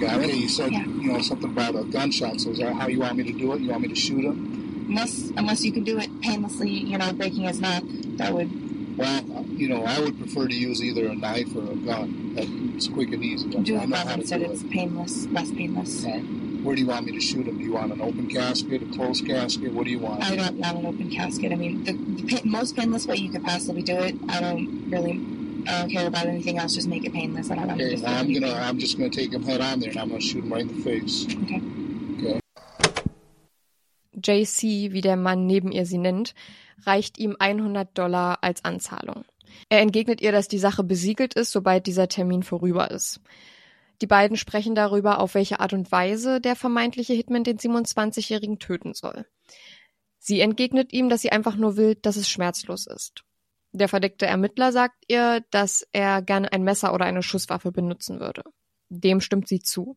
Got 0.00 0.22
it? 0.22 0.34
You 0.34 0.48
said, 0.48 0.72
Yeah. 0.72 0.84
you 0.84 1.12
know, 1.12 1.20
something 1.20 1.50
about 1.50 1.76
a 1.76 1.84
gunshot. 1.84 2.40
So 2.40 2.50
is 2.50 2.58
that 2.58 2.74
how 2.74 2.88
you 2.88 3.00
want 3.00 3.16
me 3.16 3.24
to 3.24 3.32
do 3.32 3.52
it? 3.52 3.60
You 3.60 3.68
want 3.70 3.82
me 3.82 3.88
to 3.88 3.94
shoot 3.94 4.24
him? 4.24 4.59
Unless, 4.90 5.30
unless 5.36 5.64
you 5.64 5.70
can 5.70 5.84
do 5.84 5.98
it 5.98 6.10
painlessly, 6.20 6.68
you 6.68 6.98
know, 6.98 7.12
breaking 7.12 7.44
his 7.44 7.60
neck, 7.60 7.84
that 8.18 8.34
would. 8.34 8.98
Well, 8.98 9.46
you 9.50 9.68
know, 9.68 9.84
I 9.84 10.00
would 10.00 10.18
prefer 10.18 10.48
to 10.48 10.54
use 10.54 10.82
either 10.82 11.06
a 11.06 11.14
knife 11.14 11.54
or 11.54 11.60
a 11.62 11.76
gun. 11.76 12.34
That's 12.34 12.88
quick 12.88 13.12
and 13.12 13.22
easy. 13.24 13.48
Do 13.50 13.76
I 13.76 13.84
a 13.84 13.86
know 13.86 13.96
gun 13.96 14.06
how 14.08 14.14
to 14.14 14.20
instead. 14.20 14.42
It's 14.42 14.62
it. 14.62 14.70
painless, 14.70 15.26
less 15.28 15.52
painless. 15.52 16.04
Where 16.04 16.74
do 16.74 16.82
you 16.82 16.88
want 16.88 17.06
me 17.06 17.12
to 17.12 17.20
shoot 17.20 17.46
him? 17.46 17.58
Do 17.58 17.64
you 17.64 17.74
want 17.74 17.92
an 17.92 18.00
open 18.00 18.26
casket, 18.26 18.82
a 18.82 18.86
closed 18.86 19.24
casket? 19.26 19.72
What 19.72 19.84
do 19.84 19.90
you 19.92 20.00
want? 20.00 20.24
I 20.24 20.34
don't 20.34 20.58
want 20.58 20.78
an 20.78 20.86
open 20.86 21.08
casket. 21.08 21.52
I 21.52 21.54
mean, 21.54 21.84
the, 21.84 21.92
the 21.92 22.42
most 22.44 22.74
painless 22.74 23.06
way 23.06 23.14
you 23.14 23.30
could 23.30 23.44
possibly 23.44 23.82
do 23.82 23.96
it. 23.96 24.16
I 24.28 24.40
don't 24.40 24.90
really, 24.90 25.12
I 25.68 25.82
don't 25.82 25.90
care 25.90 26.08
about 26.08 26.26
anything 26.26 26.58
else. 26.58 26.74
Just 26.74 26.88
make 26.88 27.04
it 27.04 27.12
painless. 27.12 27.48
I 27.52 27.54
don't 27.54 27.68
want 27.68 27.78
to 27.78 27.84
Okay, 27.86 27.94
just. 27.94 28.06
I'm 28.06 28.32
gonna. 28.34 28.52
I'm 28.54 28.78
just 28.80 28.98
gonna 28.98 29.08
take 29.08 29.32
him 29.32 29.44
head 29.44 29.60
on 29.60 29.78
there, 29.78 29.90
and 29.90 29.98
I'm 30.00 30.08
gonna 30.08 30.20
shoot 30.20 30.42
him 30.42 30.52
right 30.52 30.62
in 30.62 30.76
the 30.76 30.82
face. 30.82 31.26
Okay. 31.44 31.62
JC, 34.22 34.92
wie 34.92 35.00
der 35.00 35.16
Mann 35.16 35.46
neben 35.46 35.72
ihr 35.72 35.86
sie 35.86 35.98
nennt, 35.98 36.34
reicht 36.84 37.18
ihm 37.18 37.36
100 37.38 37.96
Dollar 37.96 38.38
als 38.42 38.64
Anzahlung. 38.64 39.24
Er 39.68 39.80
entgegnet 39.80 40.20
ihr, 40.20 40.32
dass 40.32 40.48
die 40.48 40.58
Sache 40.58 40.84
besiegelt 40.84 41.34
ist, 41.34 41.52
sobald 41.52 41.86
dieser 41.86 42.08
Termin 42.08 42.42
vorüber 42.42 42.90
ist. 42.90 43.20
Die 44.00 44.06
beiden 44.06 44.36
sprechen 44.36 44.74
darüber, 44.74 45.18
auf 45.18 45.34
welche 45.34 45.60
Art 45.60 45.72
und 45.72 45.92
Weise 45.92 46.40
der 46.40 46.56
vermeintliche 46.56 47.12
Hitman 47.12 47.44
den 47.44 47.58
27-Jährigen 47.58 48.58
töten 48.58 48.94
soll. 48.94 49.26
Sie 50.18 50.40
entgegnet 50.40 50.92
ihm, 50.92 51.08
dass 51.08 51.22
sie 51.22 51.32
einfach 51.32 51.56
nur 51.56 51.76
will, 51.76 51.94
dass 51.96 52.16
es 52.16 52.28
schmerzlos 52.28 52.86
ist. 52.86 53.24
Der 53.72 53.88
verdeckte 53.88 54.26
Ermittler 54.26 54.72
sagt 54.72 55.04
ihr, 55.08 55.44
dass 55.50 55.86
er 55.92 56.22
gerne 56.22 56.52
ein 56.52 56.64
Messer 56.64 56.92
oder 56.92 57.04
eine 57.04 57.22
Schusswaffe 57.22 57.72
benutzen 57.72 58.20
würde. 58.20 58.42
Dem 58.88 59.20
stimmt 59.20 59.48
sie 59.48 59.60
zu, 59.60 59.96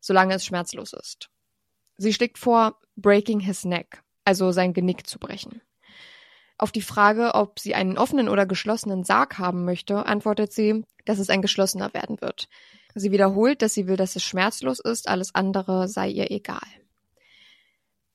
solange 0.00 0.34
es 0.34 0.46
schmerzlos 0.46 0.92
ist. 0.92 1.28
Sie 1.96 2.12
schlägt 2.12 2.38
vor, 2.38 2.80
breaking 2.96 3.40
his 3.40 3.64
neck, 3.64 4.02
also 4.24 4.52
sein 4.52 4.72
Genick 4.72 5.06
zu 5.06 5.18
brechen. 5.18 5.62
Auf 6.58 6.70
die 6.72 6.82
Frage, 6.82 7.34
ob 7.34 7.58
sie 7.58 7.74
einen 7.74 7.98
offenen 7.98 8.28
oder 8.28 8.46
geschlossenen 8.46 9.04
Sarg 9.04 9.38
haben 9.38 9.64
möchte, 9.64 10.06
antwortet 10.06 10.52
sie, 10.52 10.84
dass 11.04 11.18
es 11.18 11.30
ein 11.30 11.42
geschlossener 11.42 11.92
werden 11.92 12.20
wird. 12.20 12.48
Sie 12.94 13.10
wiederholt, 13.10 13.62
dass 13.62 13.74
sie 13.74 13.86
will, 13.86 13.96
dass 13.96 14.16
es 14.16 14.22
schmerzlos 14.22 14.78
ist, 14.78 15.08
alles 15.08 15.34
andere 15.34 15.88
sei 15.88 16.08
ihr 16.08 16.30
egal. 16.30 16.60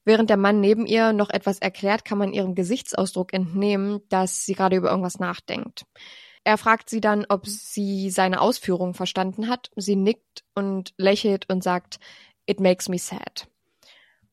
Während 0.05 0.29
der 0.29 0.37
Mann 0.37 0.61
neben 0.61 0.85
ihr 0.85 1.11
noch 1.11 1.29
etwas 1.29 1.59
erklärt, 1.59 2.05
kann 2.05 2.17
man 2.17 2.31
ihrem 2.31 2.55
Gesichtsausdruck 2.55 3.33
entnehmen, 3.33 3.99
dass 4.07 4.45
sie 4.45 4.53
gerade 4.53 4.77
über 4.77 4.89
irgendwas 4.89 5.19
nachdenkt. 5.19 5.85
Er 6.45 6.57
fragt 6.57 6.89
sie 6.89 7.01
dann, 7.01 7.25
ob 7.27 7.45
sie 7.45 8.09
seine 8.09 8.39
Ausführungen 8.39 8.93
verstanden 8.93 9.49
hat. 9.49 9.69
Sie 9.75 9.97
nickt 9.97 10.45
und 10.55 10.93
lächelt 10.95 11.49
und 11.49 11.61
sagt, 11.61 11.99
It 12.45 12.61
makes 12.61 12.87
me 12.87 12.97
sad. 12.97 13.49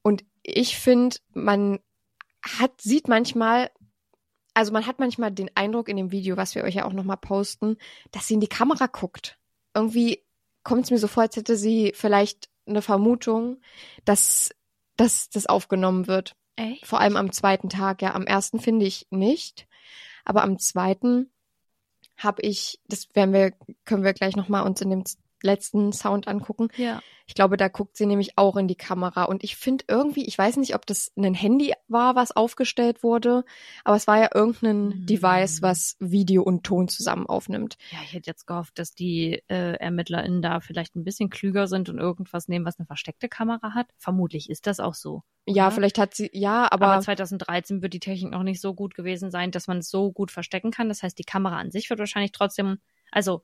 Und 0.04 0.22
ich 0.42 0.76
finde, 0.78 1.16
man 1.32 1.80
hat, 2.42 2.80
sieht 2.80 3.08
manchmal, 3.08 3.70
also 4.52 4.70
man 4.70 4.86
hat 4.86 5.00
manchmal 5.00 5.32
den 5.32 5.50
Eindruck 5.56 5.88
in 5.88 5.96
dem 5.96 6.12
Video, 6.12 6.36
was 6.36 6.54
wir 6.54 6.62
euch 6.62 6.74
ja 6.74 6.84
auch 6.84 6.92
nochmal 6.92 7.16
posten, 7.16 7.78
dass 8.12 8.28
sie 8.28 8.34
in 8.34 8.40
die 8.40 8.46
Kamera 8.46 8.86
guckt. 8.86 9.38
Irgendwie 9.74 10.22
kommt 10.62 10.84
es 10.84 10.90
mir 10.90 10.98
so 10.98 11.08
vor, 11.08 11.22
als 11.22 11.36
hätte 11.36 11.56
sie 11.56 11.92
vielleicht 11.96 12.50
eine 12.66 12.82
Vermutung, 12.82 13.62
dass, 14.04 14.50
dass 14.96 15.30
das 15.30 15.46
aufgenommen 15.46 16.06
wird. 16.06 16.36
Echt? 16.56 16.86
Vor 16.86 17.00
allem 17.00 17.16
am 17.16 17.32
zweiten 17.32 17.70
Tag, 17.70 18.02
ja. 18.02 18.14
Am 18.14 18.26
ersten 18.26 18.60
finde 18.60 18.84
ich 18.84 19.06
nicht. 19.10 19.66
Aber 20.24 20.42
am 20.42 20.58
zweiten 20.58 21.30
habe 22.18 22.42
ich, 22.42 22.78
das 22.86 23.08
werden 23.14 23.32
wir, 23.32 23.52
können 23.84 24.04
wir 24.04 24.12
gleich 24.12 24.36
nochmal 24.36 24.64
uns 24.64 24.80
in 24.82 24.90
dem 24.90 25.04
letzten 25.44 25.92
Sound 25.92 26.26
angucken. 26.28 26.68
Ja. 26.76 27.00
Ich 27.26 27.34
glaube, 27.34 27.56
da 27.56 27.68
guckt 27.68 27.96
sie 27.96 28.04
nämlich 28.04 28.36
auch 28.36 28.56
in 28.56 28.68
die 28.68 28.74
Kamera. 28.74 29.24
Und 29.24 29.44
ich 29.44 29.56
finde 29.56 29.84
irgendwie, 29.88 30.26
ich 30.26 30.36
weiß 30.36 30.58
nicht, 30.58 30.74
ob 30.74 30.84
das 30.84 31.10
ein 31.16 31.32
Handy 31.32 31.72
war, 31.88 32.16
was 32.16 32.32
aufgestellt 32.36 33.02
wurde, 33.02 33.44
aber 33.82 33.96
es 33.96 34.06
war 34.06 34.18
ja 34.18 34.28
irgendein 34.34 34.88
Mhm. 34.88 35.06
Device, 35.06 35.62
was 35.62 35.96
Video 36.00 36.42
und 36.42 36.64
Ton 36.64 36.88
zusammen 36.88 37.26
aufnimmt. 37.26 37.78
Ja, 37.90 37.98
ich 38.04 38.12
hätte 38.12 38.28
jetzt 38.28 38.46
gehofft, 38.46 38.78
dass 38.78 38.94
die 38.94 39.42
äh, 39.48 39.74
ErmittlerInnen 39.78 40.42
da 40.42 40.60
vielleicht 40.60 40.96
ein 40.96 41.04
bisschen 41.04 41.30
klüger 41.30 41.66
sind 41.66 41.88
und 41.88 41.98
irgendwas 41.98 42.46
nehmen, 42.48 42.66
was 42.66 42.78
eine 42.78 42.86
versteckte 42.86 43.28
Kamera 43.30 43.72
hat. 43.72 43.86
Vermutlich 43.98 44.50
ist 44.50 44.66
das 44.66 44.78
auch 44.80 44.94
so. 44.94 45.22
Ja, 45.46 45.54
Ja. 45.64 45.70
vielleicht 45.70 45.98
hat 45.98 46.14
sie, 46.14 46.28
ja, 46.34 46.70
Aber, 46.70 46.88
aber, 46.88 47.00
2013 47.00 47.80
wird 47.80 47.94
die 47.94 48.00
Technik 48.00 48.32
noch 48.32 48.42
nicht 48.42 48.60
so 48.60 48.74
gut 48.74 48.94
gewesen 48.94 49.30
sein, 49.30 49.50
dass 49.50 49.66
man 49.66 49.78
es 49.78 49.88
so 49.88 50.12
gut 50.12 50.30
verstecken 50.30 50.70
kann. 50.70 50.88
Das 50.90 51.02
heißt, 51.02 51.18
die 51.18 51.24
Kamera 51.24 51.56
an 51.58 51.70
sich 51.70 51.88
wird 51.88 52.00
wahrscheinlich 52.00 52.32
trotzdem, 52.32 52.78
also 53.10 53.42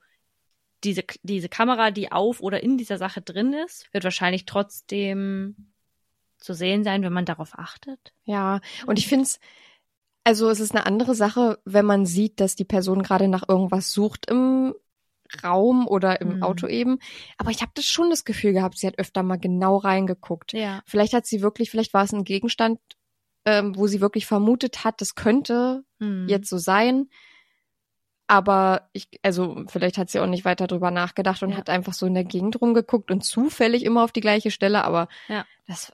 diese, 0.83 1.03
diese 1.23 1.49
Kamera, 1.49 1.91
die 1.91 2.11
auf 2.11 2.41
oder 2.41 2.63
in 2.63 2.77
dieser 2.77 2.97
Sache 2.97 3.21
drin 3.21 3.53
ist, 3.53 3.87
wird 3.93 4.03
wahrscheinlich 4.03 4.45
trotzdem 4.45 5.71
zu 6.37 6.53
sehen 6.53 6.83
sein, 6.83 7.03
wenn 7.03 7.13
man 7.13 7.25
darauf 7.25 7.57
achtet. 7.57 8.13
ja. 8.25 8.61
Und 8.87 8.97
ich 8.97 9.07
finde 9.07 9.23
es, 9.25 9.39
also 10.23 10.49
es 10.49 10.59
ist 10.59 10.75
eine 10.75 10.85
andere 10.85 11.13
Sache, 11.15 11.59
wenn 11.65 11.85
man 11.85 12.05
sieht, 12.05 12.39
dass 12.39 12.55
die 12.55 12.65
Person 12.65 13.03
gerade 13.03 13.27
nach 13.27 13.47
irgendwas 13.47 13.91
sucht 13.91 14.29
im 14.29 14.73
Raum 15.43 15.87
oder 15.87 16.19
im 16.21 16.37
Mhm. 16.37 16.43
Auto 16.43 16.67
eben. 16.67 16.99
Aber 17.37 17.51
ich 17.51 17.61
habe 17.61 17.71
das 17.75 17.85
schon 17.85 18.09
das 18.09 18.25
Gefühl 18.25 18.53
gehabt, 18.53 18.77
sie 18.77 18.87
hat 18.87 18.99
öfter 18.99 19.23
mal 19.23 19.37
genau 19.37 19.77
reingeguckt. 19.77 20.53
Ja. 20.53 20.81
Vielleicht 20.85 21.13
hat 21.13 21.25
sie 21.25 21.41
wirklich, 21.41 21.69
vielleicht 21.71 21.93
war 21.93 22.03
es 22.03 22.11
ein 22.11 22.23
Gegenstand, 22.23 22.79
ähm, 23.45 23.75
wo 23.77 23.87
sie 23.87 24.01
wirklich 24.01 24.25
vermutet 24.25 24.83
hat, 24.83 24.99
das 25.01 25.15
könnte 25.15 25.83
Hm. 25.99 26.27
jetzt 26.27 26.49
so 26.49 26.57
sein. 26.57 27.09
Aber 28.31 28.87
ich, 28.93 29.09
also 29.23 29.65
vielleicht 29.67 29.97
hat 29.97 30.09
sie 30.09 30.21
auch 30.21 30.25
nicht 30.25 30.45
weiter 30.45 30.65
drüber 30.65 30.89
nachgedacht 30.89 31.43
und 31.43 31.49
Ja. 31.49 31.57
hat 31.57 31.69
einfach 31.69 31.91
so 31.91 32.05
in 32.05 32.13
der 32.13 32.23
Gegend 32.23 32.61
rumgeguckt 32.61 33.11
und 33.11 33.25
zufällig 33.25 33.83
immer 33.83 34.05
auf 34.05 34.13
die 34.13 34.21
gleiche 34.21 34.51
Stelle. 34.51 34.85
Aber 34.85 35.09
Ja. 35.27 35.45
das 35.67 35.91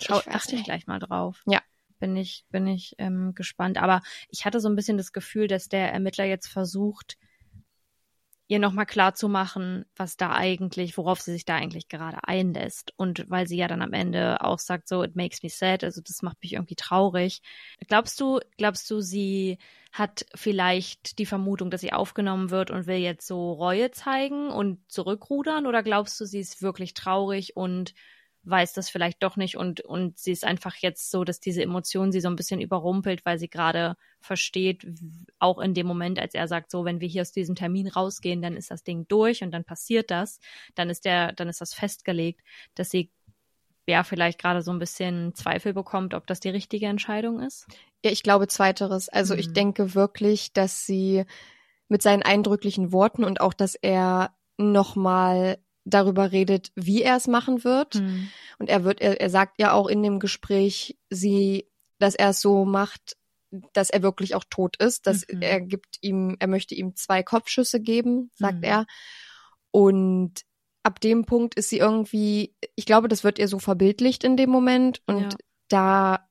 Schau, 0.00 0.20
achte 0.30 0.54
ich 0.54 0.62
gleich 0.62 0.86
mal 0.86 1.00
drauf. 1.00 1.42
Ja. 1.44 1.60
Bin 1.98 2.16
ich, 2.16 2.44
bin 2.50 2.68
ich 2.68 2.94
ähm, 2.98 3.34
gespannt. 3.34 3.78
Aber 3.82 4.02
ich 4.30 4.44
hatte 4.44 4.60
so 4.60 4.68
ein 4.68 4.76
bisschen 4.76 4.96
das 4.96 5.12
Gefühl, 5.12 5.48
dass 5.48 5.68
der 5.68 5.92
Ermittler 5.92 6.24
jetzt 6.24 6.46
versucht, 6.46 7.18
ihr 8.48 8.58
nochmal 8.58 8.86
klar 8.86 9.14
zu 9.14 9.28
machen, 9.28 9.84
was 9.96 10.16
da 10.16 10.32
eigentlich, 10.32 10.96
worauf 10.96 11.20
sie 11.20 11.32
sich 11.32 11.44
da 11.44 11.56
eigentlich 11.56 11.88
gerade 11.88 12.18
einlässt. 12.22 12.92
Und 12.96 13.28
weil 13.28 13.48
sie 13.48 13.56
ja 13.56 13.66
dann 13.66 13.82
am 13.82 13.92
Ende 13.92 14.40
auch 14.40 14.58
sagt, 14.58 14.88
so, 14.88 15.02
it 15.02 15.16
makes 15.16 15.42
me 15.42 15.48
sad, 15.48 15.82
also 15.82 16.00
das 16.00 16.22
macht 16.22 16.40
mich 16.42 16.52
irgendwie 16.52 16.76
traurig. 16.76 17.42
Glaubst 17.88 18.20
du, 18.20 18.40
glaubst 18.56 18.90
du, 18.90 19.00
sie 19.00 19.58
hat 19.92 20.26
vielleicht 20.34 21.18
die 21.18 21.26
Vermutung, 21.26 21.70
dass 21.70 21.80
sie 21.80 21.92
aufgenommen 21.92 22.50
wird 22.50 22.70
und 22.70 22.86
will 22.86 22.98
jetzt 22.98 23.26
so 23.26 23.52
Reue 23.52 23.90
zeigen 23.90 24.50
und 24.50 24.80
zurückrudern? 24.90 25.66
Oder 25.66 25.82
glaubst 25.82 26.20
du, 26.20 26.24
sie 26.24 26.40
ist 26.40 26.62
wirklich 26.62 26.94
traurig 26.94 27.56
und 27.56 27.94
weiß 28.48 28.72
das 28.74 28.88
vielleicht 28.90 29.22
doch 29.22 29.36
nicht 29.36 29.56
und, 29.56 29.80
und 29.80 30.18
sie 30.18 30.32
ist 30.32 30.44
einfach 30.44 30.76
jetzt 30.76 31.10
so, 31.10 31.24
dass 31.24 31.40
diese 31.40 31.62
Emotion 31.62 32.12
sie 32.12 32.20
so 32.20 32.28
ein 32.28 32.36
bisschen 32.36 32.60
überrumpelt, 32.60 33.24
weil 33.26 33.38
sie 33.38 33.48
gerade 33.48 33.96
versteht, 34.20 34.86
auch 35.38 35.58
in 35.58 35.74
dem 35.74 35.86
Moment, 35.86 36.18
als 36.18 36.34
er 36.34 36.48
sagt, 36.48 36.70
so, 36.70 36.84
wenn 36.84 37.00
wir 37.00 37.08
hier 37.08 37.22
aus 37.22 37.32
diesem 37.32 37.54
Termin 37.54 37.88
rausgehen, 37.88 38.42
dann 38.42 38.56
ist 38.56 38.70
das 38.70 38.84
Ding 38.84 39.06
durch 39.08 39.42
und 39.42 39.50
dann 39.52 39.64
passiert 39.64 40.10
das, 40.10 40.38
dann 40.74 40.90
ist 40.90 41.04
der, 41.04 41.32
dann 41.32 41.48
ist 41.48 41.60
das 41.60 41.74
festgelegt, 41.74 42.42
dass 42.74 42.90
sie 42.90 43.10
ja 43.86 44.04
vielleicht 44.04 44.40
gerade 44.40 44.62
so 44.62 44.72
ein 44.72 44.78
bisschen 44.78 45.34
Zweifel 45.34 45.72
bekommt, 45.74 46.14
ob 46.14 46.26
das 46.26 46.40
die 46.40 46.50
richtige 46.50 46.86
Entscheidung 46.86 47.40
ist. 47.40 47.66
Ja, 48.04 48.10
ich 48.10 48.22
glaube 48.22 48.48
zweiteres. 48.48 49.08
Also 49.08 49.34
ich 49.34 49.48
Mhm. 49.48 49.54
denke 49.54 49.94
wirklich, 49.94 50.52
dass 50.52 50.86
sie 50.86 51.24
mit 51.88 52.02
seinen 52.02 52.22
eindrücklichen 52.22 52.92
Worten 52.92 53.24
und 53.24 53.40
auch, 53.40 53.54
dass 53.54 53.74
er 53.74 54.34
nochmal 54.58 55.58
darüber 55.86 56.32
redet, 56.32 56.72
wie 56.74 57.02
er 57.02 57.16
es 57.16 57.26
machen 57.28 57.64
wird. 57.64 57.94
Hm. 57.94 58.28
Und 58.58 58.68
er 58.68 58.84
wird, 58.84 59.00
er, 59.00 59.20
er 59.20 59.30
sagt 59.30 59.58
ja 59.60 59.72
auch 59.72 59.86
in 59.86 60.02
dem 60.02 60.18
Gespräch, 60.18 60.98
sie, 61.08 61.70
dass 61.98 62.14
er 62.14 62.30
es 62.30 62.40
so 62.40 62.64
macht, 62.66 63.16
dass 63.72 63.88
er 63.90 64.02
wirklich 64.02 64.34
auch 64.34 64.44
tot 64.50 64.76
ist, 64.76 65.06
dass 65.06 65.24
Mhm. 65.30 65.40
er 65.42 65.60
gibt 65.60 65.96
ihm, 66.02 66.36
er 66.40 66.48
möchte 66.48 66.74
ihm 66.74 66.96
zwei 66.96 67.22
Kopfschüsse 67.22 67.80
geben, 67.80 68.30
sagt 68.34 68.58
Mhm. 68.58 68.64
er. 68.64 68.86
Und 69.70 70.42
ab 70.82 71.00
dem 71.00 71.24
Punkt 71.24 71.54
ist 71.54 71.68
sie 71.70 71.78
irgendwie, 71.78 72.54
ich 72.74 72.86
glaube, 72.86 73.08
das 73.08 73.24
wird 73.24 73.38
ihr 73.38 73.48
so 73.48 73.58
verbildlicht 73.58 74.24
in 74.24 74.36
dem 74.36 74.50
Moment. 74.50 75.00
Und 75.06 75.20
Ja. 75.32 75.38
da 75.68 76.28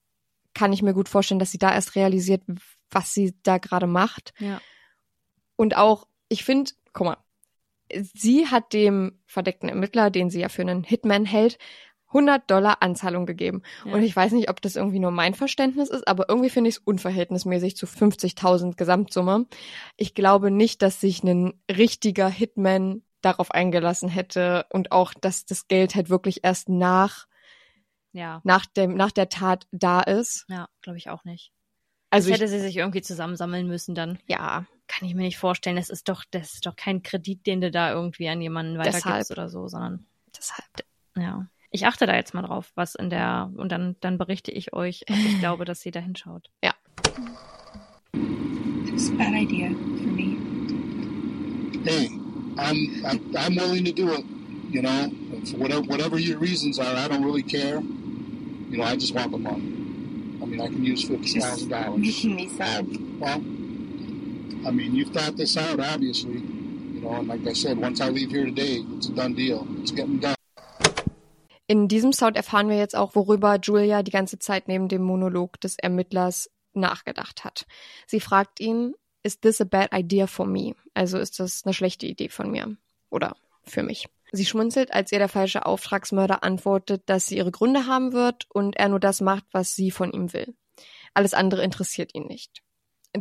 kann 0.53 0.73
ich 0.73 0.81
mir 0.81 0.93
gut 0.93 1.09
vorstellen, 1.09 1.39
dass 1.39 1.51
sie 1.51 1.57
da 1.57 1.73
erst 1.73 1.95
realisiert, 1.95 2.43
was 2.91 3.13
sie 3.13 3.33
da 3.43 3.57
gerade 3.57 3.87
macht. 3.87 4.33
Ja. 4.39 4.61
Und 5.55 5.75
auch, 5.77 6.07
ich 6.29 6.43
finde, 6.43 6.71
guck 6.93 7.07
mal, 7.07 7.17
sie 8.13 8.47
hat 8.47 8.73
dem 8.73 9.19
verdeckten 9.25 9.69
Ermittler, 9.69 10.10
den 10.10 10.29
sie 10.29 10.39
ja 10.41 10.49
für 10.49 10.62
einen 10.62 10.84
Hitman 10.84 11.25
hält, 11.25 11.58
100 12.08 12.49
Dollar 12.49 12.81
Anzahlung 12.81 13.25
gegeben. 13.25 13.62
Ja. 13.84 13.93
Und 13.93 14.03
ich 14.03 14.15
weiß 14.15 14.31
nicht, 14.31 14.49
ob 14.49 14.62
das 14.62 14.75
irgendwie 14.77 14.99
nur 14.99 15.12
mein 15.12 15.34
Verständnis 15.34 15.89
ist, 15.89 16.08
aber 16.08 16.29
irgendwie 16.29 16.49
finde 16.49 16.69
ich 16.69 16.75
es 16.77 16.81
unverhältnismäßig 16.81 17.75
zu 17.75 17.88
50.000 17.88 18.75
Gesamtsumme. 18.77 19.47
Ich 19.97 20.13
glaube 20.15 20.49
nicht, 20.51 20.81
dass 20.81 21.01
sich 21.01 21.23
ein 21.23 21.53
richtiger 21.69 22.29
Hitman 22.29 23.01
darauf 23.21 23.51
eingelassen 23.51 24.08
hätte 24.08 24.65
und 24.71 24.91
auch, 24.91 25.13
dass 25.13 25.45
das 25.45 25.67
Geld 25.67 25.95
halt 25.95 26.10
wirklich 26.10 26.43
erst 26.43 26.69
nach, 26.69 27.25
Ja. 28.13 28.39
nach 28.45 28.65
dem, 28.65 28.95
nach 28.95 29.12
der 29.12 29.27
Tat 29.29 29.67
da 29.71 29.99
ist. 30.01 30.45
Ja, 30.47 30.69
glaube 30.81 30.97
ich 30.97 31.10
auch 31.10 31.25
nicht. 31.25 31.51
Also 32.12 32.29
das 32.29 32.38
ich, 32.38 32.41
hätte 32.41 32.51
sie 32.51 32.60
sich 32.62 32.77
irgendwie 32.77 33.01
zusammensammeln 33.01 33.67
müssen 33.67 33.93
dann. 33.95 34.19
ja, 34.27 34.65
Kann 34.87 35.07
ich 35.07 35.15
mir 35.15 35.23
nicht 35.23 35.37
vorstellen. 35.37 35.75
Das 35.77 35.89
ist 35.89 36.07
doch, 36.09 36.23
das 36.31 36.53
ist 36.55 36.65
doch 36.65 36.75
kein 36.75 37.01
Kredit, 37.03 37.45
den 37.47 37.61
du 37.61 37.71
da 37.71 37.91
irgendwie 37.91 38.29
an 38.29 38.41
jemanden 38.41 38.75
Deshalb. 38.77 39.05
weitergibst 39.05 39.31
oder 39.31 39.49
so, 39.49 39.67
sondern 39.67 40.05
deshalb. 40.35 40.65
ja. 41.17 41.47
Ich 41.71 41.85
achte 41.85 42.05
da 42.05 42.15
jetzt 42.15 42.33
mal 42.33 42.43
drauf, 42.43 42.71
was 42.75 42.95
in 42.95 43.09
der, 43.09 43.51
und 43.57 43.69
dann, 43.69 43.97
dann 43.99 44.17
berichte 44.17 44.49
ich 44.51 44.71
euch, 44.71 45.03
ob 45.09 45.15
ich 45.17 45.39
glaube, 45.39 45.65
dass 45.65 45.81
sie 45.81 45.91
da 45.91 45.99
hinschaut. 45.99 46.49
It's 48.13 49.09
a 49.09 49.13
bad 49.17 49.33
idea 49.33 49.69
for 49.71 50.07
me. 50.07 50.37
Hey, 51.83 52.07
I'm, 52.57 53.05
I'm 53.05 53.19
I'm 53.35 53.55
willing 53.55 53.83
to 53.85 53.91
do 53.91 54.13
it. 54.13 54.23
You 54.69 54.81
know, 54.83 55.09
for 55.51 55.57
whatever 55.57 55.81
whatever 55.81 56.17
your 56.17 56.39
reasons 56.39 56.79
are, 56.79 56.95
I 56.95 57.07
don't 57.09 57.23
really 57.25 57.43
care. 57.43 57.81
You 57.81 58.77
know, 58.77 58.83
I 58.85 58.95
just 58.95 59.13
want 59.13 59.31
the 59.31 59.37
money. 59.37 59.73
I 60.41 60.45
mean, 60.45 60.61
I 60.61 60.67
can 60.67 60.83
use 60.83 61.03
fifty 61.03 61.39
thousand 61.41 61.69
dollars. 61.69 61.99
making 61.99 62.35
me 62.35 62.47
sad. 62.49 62.87
Well, 63.19 63.41
I 64.65 64.71
mean, 64.71 64.95
you've 64.95 65.13
thought 65.13 65.38
this 65.38 65.58
out, 65.58 65.80
obviously. 65.80 66.41
You 66.41 67.01
know, 67.01 67.12
and 67.12 67.28
like 67.28 67.45
I 67.45 67.54
said, 67.54 67.78
once 67.78 68.01
I 68.01 68.10
leave 68.10 68.32
here 68.32 68.45
today, 68.45 68.84
it's 68.97 69.08
a 69.08 69.12
done 69.12 69.36
deal. 69.36 69.67
It's 69.82 69.91
getting 69.91 70.19
done. 70.19 70.36
In 71.67 71.88
diesem 71.88 72.13
Sound 72.13 72.36
erfahren 72.36 72.69
wir 72.69 72.78
jetzt 72.78 72.95
auch, 72.95 73.15
worüber 73.15 73.60
Julia 73.62 74.01
die 74.04 74.12
ganze 74.12 74.39
Zeit 74.39 74.67
neben 74.67 74.88
dem 74.88 75.04
Monolog 75.04 75.60
des 75.62 75.78
Ermittlers 75.78 76.49
nachgedacht 76.73 77.43
hat. 77.43 77.65
Sie 78.08 78.19
fragt 78.19 78.60
ihn, 78.60 78.93
is 79.23 79.39
this 79.39 79.62
a 79.62 79.65
bad 79.65 79.89
idea 79.93 80.28
for 80.28 80.45
me? 80.45 80.75
Also 80.93 81.17
ist 81.19 81.39
das 81.39 81.63
eine 81.63 81.73
schlechte 81.73 82.08
Idee 82.08 82.30
von 82.30 82.51
mir 82.51 82.75
oder 83.10 83.36
für 83.63 83.84
mich? 83.84 84.08
Sie 84.32 84.45
schmunzelt, 84.45 84.93
als 84.93 85.12
ihr 85.12 85.19
der 85.19 85.30
falsche 85.30 85.65
Auftragsmörder 85.65 86.43
antwortet, 86.43 87.04
dass 87.06 87.28
sie 87.28 87.38
ihre 87.38 87.51
Gründe 87.51 87.86
haben 87.86 88.13
wird 88.13 88.47
und 88.51 88.75
er 88.75 88.89
nur 88.89 88.99
das 88.99 89.21
macht, 89.21 89.45
was 89.51 89.75
sie 89.75 89.91
von 89.91 90.12
ihm 90.12 90.34
will. 90.34 90.56
Alles 91.13 91.34
andere 91.34 91.63
interessiert 91.63 92.13
ihn 92.13 92.28
nicht. 92.28 92.64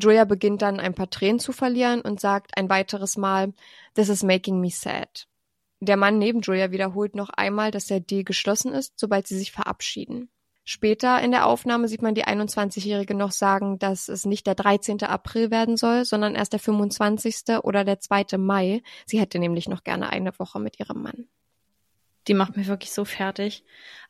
Julia 0.01 0.25
beginnt 0.25 0.63
dann 0.63 0.81
ein 0.81 0.95
paar 0.95 1.11
Tränen 1.11 1.39
zu 1.39 1.53
verlieren 1.53 2.01
und 2.01 2.21
sagt 2.21 2.57
ein 2.57 2.69
weiteres 2.69 3.17
Mal, 3.17 3.53
This 3.95 4.09
is 4.09 4.23
making 4.23 4.61
me 4.61 4.71
sad. 4.71 5.27
Der 5.81 5.97
Mann 5.97 6.19
neben 6.19 6.41
Julia 6.41 6.71
wiederholt 6.71 7.15
noch 7.15 7.31
einmal, 7.31 7.71
dass 7.71 7.87
der 7.87 8.01
Deal 8.01 8.25
geschlossen 8.25 8.73
ist, 8.73 8.99
sobald 8.99 9.27
sie 9.27 9.39
sich 9.39 9.53
verabschieden. 9.53 10.31
Später 10.67 11.21
in 11.21 11.31
der 11.31 11.47
Aufnahme 11.47 11.89
sieht 11.89 12.01
man 12.01 12.15
die 12.15 12.25
21-Jährige 12.25 13.15
noch 13.15 13.33
sagen, 13.33 13.79
dass 13.79 14.09
es 14.09 14.25
nicht 14.25 14.47
der 14.47 14.55
13. 14.55 15.03
April 15.03 15.51
werden 15.51 15.77
soll, 15.77 16.07
sondern 16.07 16.35
erst 16.35 16.55
der 16.55 16.61
25. 16.61 17.59
oder 17.63 17.85
der 17.85 18.01
2. 18.01 18.39
Mai. 18.39 18.83
Sie 19.05 19.21
hätte 19.21 19.39
nämlich 19.39 19.69
noch 19.69 19.85
gerne 19.85 20.09
eine 20.09 20.39
Woche 20.39 20.59
mit 20.61 20.81
ihrem 20.81 21.03
Mann. 21.03 21.29
Die 22.29 22.35
macht 22.35 22.57
mir 22.57 22.67
wirklich 22.67 22.93
so 22.93 23.05
fertig. 23.05 23.63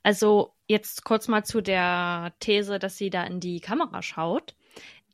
Also 0.04 0.54
jetzt 0.68 1.04
kurz 1.04 1.26
mal 1.26 1.44
zu 1.44 1.60
der 1.60 2.32
These, 2.38 2.78
dass 2.78 2.96
sie 2.96 3.10
da 3.10 3.24
in 3.24 3.40
die 3.40 3.58
Kamera 3.58 4.00
schaut. 4.02 4.54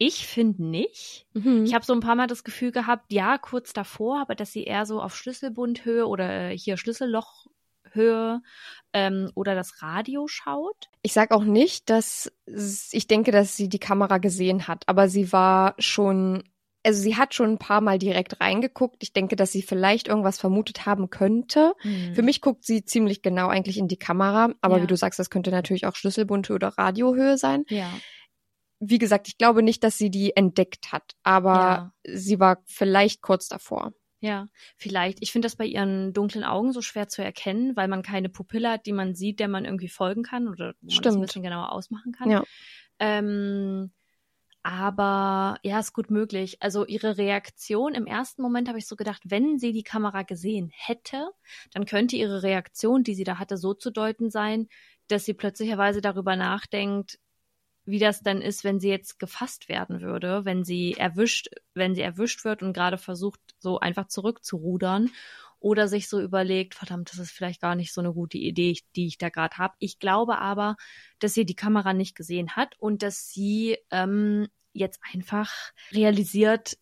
Ich 0.02 0.26
finde 0.26 0.64
nicht. 0.64 1.26
Mhm. 1.34 1.64
Ich 1.64 1.74
habe 1.74 1.84
so 1.84 1.92
ein 1.92 2.00
paar 2.00 2.14
Mal 2.14 2.26
das 2.26 2.42
Gefühl 2.42 2.72
gehabt, 2.72 3.12
ja, 3.12 3.36
kurz 3.36 3.74
davor, 3.74 4.22
aber 4.22 4.34
dass 4.34 4.50
sie 4.50 4.64
eher 4.64 4.86
so 4.86 5.02
auf 5.02 5.14
Schlüsselbundhöhe 5.14 6.06
oder 6.06 6.48
hier 6.48 6.78
Schlüssellochhöhe 6.78 8.40
ähm, 8.94 9.30
oder 9.34 9.54
das 9.54 9.82
Radio 9.82 10.26
schaut. 10.26 10.88
Ich 11.02 11.12
sag 11.12 11.32
auch 11.32 11.44
nicht, 11.44 11.90
dass 11.90 12.32
ich 12.46 13.08
denke, 13.08 13.30
dass 13.30 13.56
sie 13.56 13.68
die 13.68 13.78
Kamera 13.78 14.16
gesehen 14.16 14.68
hat, 14.68 14.84
aber 14.86 15.10
sie 15.10 15.34
war 15.34 15.74
schon 15.78 16.44
also 16.82 17.02
sie 17.02 17.16
hat 17.16 17.34
schon 17.34 17.50
ein 17.50 17.58
paar 17.58 17.82
Mal 17.82 17.98
direkt 17.98 18.40
reingeguckt. 18.40 19.02
Ich 19.02 19.12
denke, 19.12 19.36
dass 19.36 19.52
sie 19.52 19.60
vielleicht 19.60 20.08
irgendwas 20.08 20.38
vermutet 20.38 20.86
haben 20.86 21.10
könnte. 21.10 21.74
Hm. 21.80 22.14
Für 22.14 22.22
mich 22.22 22.40
guckt 22.40 22.64
sie 22.64 22.86
ziemlich 22.86 23.20
genau 23.20 23.48
eigentlich 23.48 23.76
in 23.76 23.86
die 23.86 23.98
Kamera, 23.98 24.54
aber 24.62 24.78
Ja. 24.78 24.82
wie 24.84 24.86
du 24.86 24.96
sagst, 24.96 25.18
das 25.18 25.28
könnte 25.28 25.50
natürlich 25.50 25.84
auch 25.84 25.94
Schlüsselbunte 25.94 26.54
oder 26.54 26.68
Radiohöhe 26.68 27.36
sein. 27.36 27.66
Ja. 27.68 27.90
Wie 28.80 28.98
gesagt, 28.98 29.28
ich 29.28 29.38
glaube 29.38 29.62
nicht, 29.62 29.84
dass 29.84 29.98
sie 29.98 30.10
die 30.10 30.34
entdeckt 30.36 30.90
hat, 30.90 31.12
aber 31.22 31.92
sie 32.02 32.40
war 32.40 32.62
vielleicht 32.66 33.20
kurz 33.20 33.48
davor. 33.48 33.92
Ja, 34.20 34.48
vielleicht. 34.76 35.22
Ich 35.22 35.32
finde 35.32 35.46
das 35.46 35.56
bei 35.56 35.64
ihren 35.64 36.12
dunklen 36.12 36.44
Augen 36.44 36.72
so 36.72 36.82
schwer 36.82 37.08
zu 37.08 37.22
erkennen, 37.22 37.74
weil 37.74 37.88
man 37.88 38.02
keine 38.02 38.28
Pupille 38.28 38.70
hat, 38.70 38.84
die 38.84 38.92
man 38.92 39.14
sieht, 39.14 39.40
der 39.40 39.48
man 39.48 39.64
irgendwie 39.64 39.88
folgen 39.88 40.22
kann 40.22 40.46
oder 40.48 40.74
wo 40.82 40.92
man 40.92 41.02
das 41.02 41.14
ein 41.14 41.20
bisschen 41.22 41.42
genauer 41.42 41.72
ausmachen 41.72 42.12
kann. 42.12 42.30
Ja. 42.30 42.44
Ähm, 42.98 43.92
aber 44.62 45.58
ja, 45.62 45.78
ist 45.78 45.94
gut 45.94 46.10
möglich. 46.10 46.58
Also 46.60 46.84
ihre 46.84 47.16
Reaktion 47.16 47.94
im 47.94 48.06
ersten 48.06 48.42
Moment 48.42 48.68
habe 48.68 48.78
ich 48.78 48.86
so 48.86 48.94
gedacht, 48.94 49.22
wenn 49.24 49.58
sie 49.58 49.72
die 49.72 49.82
Kamera 49.82 50.22
gesehen 50.22 50.70
hätte, 50.74 51.30
dann 51.72 51.86
könnte 51.86 52.16
ihre 52.16 52.42
Reaktion, 52.42 53.02
die 53.02 53.14
sie 53.14 53.24
da 53.24 53.38
hatte, 53.38 53.56
so 53.56 53.72
zu 53.72 53.90
deuten 53.90 54.30
sein, 54.30 54.68
dass 55.08 55.24
sie 55.24 55.32
plötzlicherweise 55.32 56.02
darüber 56.02 56.36
nachdenkt, 56.36 57.18
wie 57.90 57.98
das 57.98 58.22
dann 58.22 58.42
ist, 58.42 58.64
wenn 58.64 58.80
sie 58.80 58.88
jetzt 58.88 59.18
gefasst 59.18 59.68
werden 59.68 60.00
würde, 60.00 60.44
wenn 60.44 60.64
sie 60.64 60.94
erwischt, 60.94 61.48
wenn 61.74 61.94
sie 61.94 62.02
erwischt 62.02 62.44
wird 62.44 62.62
und 62.62 62.72
gerade 62.72 62.98
versucht, 62.98 63.40
so 63.58 63.78
einfach 63.78 64.08
zurückzurudern 64.08 65.10
oder 65.60 65.88
sich 65.88 66.08
so 66.08 66.20
überlegt, 66.20 66.74
verdammt, 66.74 67.10
das 67.10 67.18
ist 67.18 67.30
vielleicht 67.30 67.60
gar 67.60 67.74
nicht 67.74 67.92
so 67.92 68.00
eine 68.00 68.12
gute 68.12 68.38
Idee, 68.38 68.78
die 68.96 69.06
ich 69.06 69.18
da 69.18 69.28
gerade 69.28 69.58
habe. 69.58 69.74
Ich 69.78 69.98
glaube 69.98 70.38
aber, 70.38 70.76
dass 71.18 71.34
sie 71.34 71.44
die 71.44 71.54
Kamera 71.54 71.92
nicht 71.92 72.16
gesehen 72.16 72.56
hat 72.56 72.74
und 72.78 73.02
dass 73.02 73.30
sie 73.30 73.76
ähm, 73.90 74.48
jetzt 74.72 75.00
einfach 75.12 75.52
realisiert, 75.92 76.78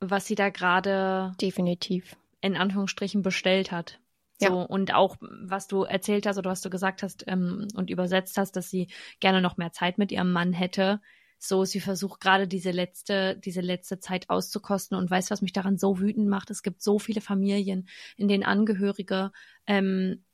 was 0.00 0.26
sie 0.26 0.34
da 0.34 0.48
gerade 0.50 1.32
Definitiv. 1.40 2.16
in 2.40 2.56
Anführungsstrichen 2.56 3.22
bestellt 3.22 3.70
hat. 3.70 4.00
So, 4.38 4.60
Ja. 4.60 4.62
und 4.62 4.92
auch, 4.94 5.16
was 5.20 5.66
du 5.66 5.84
erzählt 5.84 6.26
hast 6.26 6.36
oder 6.38 6.50
was 6.50 6.60
du 6.60 6.70
gesagt 6.70 7.02
hast 7.02 7.24
ähm, 7.26 7.68
und 7.74 7.90
übersetzt 7.90 8.36
hast, 8.36 8.56
dass 8.56 8.68
sie 8.70 8.88
gerne 9.20 9.40
noch 9.40 9.56
mehr 9.56 9.72
Zeit 9.72 9.98
mit 9.98 10.12
ihrem 10.12 10.32
Mann 10.32 10.52
hätte. 10.52 11.00
So, 11.38 11.64
sie 11.64 11.80
versucht 11.80 12.20
gerade 12.20 12.48
diese 12.48 12.70
letzte, 12.70 13.36
diese 13.38 13.60
letzte 13.60 13.98
Zeit 14.00 14.28
auszukosten 14.30 14.96
und 14.96 15.10
weiß, 15.10 15.30
was 15.30 15.42
mich 15.42 15.52
daran 15.52 15.78
so 15.78 16.00
wütend 16.00 16.28
macht. 16.28 16.50
Es 16.50 16.62
gibt 16.62 16.82
so 16.82 16.98
viele 16.98 17.20
Familien, 17.20 17.88
in 18.16 18.28
denen 18.28 18.44
Angehörige 18.44 19.32
ähm, 19.66 20.24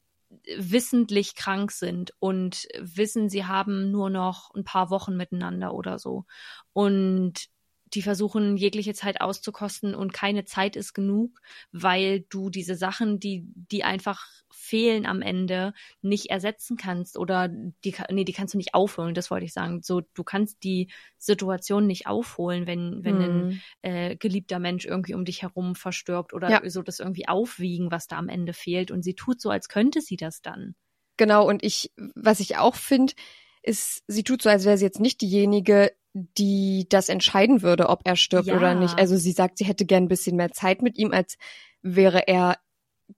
wissentlich 0.57 1.35
krank 1.35 1.73
sind 1.73 2.15
und 2.19 2.67
wissen, 2.79 3.29
sie 3.29 3.45
haben 3.45 3.91
nur 3.91 4.11
noch 4.11 4.51
ein 4.55 4.65
paar 4.65 4.91
Wochen 4.91 5.17
miteinander 5.17 5.75
oder 5.75 5.99
so. 5.99 6.25
Und 6.73 7.49
die 7.95 8.03
versuchen, 8.03 8.57
jegliche 8.57 8.95
Zeit 8.95 9.21
auszukosten 9.21 9.95
und 9.95 10.13
keine 10.13 10.45
Zeit 10.45 10.77
ist 10.77 10.95
genug, 10.95 11.41
weil 11.73 12.21
du 12.31 12.51
diese 12.51 12.75
Sachen, 12.75 13.21
die, 13.21 13.45
die 13.55 13.85
einfach 13.85 14.27
fehlen 14.51 15.07
am 15.07 15.23
Ende, 15.23 15.73
nicht 16.01 16.27
ersetzen 16.31 16.77
kannst 16.77 17.19
oder 17.19 17.49
die, 17.49 17.95
nee, 18.11 18.25
die 18.25 18.33
kannst 18.33 18.55
du 18.55 18.59
nicht 18.59 18.75
aufholen, 18.75 19.15
das 19.15 19.31
wollte 19.31 19.45
ich 19.47 19.53
sagen. 19.53 19.83
So, 19.83 20.01
du 20.15 20.25
kannst 20.25 20.63
die 20.65 20.89
Situation 21.19 21.87
nicht 21.87 22.07
aufholen, 22.07 22.67
wenn, 22.67 23.05
wenn 23.05 23.21
ein 23.21 23.49
Hm. 23.51 23.61
äh, 23.83 24.17
geliebter 24.17 24.59
Mensch 24.59 24.85
irgendwie 24.85 25.15
um 25.15 25.25
dich 25.25 25.43
herum 25.43 25.75
verstirbt 25.75 26.33
oder 26.35 26.51
Ja. 26.51 26.61
so 26.71 26.83
das 26.83 27.01
irgendwie 27.01 27.29
aufwiegen, 27.29 27.91
was 27.91 28.07
da 28.07 28.17
am 28.19 28.29
Ende 28.29 28.53
fehlt. 28.53 28.91
Und 28.91 29.03
sie 29.03 29.15
tut 29.15 29.41
so, 29.41 29.51
als 29.51 29.69
könnte 29.69 30.01
sie 30.01 30.17
das 30.17 30.43
dann. 30.43 30.75
Genau, 31.17 31.47
und 31.47 31.63
ich, 31.63 31.93
was 32.15 32.41
ich 32.41 32.57
auch 32.57 32.75
finde, 32.75 33.13
ist, 33.63 34.03
sie 34.09 34.25
tut 34.25 34.43
so, 34.43 34.49
als 34.49 34.65
wäre 34.65 34.77
sie 34.79 34.85
jetzt 34.85 35.01
nicht 35.01 35.21
diejenige, 35.21 35.93
die 36.15 36.87
das 36.89 37.09
entscheiden 37.09 37.63
würde, 37.63 37.89
ob 37.89 38.01
er 38.05 38.17
stirbt 38.17 38.49
Ja. 38.49 38.57
oder 38.57 38.75
nicht. 38.75 38.99
Also 38.99 39.17
sie 39.17 39.33
sagt, 39.33 39.59
sie 39.59 39.65
hätte 39.65 39.87
gern 39.87 40.05
ein 40.05 40.09
bisschen 40.09 40.37
mehr 40.37 40.53
Zeit 40.53 40.83
mit 40.83 40.99
ihm, 40.99 41.13
als 41.13 41.37
wäre 41.83 42.29
er 42.29 42.59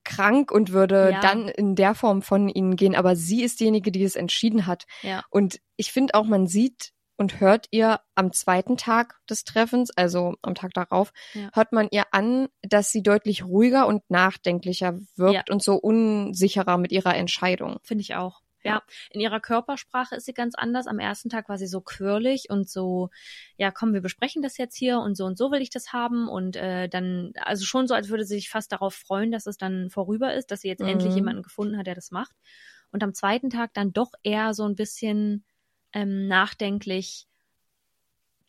krank 0.03 0.51
und 0.51 0.71
würde 0.71 1.11
Ja. 1.13 1.19
dann 1.21 1.47
in 1.47 1.75
der 1.75 1.95
Form 1.95 2.21
von 2.21 2.49
ihnen 2.49 2.75
gehen. 2.75 2.95
Aber 2.95 3.15
sie 3.15 3.43
ist 3.43 3.59
diejenige, 3.59 3.91
die 3.91 4.03
es 4.03 4.15
entschieden 4.15 4.65
hat. 4.67 4.85
Ja. 5.01 5.23
Und 5.29 5.59
ich 5.77 5.91
finde 5.91 6.15
auch, 6.15 6.25
man 6.25 6.47
sieht 6.47 6.91
und 7.17 7.39
hört 7.39 7.67
ihr 7.71 8.01
am 8.15 8.33
zweiten 8.33 8.75
Tag 8.75 9.19
des 9.29 9.45
Treffens, 9.45 9.89
also 9.95 10.33
am 10.41 10.53
Tag 10.55 10.73
darauf, 10.73 11.13
Ja. 11.33 11.49
hört 11.53 11.71
man 11.71 11.87
ihr 11.91 12.03
an, 12.11 12.47
dass 12.61 12.91
sie 12.91 13.03
deutlich 13.03 13.45
ruhiger 13.45 13.87
und 13.87 14.01
nachdenklicher 14.09 14.99
wirkt 15.15 15.49
und 15.49 15.63
so 15.63 15.75
unsicherer 15.75 16.77
mit 16.77 16.91
ihrer 16.91 17.15
Entscheidung. 17.15 17.77
Finde 17.83 18.01
ich 18.01 18.15
auch. 18.15 18.41
Ja. 18.65 18.83
In 19.11 19.21
ihrer 19.21 19.39
Körpersprache 19.39 20.15
ist 20.15 20.25
sie 20.25 20.33
ganz 20.33 20.55
anders. 20.55 20.87
Am 20.87 20.99
ersten 20.99 21.29
Tag 21.29 21.49
war 21.49 21.57
sie 21.57 21.67
so 21.67 21.81
quirlig 21.81 22.49
und 22.49 22.69
so, 22.69 23.09
ja, 23.57 23.71
komm, 23.71 23.93
wir 23.93 24.01
besprechen 24.01 24.41
das 24.41 24.57
jetzt 24.57 24.75
hier 24.75 24.99
und 24.99 25.15
so 25.15 25.25
und 25.25 25.37
so 25.37 25.51
will 25.51 25.61
ich 25.61 25.69
das 25.69 25.93
haben 25.93 26.27
und 26.27 26.55
äh, 26.55 26.89
dann, 26.89 27.31
also 27.35 27.65
schon 27.65 27.87
so, 27.87 27.93
als 27.93 28.09
würde 28.09 28.25
sie 28.25 28.35
sich 28.35 28.49
fast 28.49 28.71
darauf 28.71 28.95
freuen, 28.95 29.31
dass 29.31 29.45
es 29.45 29.57
dann 29.57 29.89
vorüber 29.89 30.33
ist, 30.33 30.51
dass 30.51 30.61
sie 30.61 30.67
jetzt 30.67 30.81
Mhm. 30.81 30.89
endlich 30.89 31.15
jemanden 31.15 31.43
gefunden 31.43 31.77
hat, 31.77 31.87
der 31.87 31.95
das 31.95 32.11
macht. 32.11 32.35
Und 32.91 33.03
am 33.03 33.13
zweiten 33.13 33.49
Tag 33.49 33.73
dann 33.73 33.93
doch 33.93 34.11
eher 34.23 34.53
so 34.53 34.63
ein 34.65 34.75
bisschen 34.75 35.43
ähm, 35.93 36.27
nachdenklich, 36.27 37.27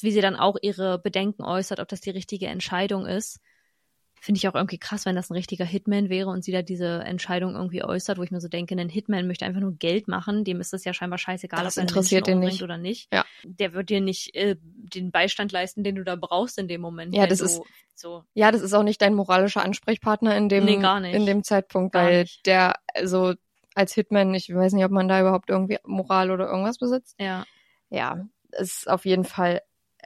wie 0.01 0.11
sie 0.13 0.21
dann 0.21 0.37
auch 0.37 0.57
ihre 0.61 0.99
Bedenken 0.99 1.43
äußert, 1.43 1.81
ob 1.81 1.89
das 1.89 2.01
die 2.01 2.11
richtige 2.11 2.47
Entscheidung 2.47 3.07
ist. 3.07 3.41
Finde 4.27 4.39
ich 4.39 4.49
auch 4.49 4.57
irgendwie 4.57 4.79
krass, 4.79 5.07
wenn 5.07 5.15
das 5.15 5.31
ein 5.31 5.35
richtiger 5.35 5.65
Hitman 5.65 6.09
wäre 6.09 6.31
und 6.31 6.43
sie 6.43 6.51
da 6.51 6.61
diese 6.63 6.99
Entscheidung 7.05 7.55
irgendwie 7.55 7.85
äußert, 7.85 8.19
wo 8.19 8.25
ich 8.25 8.33
mir 8.33 8.41
so 8.41 8.49
denke, 8.49 8.75
ein 8.75 8.89
Hitman 8.89 9.29
möchte 9.29 9.45
einfach 9.45 9.61
nur 9.61 9.75
Geld 9.77 10.09
machen, 10.09 10.43
dem 10.43 10.61
ist 10.61 10.73
das 10.73 10.83
ja 10.85 10.93
scheinbar 10.93 11.19
scheißegal, 11.19 11.63
Das 11.63 11.77
ob 11.77 11.79
er 11.79 11.83
interessiert 11.83 12.27
umbringt 12.27 12.53
nicht. 12.55 12.63
oder 12.65 12.77
nicht. 12.77 13.09
Ja. 13.13 13.25
Der 13.45 13.73
wird 13.73 13.89
dir 13.89 14.01
nicht 14.01 14.35
äh, 14.35 14.57
den 14.61 15.13
Beistand 15.13 15.53
leisten, 15.53 15.85
den 15.85 15.95
du 15.95 16.03
da 16.03 16.17
brauchst 16.17 16.59
in 16.59 16.67
dem 16.67 16.81
Moment. 16.81 17.15
Ja, 17.15 17.29
das 17.29 17.39
ist- 17.41 17.61
so. 17.95 18.25
Ja, 18.35 18.51
das 18.51 18.63
ist 18.63 18.75
auch 18.75 18.83
nicht 18.83 19.01
dein 19.01 19.15
moralischer 19.15 19.63
Ansprechpartner 19.65 20.37
in 20.37 20.49
dem, 20.49 20.65
Nee, 20.65 20.83
in 21.13 21.25
dem 21.25 21.45
Zeitpunkt, 21.45 21.93
Gar 21.93 22.05
weil 22.07 22.23
nicht. 22.23 22.45
der, 22.47 22.75
also 22.95 23.35
als 23.77 23.95
Hitman, 23.95 24.35
ich 24.35 24.53
weiß 24.53 24.73
nicht, 24.73 24.85
ob 24.85 24.91
man 24.91 25.07
da 25.07 25.21
überhaupt 25.21 25.51
irgendwie 25.51 25.79
Moral 25.85 26.33
oder 26.33 26.47
irgendwas 26.49 26.79
besitzt. 26.79 27.15
Ja. 27.21 27.47
Ja, 27.91 28.27
ist 28.51 28.91
auf 28.91 29.05
jeden 29.07 29.25
Fall, 29.25 29.63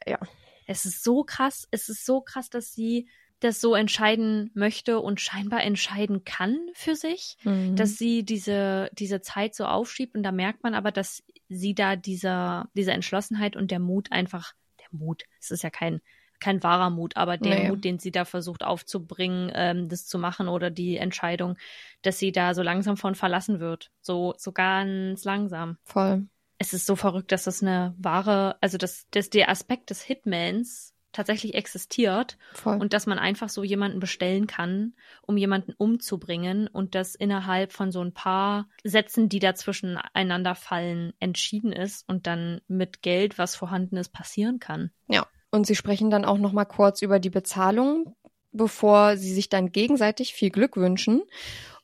ja. 0.07 0.19
Es 0.67 0.85
ist 0.85 1.03
so 1.03 1.25
krass, 1.25 1.67
es 1.71 1.89
ist 1.89 2.05
so 2.05 2.21
krass, 2.21 2.51
dass 2.51 2.75
sie 2.75 3.09
das 3.41 3.61
so 3.61 3.75
entscheiden 3.75 4.51
möchte 4.55 5.01
und 5.01 5.21
scheinbar 5.21 5.63
entscheiden 5.65 6.25
kann 6.25 6.59
für 6.75 6.95
sich. 6.95 7.37
Mhm. 7.45 7.75
dass 7.77 7.97
sie 7.97 8.23
diese, 8.25 8.91
diese 8.93 9.21
Zeit 9.21 9.55
so 9.55 9.65
aufschiebt 9.65 10.15
und 10.15 10.23
da 10.23 10.33
merkt 10.33 10.63
man 10.63 10.75
aber, 10.75 10.93
dass 10.93 11.23
sie 11.49 11.75
da 11.75 11.97
dieser, 11.97 12.69
diese 12.75 12.93
Entschlossenheit 12.93 13.57
und 13.57 13.71
der 13.71 13.81
Mut 13.81 14.13
einfach, 14.13 14.53
der 14.79 14.87
Mut, 14.99 15.25
es 15.41 15.51
ist 15.51 15.63
ja 15.63 15.71
kein, 15.71 16.01
kein 16.39 16.63
wahrer 16.63 16.91
Mut, 16.91 17.17
aber 17.17 17.37
der 17.37 17.59
Nee. 17.59 17.69
Mut, 17.69 17.85
den 17.85 17.99
sie 17.99 18.13
da 18.13 18.25
versucht 18.25 18.63
aufzubringen, 18.63 19.51
ähm, 19.55 19.89
das 19.89 20.07
zu 20.07 20.19
machen 20.19 20.49
oder 20.49 20.71
die 20.71 20.97
Entscheidung, 20.97 21.57
dass 22.03 22.19
sie 22.19 22.33
da 22.33 22.55
so 22.55 22.63
langsam 22.63 22.97
von 22.97 23.15
verlassen 23.15 23.61
wird. 23.61 23.91
So, 24.01 24.35
so 24.39 24.53
ganz 24.53 25.25
langsam. 25.25 25.77
voll. 25.85 26.27
Es 26.63 26.73
ist 26.75 26.85
so 26.87 26.95
verrückt, 26.95 27.33
dass 27.33 27.45
das 27.45 27.63
eine 27.63 27.95
wahre, 27.99 28.57
also 28.61 28.77
dass, 28.77 29.07
dass 29.11 29.31
der 29.31 29.49
Aspekt 29.49 29.89
des 29.91 30.03
Hitmans 30.03 30.95
tatsächlich 31.13 31.55
existiert 31.55 32.39
Voll. 32.53 32.79
und 32.79 32.93
dass 32.93 33.07
man 33.07 33.19
einfach 33.19 33.49
so 33.49 33.65
jemanden 33.65 34.01
bestellen 34.01 34.47
kann, 34.47 34.95
um 35.23 35.37
jemanden 35.37 35.73
umzubringen 35.77 36.69
und 36.69 36.95
das 36.95 37.15
innerhalb 37.15 37.73
von 37.73 37.93
so 37.93 38.01
ein 38.01 38.13
paar 38.13 38.69
Sätzen, 38.85 39.29
die 39.29 39.39
dazwischen 39.39 39.99
einander 40.15 40.55
fallen, 40.55 41.13
entschieden 41.21 41.73
ist 41.73 42.09
und 42.09 42.27
dann 42.27 42.61
mit 42.69 43.03
Geld, 43.03 43.39
was 43.39 43.57
vorhanden 43.57 43.97
ist, 43.97 44.13
passieren 44.13 44.59
kann. 44.61 44.91
Ja. 45.09 45.27
Und 45.51 45.67
sie 45.67 45.75
sprechen 45.75 46.11
dann 46.11 46.25
auch 46.25 46.39
noch 46.39 46.53
mal 46.53 46.65
kurz 46.65 47.03
über 47.03 47.19
die 47.19 47.31
Bezahlung, 47.31 48.15
bevor 48.53 49.17
sie 49.17 49.33
sich 49.33 49.49
dann 49.49 49.73
gegenseitig 49.73 50.33
viel 50.33 50.51
Glück 50.51 50.77
wünschen. 50.77 51.23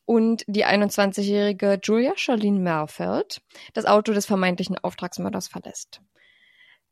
Und 0.04 0.44
die 0.46 0.64
21-jährige 0.64 1.80
Julia 1.82 2.12
Charlene 2.14 2.60
Merfeld 2.60 3.42
das 3.74 3.86
Auto 3.86 4.12
des 4.12 4.24
vermeintlichen 4.24 4.78
Auftragsmörders 4.78 5.48
verlässt. 5.48 6.00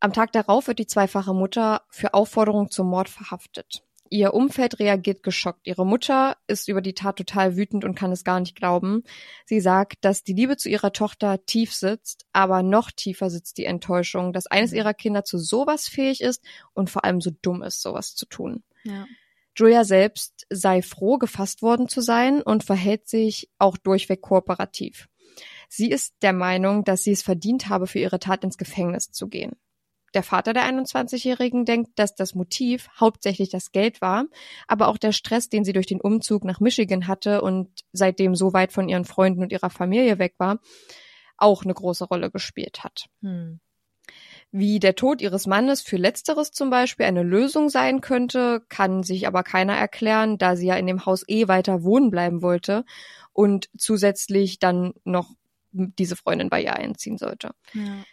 Am 0.04 0.12
Tag 0.12 0.32
darauf 0.32 0.66
wird 0.66 0.80
die 0.80 0.86
zweifache 0.86 1.32
Mutter 1.32 1.80
für 1.88 2.12
Aufforderung 2.12 2.70
zum 2.70 2.88
Mord 2.88 3.08
verhaftet. 3.08 3.82
Ihr 4.10 4.34
Umfeld 4.34 4.78
reagiert 4.78 5.22
geschockt. 5.22 5.66
Ihre 5.66 5.86
Mutter 5.86 6.36
ist 6.46 6.68
über 6.68 6.82
die 6.82 6.92
Tat 6.92 7.16
total 7.16 7.56
wütend 7.56 7.86
und 7.86 7.94
kann 7.94 8.12
es 8.12 8.22
gar 8.22 8.38
nicht 8.38 8.54
glauben. 8.54 9.02
Sie 9.46 9.60
sagt, 9.60 10.04
dass 10.04 10.22
die 10.22 10.34
Liebe 10.34 10.58
zu 10.58 10.68
ihrer 10.68 10.92
Tochter 10.92 11.46
tief 11.46 11.72
sitzt, 11.72 12.26
aber 12.34 12.62
noch 12.62 12.90
tiefer 12.90 13.30
sitzt 13.30 13.56
die 13.56 13.64
Enttäuschung, 13.64 14.34
dass 14.34 14.46
eines 14.46 14.74
ihrer 14.74 14.92
Kinder 14.92 15.24
zu 15.24 15.38
sowas 15.38 15.88
fähig 15.88 16.20
ist 16.20 16.44
und 16.74 16.90
vor 16.90 17.06
allem 17.06 17.22
so 17.22 17.30
dumm 17.40 17.62
ist, 17.62 17.80
sowas 17.80 18.14
zu 18.14 18.26
tun. 18.26 18.62
Ja. 18.82 19.06
Julia 19.56 19.84
selbst 19.84 20.46
sei 20.50 20.82
froh, 20.82 21.16
gefasst 21.16 21.62
worden 21.62 21.88
zu 21.88 22.02
sein 22.02 22.42
und 22.42 22.62
verhält 22.62 23.08
sich 23.08 23.48
auch 23.56 23.78
durchweg 23.78 24.20
kooperativ. 24.20 25.08
Sie 25.70 25.88
ist 25.88 26.12
der 26.20 26.34
Meinung, 26.34 26.84
dass 26.84 27.04
sie 27.04 27.12
es 27.12 27.22
verdient 27.22 27.70
habe, 27.70 27.86
für 27.86 28.00
ihre 28.00 28.18
Tat 28.18 28.44
ins 28.44 28.58
Gefängnis 28.58 29.10
zu 29.10 29.28
gehen. 29.28 29.56
Der 30.14 30.22
Vater 30.22 30.52
der 30.52 30.64
21-Jährigen 30.64 31.64
denkt, 31.64 31.98
dass 31.98 32.14
das 32.14 32.34
Motiv 32.34 32.88
hauptsächlich 32.98 33.50
das 33.50 33.72
Geld 33.72 34.00
war, 34.00 34.26
aber 34.68 34.88
auch 34.88 34.98
der 34.98 35.12
Stress, 35.12 35.48
den 35.48 35.64
sie 35.64 35.72
durch 35.72 35.86
den 35.86 36.00
Umzug 36.00 36.44
nach 36.44 36.60
Michigan 36.60 37.08
hatte 37.08 37.42
und 37.42 37.68
seitdem 37.92 38.34
so 38.34 38.52
weit 38.52 38.72
von 38.72 38.88
ihren 38.88 39.04
Freunden 39.04 39.42
und 39.42 39.52
ihrer 39.52 39.70
Familie 39.70 40.18
weg 40.18 40.34
war, 40.38 40.60
auch 41.36 41.64
eine 41.64 41.74
große 41.74 42.04
Rolle 42.04 42.30
gespielt 42.30 42.84
hat. 42.84 43.06
Hm. 43.22 43.60
Wie 44.52 44.78
der 44.78 44.94
Tod 44.94 45.20
ihres 45.20 45.48
Mannes 45.48 45.82
für 45.82 45.96
letzteres 45.96 46.52
zum 46.52 46.70
Beispiel 46.70 47.06
eine 47.06 47.24
Lösung 47.24 47.68
sein 47.68 48.00
könnte, 48.00 48.62
kann 48.68 49.02
sich 49.02 49.26
aber 49.26 49.42
keiner 49.42 49.74
erklären, 49.74 50.38
da 50.38 50.54
sie 50.54 50.68
ja 50.68 50.76
in 50.76 50.86
dem 50.86 51.06
Haus 51.06 51.24
eh 51.26 51.48
weiter 51.48 51.82
wohnen 51.82 52.10
bleiben 52.12 52.40
wollte 52.40 52.84
und 53.32 53.68
zusätzlich 53.76 54.60
dann 54.60 54.92
noch 55.02 55.30
diese 55.72 56.14
Freundin 56.14 56.50
bei 56.50 56.62
ihr 56.62 56.76
einziehen 56.76 57.18
sollte. 57.18 57.50
Ja. 57.72 58.04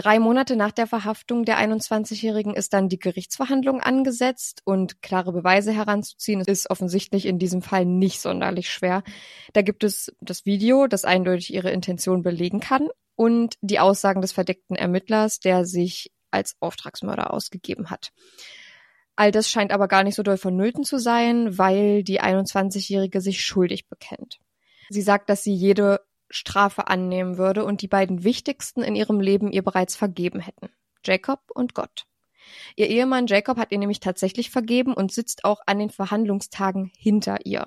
Drei 0.00 0.18
Monate 0.18 0.56
nach 0.56 0.72
der 0.72 0.86
Verhaftung 0.86 1.44
der 1.44 1.58
21-Jährigen 1.58 2.54
ist 2.54 2.72
dann 2.72 2.88
die 2.88 2.98
Gerichtsverhandlung 2.98 3.82
angesetzt 3.82 4.62
und 4.64 5.02
klare 5.02 5.30
Beweise 5.30 5.72
heranzuziehen 5.72 6.40
ist 6.40 6.70
offensichtlich 6.70 7.26
in 7.26 7.38
diesem 7.38 7.60
Fall 7.60 7.84
nicht 7.84 8.22
sonderlich 8.22 8.70
schwer. 8.70 9.02
Da 9.52 9.60
gibt 9.60 9.84
es 9.84 10.10
das 10.22 10.46
Video, 10.46 10.86
das 10.86 11.04
eindeutig 11.04 11.52
ihre 11.52 11.70
Intention 11.70 12.22
belegen 12.22 12.60
kann 12.60 12.88
und 13.14 13.56
die 13.60 13.78
Aussagen 13.78 14.22
des 14.22 14.32
verdeckten 14.32 14.74
Ermittlers, 14.74 15.38
der 15.38 15.66
sich 15.66 16.10
als 16.30 16.56
Auftragsmörder 16.60 17.30
ausgegeben 17.34 17.90
hat. 17.90 18.10
All 19.16 19.32
das 19.32 19.50
scheint 19.50 19.70
aber 19.70 19.86
gar 19.86 20.02
nicht 20.02 20.14
so 20.14 20.22
doll 20.22 20.38
vonnöten 20.38 20.82
zu 20.82 20.96
sein, 20.96 21.58
weil 21.58 22.04
die 22.04 22.22
21-Jährige 22.22 23.20
sich 23.20 23.44
schuldig 23.44 23.86
bekennt. 23.86 24.38
Sie 24.88 25.02
sagt, 25.02 25.28
dass 25.28 25.42
sie 25.42 25.52
jede 25.52 26.00
Strafe 26.30 26.88
annehmen 26.88 27.36
würde 27.36 27.64
und 27.64 27.82
die 27.82 27.88
beiden 27.88 28.24
wichtigsten 28.24 28.82
in 28.82 28.96
ihrem 28.96 29.20
Leben 29.20 29.52
ihr 29.52 29.62
bereits 29.62 29.96
vergeben 29.96 30.40
hätten. 30.40 30.70
Jacob 31.04 31.40
und 31.54 31.74
Gott. 31.74 32.06
Ihr 32.76 32.88
Ehemann 32.88 33.26
Jacob 33.26 33.58
hat 33.58 33.72
ihr 33.72 33.78
nämlich 33.78 34.00
tatsächlich 34.00 34.50
vergeben 34.50 34.94
und 34.94 35.12
sitzt 35.12 35.44
auch 35.44 35.60
an 35.66 35.78
den 35.78 35.90
Verhandlungstagen 35.90 36.90
hinter 36.96 37.44
ihr. 37.44 37.66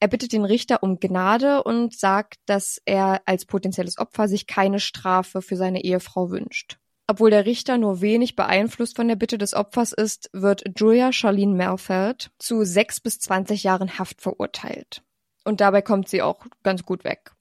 Er 0.00 0.08
bittet 0.08 0.32
den 0.32 0.44
Richter 0.44 0.82
um 0.82 0.98
Gnade 0.98 1.62
und 1.62 1.94
sagt, 1.96 2.40
dass 2.46 2.80
er 2.84 3.22
als 3.26 3.44
potenzielles 3.44 3.98
Opfer 3.98 4.26
sich 4.26 4.46
keine 4.46 4.80
Strafe 4.80 5.42
für 5.42 5.56
seine 5.56 5.84
Ehefrau 5.84 6.30
wünscht. 6.30 6.78
Obwohl 7.06 7.30
der 7.30 7.46
Richter 7.46 7.78
nur 7.78 8.00
wenig 8.00 8.36
beeinflusst 8.36 8.96
von 8.96 9.06
der 9.06 9.16
Bitte 9.16 9.38
des 9.38 9.54
Opfers 9.54 9.92
ist, 9.92 10.30
wird 10.32 10.64
Julia 10.76 11.12
Charlene 11.12 11.54
Melfeld 11.54 12.30
zu 12.38 12.64
sechs 12.64 13.00
bis 13.00 13.18
zwanzig 13.18 13.64
Jahren 13.64 13.98
Haft 13.98 14.22
verurteilt. 14.22 15.02
Und 15.44 15.60
dabei 15.60 15.82
kommt 15.82 16.08
sie 16.08 16.22
auch 16.22 16.46
ganz 16.62 16.84
gut 16.84 17.04
weg. 17.04 17.32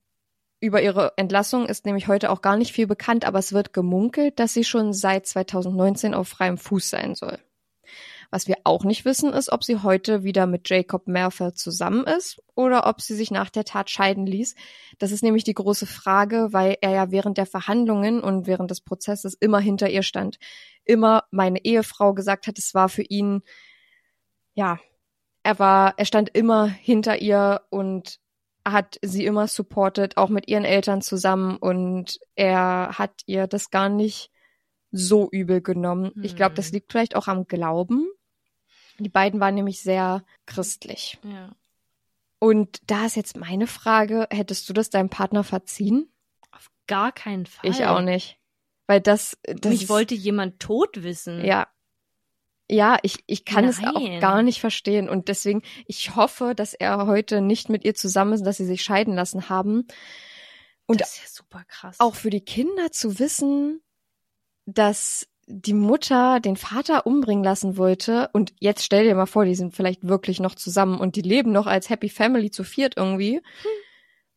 Über 0.62 0.80
ihre 0.84 1.13
Entlassung 1.17 1.65
ist 1.65 1.88
nämlich 1.88 2.08
heute 2.08 2.30
auch 2.30 2.43
gar 2.43 2.56
nicht 2.56 2.71
viel 2.71 2.86
bekannt, 2.86 3.26
aber 3.26 3.39
es 3.39 3.52
wird 3.52 3.74
gemunkelt, 3.74 4.39
dass 4.39 4.54
sie 4.54 4.63
schon 4.63 4.93
seit 4.93 5.26
2019 5.26 6.13
auf 6.13 6.28
freiem 6.28 6.60
Fuß 6.60 6.88
sein 6.88 7.15
soll. 7.15 7.39
Was 8.30 8.47
wir 8.47 8.58
auch 8.63 8.84
nicht 8.84 9.04
wissen, 9.04 9.34
ist, 9.34 9.52
ob 9.52 9.63
sie 9.63 9.82
heute 9.82 10.24
wieder 10.24 10.45
mit 10.45 10.69
Jacob 10.69 11.08
Merfeld 11.08 11.58
zusammen 11.58 12.06
ist 12.06 12.39
oder 12.54 12.86
ob 12.86 13.02
sie 13.02 13.15
sich 13.15 13.32
nach 13.32 13.50
der 13.50 13.65
Tat 13.65 13.89
scheiden 13.89 14.28
ließ. 14.28 14.54
Das 15.00 15.12
ist 15.12 15.24
nämlich 15.24 15.43
die 15.43 15.56
große 15.56 15.88
Frage, 15.88 16.50
weil 16.52 16.78
er 16.80 16.91
ja 16.91 17.12
während 17.12 17.39
der 17.39 17.47
Verhandlungen 17.47 18.21
und 18.21 18.45
während 18.45 18.69
des 18.69 18.82
Prozesses 18.82 19.34
immer 19.34 19.60
hinter 19.60 19.89
ihr 19.89 20.04
stand. 20.04 20.38
Immer 20.86 21.24
meine 21.32 21.65
Ehefrau 21.65 22.13
gesagt 22.13 22.45
hat, 22.45 22.60
es 22.60 22.76
war 22.76 22.88
für 22.88 23.04
ihn, 23.04 23.41
ja, 24.54 24.80
er 25.41 25.58
war, 25.58 25.95
er 25.97 26.06
stand 26.06 26.30
immer 26.30 26.67
hinter 26.67 27.19
ihr 27.19 27.62
und 27.71 28.21
hat 28.67 29.00
sie 29.02 29.26
immer 29.26 29.47
supportet, 29.47 30.17
auch 30.17 30.30
mit 30.30 30.47
ihren 30.47 30.65
Eltern 30.65 31.02
zusammen 31.02 31.58
und 31.58 32.19
er 32.36 32.97
hat 32.97 33.21
ihr 33.26 33.47
das 33.47 33.69
gar 33.71 33.89
nicht 33.89 34.32
so 34.91 35.30
übel 35.32 35.62
genommen. 35.62 36.12
Ich 36.21 36.36
glaube, 36.36 36.56
das 36.56 36.67
Hm. 36.67 36.74
liegt 36.74 36.91
vielleicht 36.91 37.15
auch 37.15 37.28
am 37.28 37.47
Glauben. 37.47 38.08
Die 39.00 39.10
beiden 39.10 39.39
waren 39.39 39.56
nämlich 39.56 39.82
sehr 39.82 40.24
christlich. 40.45 41.17
Ja. 41.24 41.56
Und 42.39 42.80
da 42.88 43.06
ist 43.06 43.15
jetzt 43.15 43.38
meine 43.38 43.67
Frage, 43.67 44.28
hättest 44.32 44.67
du 44.67 44.74
das 44.74 44.89
deinem 44.89 45.10
Partner 45.10 45.43
verziehen? 45.43 46.12
Auf 46.52 46.69
gar 46.88 47.12
keinen 47.12 47.45
Fall. 47.45 47.69
Ich 47.69 47.86
auch 47.86 48.02
nicht. 48.02 48.38
Weil 48.88 49.00
das, 49.00 49.38
das 49.43 49.71
Mich 49.71 49.89
wollte 49.89 50.15
jemand 50.15 50.60
tot 50.60 51.04
wissen. 51.04 51.43
Ja. 51.45 51.67
Ja, 52.72 52.98
ich, 53.04 53.24
ich 53.28 53.44
kann 53.44 53.66
es 53.66 53.80
auch 53.80 54.00
Nein. 54.00 54.22
gar 54.22 54.44
nicht 54.44 54.62
verstehen. 54.62 55.10
Und 55.10 55.28
deswegen, 55.28 55.62
ich 55.88 56.16
hoffe, 56.16 56.54
dass 56.56 56.74
er 56.74 57.06
heute 57.06 57.42
nicht 57.42 57.68
mit 57.68 57.84
ihr 57.84 57.96
zusammen 57.96 58.32
ist, 58.32 58.46
dass 58.46 58.58
sie 58.58 58.66
sich 58.66 58.82
scheiden 58.82 59.14
lassen 59.14 59.50
haben. 59.50 59.88
Und 60.86 61.02
das 61.02 61.16
ist 61.16 61.22
ja 61.22 61.28
super 61.28 61.64
krass. 61.68 62.00
auch 62.00 62.16
für 62.16 62.30
die 62.30 62.40
Kinder 62.40 62.92
zu 62.92 63.20
wissen, 63.20 63.82
dass 64.66 65.28
die 65.48 65.74
Mutter 65.74 66.40
den 66.40 66.56
Vater 66.56 67.06
umbringen 67.06 67.44
lassen 67.44 67.76
wollte. 67.76 68.30
Und 68.32 68.54
jetzt 68.62 68.86
stell 68.86 69.04
dir 69.04 69.16
mal 69.16 69.26
vor, 69.26 69.44
die 69.44 69.56
sind 69.56 69.76
vielleicht 69.76 70.08
wirklich 70.08 70.40
noch 70.40 70.56
zusammen 70.56 71.00
und 71.00 71.18
die 71.18 71.22
leben 71.22 71.52
noch 71.52 71.68
als 71.68 71.90
Happy 71.90 72.08
Family 72.08 72.52
zu 72.52 72.64
viert 72.64 72.96
irgendwie. 72.96 73.42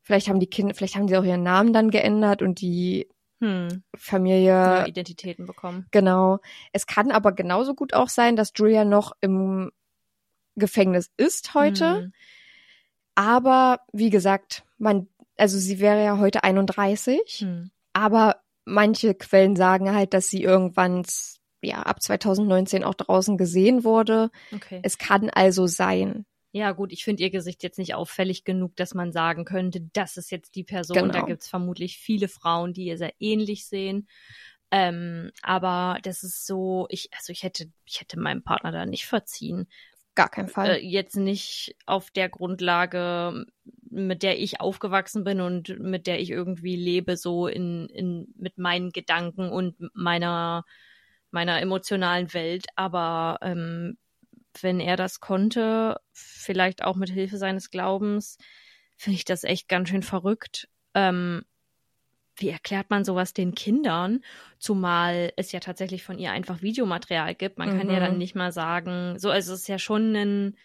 Vielleicht 0.03 0.29
haben 0.29 0.41
die 0.41 0.49
Kinder, 0.49 0.75
vielleicht 0.75 0.97
haben 0.97 1.07
sie 1.07 1.17
auch 1.17 1.25
ihren 1.25 1.45
Namen 1.45 1.73
dann 1.73 1.91
geändert 1.91 2.43
und 2.43 2.61
die 2.61 3.09
hm. 3.45 3.83
Familie 3.95 4.55
neue 4.55 4.89
Identitäten 4.89 5.47
bekommen. 5.47 5.87
Genau. 5.91 6.39
Es 6.73 6.87
kann 6.87 7.11
aber 7.11 7.33
genauso 7.33 7.75
gut 7.75 7.95
auch 7.95 8.09
sein, 8.09 8.37
dass 8.37 8.53
Julia 8.57 8.85
noch 8.85 9.13
im 9.21 9.71
Gefängnis 10.57 11.11
ist 11.17 11.55
heute. 11.55 11.95
Hm. 11.97 12.13
Aber 13.15 13.81
wie 13.93 14.11
gesagt, 14.11 14.65
man, 14.79 15.09
also 15.37 15.59
sie 15.59 15.79
wäre 15.79 16.03
ja 16.03 16.19
heute 16.19 16.43
31, 16.45 17.19
Hm. 17.41 17.71
aber 17.93 18.37
manche 18.65 19.15
Quellen 19.15 19.57
sagen 19.57 19.95
halt, 19.95 20.15
dass 20.15 20.31
sie 20.31 20.43
irgendwann 20.43 21.05
ja 21.63 21.83
ab 21.83 22.03
2019 22.03 22.85
auch 22.85 22.95
draußen 22.95 23.37
gesehen 23.37 23.85
wurde. 23.85 24.31
Okay. 24.55 24.81
Es 24.83 24.99
kann 24.99 25.31
also 25.31 25.67
sein. 25.67 26.27
Ja, 26.57 26.71
gut, 26.71 26.93
ich 26.93 27.03
finde 27.03 27.25
ihr 27.25 27.31
Gesicht 27.31 27.65
jetzt 27.65 27.79
nicht 27.81 27.97
auffällig 27.97 28.45
genug, 28.45 28.77
dass 28.77 28.95
man 28.95 29.11
sagen 29.11 29.45
könnte, 29.45 29.81
das 29.93 30.17
ist 30.17 30.31
jetzt 30.31 30.55
die 30.55 30.63
Person. 30.63 30.97
Da 30.97 31.03
Genau. 31.03 31.27
gibt's 31.27 31.49
vermutlich 31.49 31.99
viele 31.99 32.29
Frauen, 32.29 32.73
die 32.73 32.85
ihr 32.85 32.97
sehr 32.97 33.13
ähnlich 33.19 33.67
sehen. 33.67 34.07
Ähm, 34.71 35.33
aber 35.43 35.99
das 36.05 36.23
ist 36.23 36.47
so, 36.47 36.87
ich, 36.91 37.09
also 37.13 37.33
ich 37.33 37.43
hätte, 37.43 37.73
ich 37.87 38.01
hätte 38.01 38.21
meinem 38.21 38.45
Partner 38.45 38.71
da 38.71 38.87
nicht 38.87 39.05
verziehen. 39.05 39.67
Gar 40.15 40.29
kein 40.29 40.47
Fall. 40.47 40.77
Äh, 40.77 40.79
jetzt 40.79 41.17
nicht 41.17 41.75
auf 41.87 42.13
der 42.13 42.29
Grundlage, 42.29 43.47
mit 43.91 44.23
der 44.23 44.39
ich 44.39 44.61
aufgewachsen 44.61 45.25
bin 45.25 45.41
und 45.41 45.81
mit 45.81 46.07
der 46.07 46.21
ich 46.21 46.31
irgendwie 46.31 46.77
lebe, 46.77 47.17
so 47.17 47.49
in, 47.49 47.89
in 47.89 48.33
mit 48.37 48.59
meinen 48.59 48.91
Gedanken 48.91 49.49
und 49.49 49.75
meiner 49.93 50.65
meiner 51.33 51.61
emotionalen 51.61 52.33
Welt. 52.33 52.67
Aber 52.77 53.39
ähm, 53.43 53.97
wenn 54.63 54.81
er 54.81 54.97
das 54.97 55.21
konnte, 55.21 56.01
vielleicht 56.13 56.85
auch 56.85 56.97
mit 56.97 57.11
Hilfe 57.11 57.39
seines 57.39 57.71
Glaubens, 57.71 58.39
finde 58.97 59.17
ich 59.17 59.25
das 59.25 59.45
echt 59.45 59.69
ganz 59.69 59.89
schön 59.89 60.03
verrückt. 60.03 60.69
Ähm, 60.95 61.45
wie 62.37 62.49
erklärt 62.49 62.91
man 62.91 63.05
sowas 63.05 63.33
den 63.33 63.55
Kindern? 63.55 64.25
Zumal 64.59 65.33
es 65.37 65.53
ja 65.53 65.61
tatsächlich 65.61 66.03
von 66.03 66.19
ihr 66.19 66.33
einfach 66.33 66.63
Videomaterial 66.63 67.35
gibt. 67.35 67.59
Man 67.59 67.79
kann 67.79 67.89
ja 67.91 67.97
Mhm. 67.97 68.05
dann 68.05 68.19
nicht 68.19 68.35
mal 68.35 68.51
sagen, 68.53 69.19
so, 69.19 69.31
also 69.31 69.53
es 69.53 69.61
ist 69.61 69.69
ja 69.69 69.79
schon 69.79 70.15
ein 70.17 70.57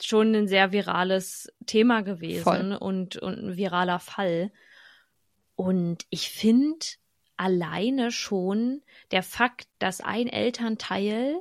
schon 0.00 0.32
ein 0.34 0.46
sehr 0.46 0.70
virales 0.72 1.52
Thema 1.66 2.02
gewesen 2.02 2.42
Voll. 2.44 2.76
und, 2.76 3.16
und 3.16 3.38
ein 3.38 3.56
viraler 3.56 3.98
Fall. 3.98 4.52
Und 5.56 6.06
ich 6.10 6.30
finde 6.30 6.86
alleine 7.36 8.12
schon 8.12 8.82
der 9.10 9.22
Fakt, 9.24 9.66
dass 9.80 10.00
ein 10.00 10.28
Elternteil 10.28 11.40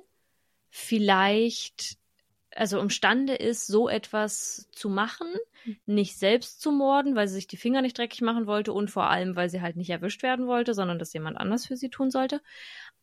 vielleicht 0.77 1.97
also 2.55 2.79
imstande 2.79 3.35
ist, 3.35 3.67
so 3.67 3.87
etwas 3.89 4.69
zu 4.71 4.89
machen, 4.89 5.27
nicht 5.85 6.17
selbst 6.17 6.61
zu 6.61 6.71
morden, 6.71 7.15
weil 7.15 7.27
sie 7.27 7.35
sich 7.35 7.47
die 7.47 7.57
Finger 7.57 7.81
nicht 7.81 7.97
dreckig 7.97 8.21
machen 8.21 8.47
wollte 8.47 8.73
und 8.73 8.89
vor 8.89 9.09
allem, 9.09 9.35
weil 9.35 9.49
sie 9.49 9.61
halt 9.61 9.75
nicht 9.75 9.89
erwischt 9.89 10.23
werden 10.23 10.47
wollte, 10.47 10.73
sondern 10.73 10.97
das 10.97 11.13
jemand 11.13 11.37
anders 11.37 11.67
für 11.67 11.75
sie 11.75 11.89
tun 11.89 12.09
sollte. 12.09 12.41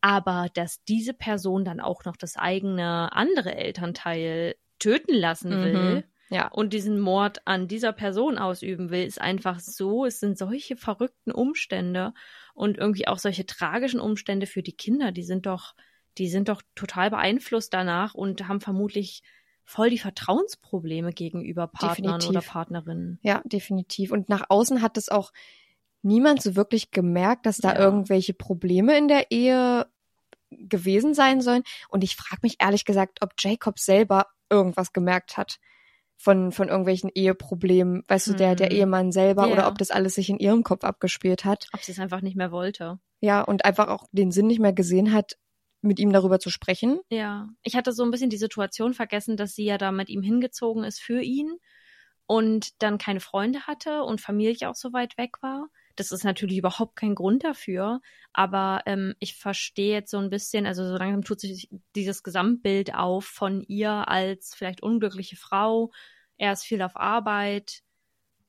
Aber 0.00 0.48
dass 0.54 0.82
diese 0.84 1.14
Person 1.14 1.64
dann 1.64 1.80
auch 1.80 2.04
noch 2.04 2.16
das 2.16 2.36
eigene 2.36 3.12
andere 3.12 3.54
Elternteil 3.54 4.56
töten 4.78 5.14
lassen 5.14 5.50
will, 5.62 5.96
Mhm. 5.96 6.04
Ja. 6.30 6.48
und 6.48 6.72
diesen 6.72 6.98
Mord 6.98 7.46
an 7.46 7.68
dieser 7.68 7.92
Person 7.92 8.38
ausüben 8.38 8.90
will, 8.90 9.04
ist 9.04 9.20
einfach 9.20 9.60
so, 9.60 10.04
es 10.06 10.20
sind 10.20 10.38
solche 10.38 10.76
verrückten 10.76 11.32
Umstände 11.32 12.14
und 12.54 12.78
irgendwie 12.78 13.08
auch 13.08 13.18
solche 13.18 13.46
tragischen 13.46 14.00
Umstände 14.00 14.46
für 14.46 14.62
die 14.62 14.76
Kinder, 14.76 15.12
die 15.12 15.22
sind 15.22 15.46
doch, 15.46 15.74
die 16.18 16.28
sind 16.28 16.48
doch 16.48 16.62
total 16.74 17.10
beeinflusst 17.10 17.72
danach 17.74 18.14
und 18.14 18.46
haben 18.48 18.60
vermutlich 18.60 19.22
voll 19.64 19.90
die 19.90 19.98
Vertrauensprobleme 19.98 21.12
gegenüber 21.12 21.66
Partnern 21.66 22.20
Definitiv. 22.20 22.28
oder 22.28 22.40
Partnerinnen. 22.42 23.18
Ja, 23.22 23.40
definitiv. 23.44 24.12
Und 24.12 24.28
nach 24.28 24.44
außen 24.50 24.82
hat 24.82 24.96
es 24.98 25.08
auch 25.08 25.32
niemand 26.02 26.42
so 26.42 26.54
wirklich 26.54 26.90
gemerkt, 26.90 27.46
dass 27.46 27.58
da 27.58 27.72
Ja. 27.72 27.78
irgendwelche 27.80 28.34
Probleme 28.34 28.96
in 28.98 29.08
der 29.08 29.30
Ehe 29.30 29.86
gewesen 30.50 31.14
sein 31.14 31.40
sollen. 31.40 31.62
Und 31.88 32.04
ich 32.04 32.14
frage 32.16 32.40
mich 32.42 32.56
ehrlich 32.60 32.84
gesagt, 32.84 33.22
ob 33.22 33.32
Jacob 33.38 33.78
selber 33.78 34.26
irgendwas 34.50 34.92
gemerkt 34.92 35.36
hat 35.36 35.58
von, 36.16 36.52
von 36.52 36.68
irgendwelchen 36.68 37.10
Eheproblemen. 37.14 38.04
Weißt 38.06 38.28
du, 38.28 38.34
der, 38.34 38.54
der 38.54 38.68
Hm. 38.70 38.76
Ehemann 38.76 39.12
selber 39.12 39.46
Ja. 39.46 39.52
oder 39.52 39.66
ob 39.68 39.78
das 39.78 39.90
alles 39.90 40.14
sich 40.14 40.28
in 40.28 40.38
ihrem 40.38 40.62
Kopf 40.62 40.84
abgespielt 40.84 41.44
hat. 41.44 41.66
Ob 41.72 41.80
sie 41.82 41.92
es 41.92 41.98
einfach 41.98 42.20
nicht 42.20 42.36
mehr 42.36 42.52
wollte. 42.52 42.98
Ja, 43.20 43.40
und 43.40 43.64
einfach 43.64 43.88
auch 43.88 44.06
den 44.12 44.30
Sinn 44.30 44.46
nicht 44.46 44.60
mehr 44.60 44.74
gesehen 44.74 45.12
hat, 45.12 45.38
mit 45.85 45.99
ihm 45.99 46.12
darüber 46.12 46.39
zu 46.39 46.51
sprechen. 46.51 47.01
Ja, 47.11 47.49
ich 47.62 47.76
hatte 47.76 47.93
so 47.93 48.03
ein 48.03 48.11
bisschen 48.11 48.30
die 48.30 48.37
Situation 48.37 48.95
vergessen, 48.95 49.37
dass 49.37 49.55
sie 49.55 49.64
ja 49.64 49.78
da 49.78 49.93
mit 49.93 50.09
ihm 50.09 50.22
hingezogen 50.22 50.85
ist 50.85 51.01
für 51.01 51.20
ihn 51.20 51.59
und 52.26 52.82
dann 52.82 52.99
keine 52.99 53.20
Freunde 53.20 53.66
hatte 53.66 54.03
und 54.03 54.20
Familie 54.20 54.70
auch 54.70 54.74
so 54.74 54.93
weit 54.93 55.18
weg 55.18 55.43
war. 55.43 55.68
Das 55.97 56.11
ist 56.11 56.24
natürlich 56.24 56.59
überhaupt 56.59 56.97
kein 56.97 57.14
Grund 57.14 57.45
dafür, 57.45 58.01
aber 58.32 58.82
ähm, 58.87 59.14
ich 59.20 59.37
verstehe 59.37 59.93
jetzt 59.93 60.11
so 60.11 60.18
ein 60.18 60.30
bisschen, 60.30 60.66
also 60.66 60.85
so 60.85 60.97
langsam 60.97 61.22
tut 61.22 61.41
sich 61.41 61.68
dieses 61.95 62.22
Gesamtbild 62.22 62.95
auf 62.95 63.26
von 63.26 63.62
ihr 63.62 64.09
als 64.09 64.55
vielleicht 64.55 64.82
unglückliche 64.82 65.37
Frau. 65.37 65.93
Er 66.37 66.53
ist 66.53 66.64
viel 66.64 66.82
auf 66.82 66.97
Arbeit 66.97 67.82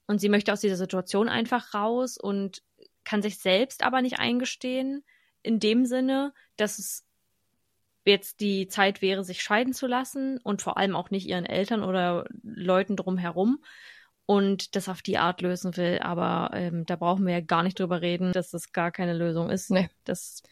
und 0.07 0.19
sie 0.19 0.29
möchte 0.29 0.53
aus 0.53 0.61
dieser 0.61 0.77
Situation 0.77 1.29
einfach 1.29 1.73
raus 1.73 2.17
und 2.17 2.63
kann 3.03 3.21
sich 3.21 3.37
selbst 3.37 3.83
aber 3.83 4.01
nicht 4.01 4.19
eingestehen, 4.19 5.03
in 5.43 5.59
dem 5.59 5.85
Sinne, 5.85 6.33
dass 6.57 6.79
es 6.79 7.05
jetzt 8.05 8.39
die 8.39 8.67
Zeit 8.67 9.01
wäre, 9.01 9.23
sich 9.23 9.41
scheiden 9.41 9.73
zu 9.73 9.87
lassen 9.87 10.39
und 10.43 10.61
vor 10.61 10.77
allem 10.77 10.95
auch 10.95 11.09
nicht 11.09 11.27
ihren 11.27 11.45
Eltern 11.45 11.83
oder 11.83 12.25
Leuten 12.43 12.95
drumherum 12.95 13.63
und 14.25 14.75
das 14.75 14.89
auf 14.89 15.01
die 15.01 15.17
Art 15.17 15.41
lösen 15.41 15.75
will. 15.77 15.99
Aber 15.99 16.51
ähm, 16.53 16.85
da 16.85 16.95
brauchen 16.95 17.25
wir 17.25 17.33
ja 17.33 17.41
gar 17.41 17.63
nicht 17.63 17.79
drüber 17.79 18.01
reden, 18.01 18.31
dass 18.31 18.51
das 18.51 18.71
gar 18.71 18.91
keine 18.91 19.13
Lösung 19.13 19.49
ist. 19.49 19.71
Nee. 19.71 19.89
Das, 20.03 20.43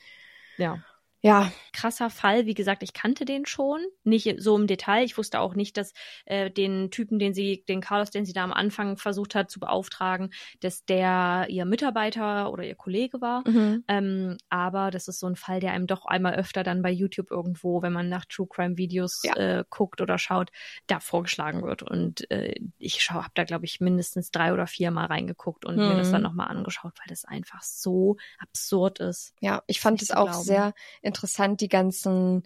ja. 0.58 0.84
Ja, 1.26 1.54
Krasser 1.72 2.10
Fall. 2.10 2.46
Wie 2.46 2.54
gesagt, 2.54 2.84
ich 2.84 2.92
kannte 2.94 3.24
den 3.24 3.46
schon. 3.46 3.80
Nicht 4.04 4.36
so 4.42 4.56
im 4.58 4.68
Detail. 4.68 5.06
Ich 5.06 5.18
wusste 5.18 5.40
auch 5.40 5.56
nicht, 5.56 5.78
dass 5.78 5.94
äh, 6.26 6.52
den 6.52 6.92
Typen, 6.92 7.18
den 7.18 7.34
sie, 7.34 7.64
den 7.68 7.80
Carlos, 7.82 8.12
den 8.12 8.26
sie 8.26 8.34
da 8.34 8.44
am 8.44 8.52
Anfang 8.52 8.98
versucht 8.98 9.34
hat 9.34 9.50
zu 9.50 9.60
beauftragen, 9.62 10.32
dass 10.60 10.84
der 10.86 11.46
ihr 11.50 11.64
Mitarbeiter 11.66 12.52
oder 12.52 12.64
ihr 12.66 12.76
Kollege 12.76 13.22
war. 13.22 13.46
mhm. 13.46 13.84
Ähm, 13.88 14.38
aber 14.50 14.92
das 14.92 15.08
ist 15.08 15.20
so 15.20 15.28
ein 15.28 15.36
Fall, 15.38 15.62
der 15.62 15.72
einem 15.72 15.88
doch 15.88 16.06
einmal 16.06 16.36
öfter 16.36 16.62
dann 16.64 16.82
bei 16.82 16.92
YouTube 16.92 17.32
irgendwo, 17.32 17.82
wenn 17.82 17.94
man 17.94 18.10
nach 18.10 18.26
True 18.26 18.48
Crime 18.50 18.78
Videos 18.78 19.22
Ja. 19.24 19.34
äh, 19.36 19.64
guckt 19.70 20.02
oder 20.02 20.18
schaut, 20.18 20.52
da 20.88 21.00
vorgeschlagen 21.00 21.64
wird. 21.64 21.84
Und 21.84 22.30
äh, 22.32 22.54
ich 22.78 23.02
schau, 23.04 23.16
habe 23.16 23.32
da 23.34 23.46
glaube 23.46 23.66
ich 23.66 23.80
mindestens 23.80 24.30
drei 24.32 24.54
oder 24.54 24.68
vier 24.68 24.92
Mal 24.92 25.06
reingeguckt 25.06 25.66
und 25.66 25.86
mir 25.86 25.96
das 25.96 26.10
Mhm. 26.10 26.12
dann 26.12 26.22
nochmal 26.22 26.50
angeschaut, 26.50 26.94
weil 27.00 27.08
das 27.08 27.26
einfach 27.26 27.62
so 27.64 28.18
absurd 28.40 29.00
ist. 29.00 29.34
Ja, 29.40 29.64
ich 29.68 29.80
fand 29.80 30.02
es 30.02 30.12
auch 30.12 30.26
glauben. 30.26 30.44
sehr 30.44 30.74
interessant, 31.02 31.13
die 31.62 31.70
ganzen 31.70 32.44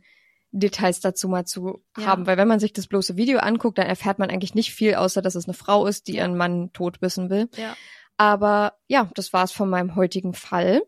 Details 0.52 1.00
dazu 1.00 1.28
mal 1.28 1.46
zu 1.46 1.84
Ja. 1.98 2.06
haben, 2.06 2.26
weil 2.26 2.38
wenn 2.38 2.48
man 2.48 2.60
sich 2.60 2.74
das 2.74 2.88
bloße 2.88 3.18
Video 3.18 3.40
anguckt, 3.40 3.78
dann 3.78 3.88
erfährt 3.88 4.18
man 4.20 4.30
eigentlich 4.30 4.56
nicht 4.56 4.74
viel, 4.74 4.96
außer 4.96 5.22
dass 5.22 5.36
es 5.36 5.46
eine 5.46 5.54
Frau 5.54 5.86
ist, 5.86 6.08
die 6.08 6.16
ihren 6.16 6.38
Mann 6.38 6.72
tot 6.74 7.02
wissen 7.02 7.30
will. 7.30 7.50
Ja. 7.58 7.76
Aber 8.18 8.74
ja, 8.88 9.10
das 9.14 9.34
war's 9.34 9.52
von 9.52 9.70
meinem 9.70 9.96
heutigen 9.96 10.34
Fall. 10.34 10.82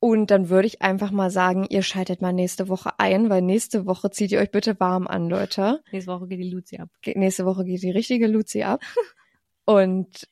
Und 0.00 0.32
dann 0.32 0.48
würde 0.48 0.66
ich 0.66 0.82
einfach 0.82 1.12
mal 1.12 1.30
sagen, 1.30 1.64
ihr 1.70 1.82
schaltet 1.82 2.20
mal 2.20 2.32
nächste 2.32 2.68
Woche 2.68 2.98
ein, 2.98 3.30
weil 3.30 3.40
nächste 3.40 3.86
Woche 3.86 4.10
zieht 4.10 4.32
ihr 4.32 4.40
euch 4.40 4.50
bitte 4.50 4.80
warm 4.80 5.06
an, 5.06 5.28
Leute. 5.30 5.80
Nächste 5.92 6.10
Woche 6.10 6.26
geht 6.26 6.40
die 6.40 6.50
Luzi 6.50 6.78
ab. 6.78 6.88
Nächste 7.06 7.46
Woche 7.46 7.64
geht 7.64 7.82
die 7.84 7.92
richtige 7.92 8.26
Luzi 8.26 8.64
ab. 8.64 8.80
Und 9.64 10.28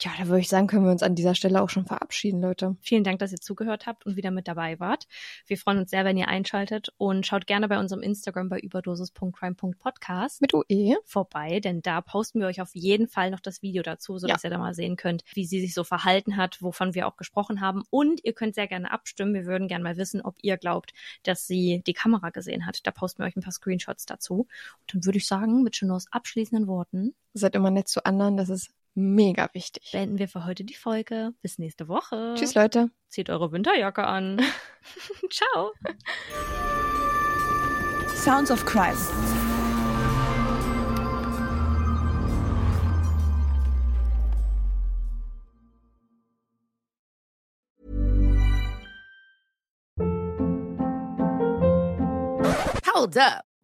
ja, 0.00 0.12
da 0.18 0.26
würde 0.26 0.40
ich 0.40 0.48
sagen, 0.48 0.66
können 0.66 0.84
wir 0.84 0.90
uns 0.90 1.02
an 1.02 1.14
dieser 1.14 1.34
Stelle 1.34 1.62
auch 1.62 1.70
schon 1.70 1.86
verabschieden, 1.86 2.40
Leute. 2.40 2.76
Vielen 2.80 3.04
Dank, 3.04 3.18
dass 3.18 3.32
ihr 3.32 3.40
zugehört 3.40 3.86
habt 3.86 4.04
und 4.06 4.16
wieder 4.16 4.30
mit 4.30 4.48
dabei 4.48 4.78
wart. 4.80 5.06
Wir 5.46 5.56
freuen 5.56 5.78
uns 5.78 5.90
sehr, 5.90 6.04
wenn 6.04 6.16
ihr 6.16 6.28
einschaltet 6.28 6.92
und 6.98 7.26
schaut 7.26 7.46
gerne 7.46 7.68
bei 7.68 7.78
unserem 7.78 8.02
Instagram 8.02 8.48
bei 8.48 8.58
überdosis.crime.podcast 8.58 10.40
Mit 10.40 10.54
UE. 10.54 10.96
vorbei, 11.04 11.60
denn 11.60 11.82
da 11.82 12.00
posten 12.00 12.40
wir 12.40 12.46
euch 12.46 12.60
auf 12.60 12.74
jeden 12.74 13.08
Fall 13.08 13.30
noch 13.30 13.40
das 13.40 13.62
Video 13.62 13.82
dazu, 13.82 14.18
sodass 14.18 14.44
ihr 14.44 14.50
da 14.50 14.58
mal 14.58 14.74
sehen 14.74 14.96
könnt, 14.96 15.24
wie 15.34 15.44
sie 15.44 15.60
sich 15.60 15.74
so 15.74 15.84
verhalten 15.84 16.36
hat, 16.36 16.60
wovon 16.62 16.94
wir 16.94 17.06
auch 17.06 17.16
gesprochen 17.16 17.60
haben. 17.60 17.82
Und 17.90 18.24
ihr 18.24 18.32
könnt 18.32 18.54
sehr 18.54 18.68
gerne 18.68 18.90
abstimmen. 18.90 19.34
Wir 19.34 19.46
würden 19.46 19.68
gerne 19.68 19.84
mal 19.84 19.96
wissen, 19.96 20.20
ob 20.20 20.36
ihr 20.42 20.56
glaubt, 20.56 20.92
dass 21.22 21.46
sie 21.46 21.82
die 21.86 21.94
Kamera 21.94 22.30
gesehen 22.30 22.66
hat. 22.66 22.86
Da 22.86 22.90
posten 22.90 23.22
wir 23.22 23.26
euch 23.26 23.36
ein 23.36 23.42
paar 23.42 23.52
Screenshots 23.52 24.06
dazu. 24.06 24.46
Und 24.80 24.94
dann 24.94 25.04
würde 25.04 25.18
ich 25.18 25.26
sagen, 25.26 25.62
mit 25.62 25.76
Chanors 25.76 26.06
abschließenden 26.10 26.66
Worten 26.66 27.14
Seid 27.38 27.54
immer 27.54 27.70
nett 27.70 27.86
zu 27.86 28.06
anderen, 28.06 28.38
das 28.38 28.48
ist 28.48 28.70
mega 28.96 29.48
wichtig. 29.52 29.90
beenden 29.92 30.18
wir 30.18 30.28
für 30.28 30.44
heute 30.44 30.64
die 30.64 30.74
Folge. 30.74 31.32
Bis 31.42 31.58
nächste 31.58 31.86
Woche. 31.86 32.34
Tschüss, 32.36 32.54
Leute. 32.54 32.90
Zieht 33.08 33.30
eure 33.30 33.52
Winterjacke 33.52 34.04
an. 34.04 34.40
Ciao. 35.30 35.72
Sounds 38.14 38.50
of 38.50 38.64
Crime. 38.64 38.96
Hold 52.84 53.16
up. 53.18 53.45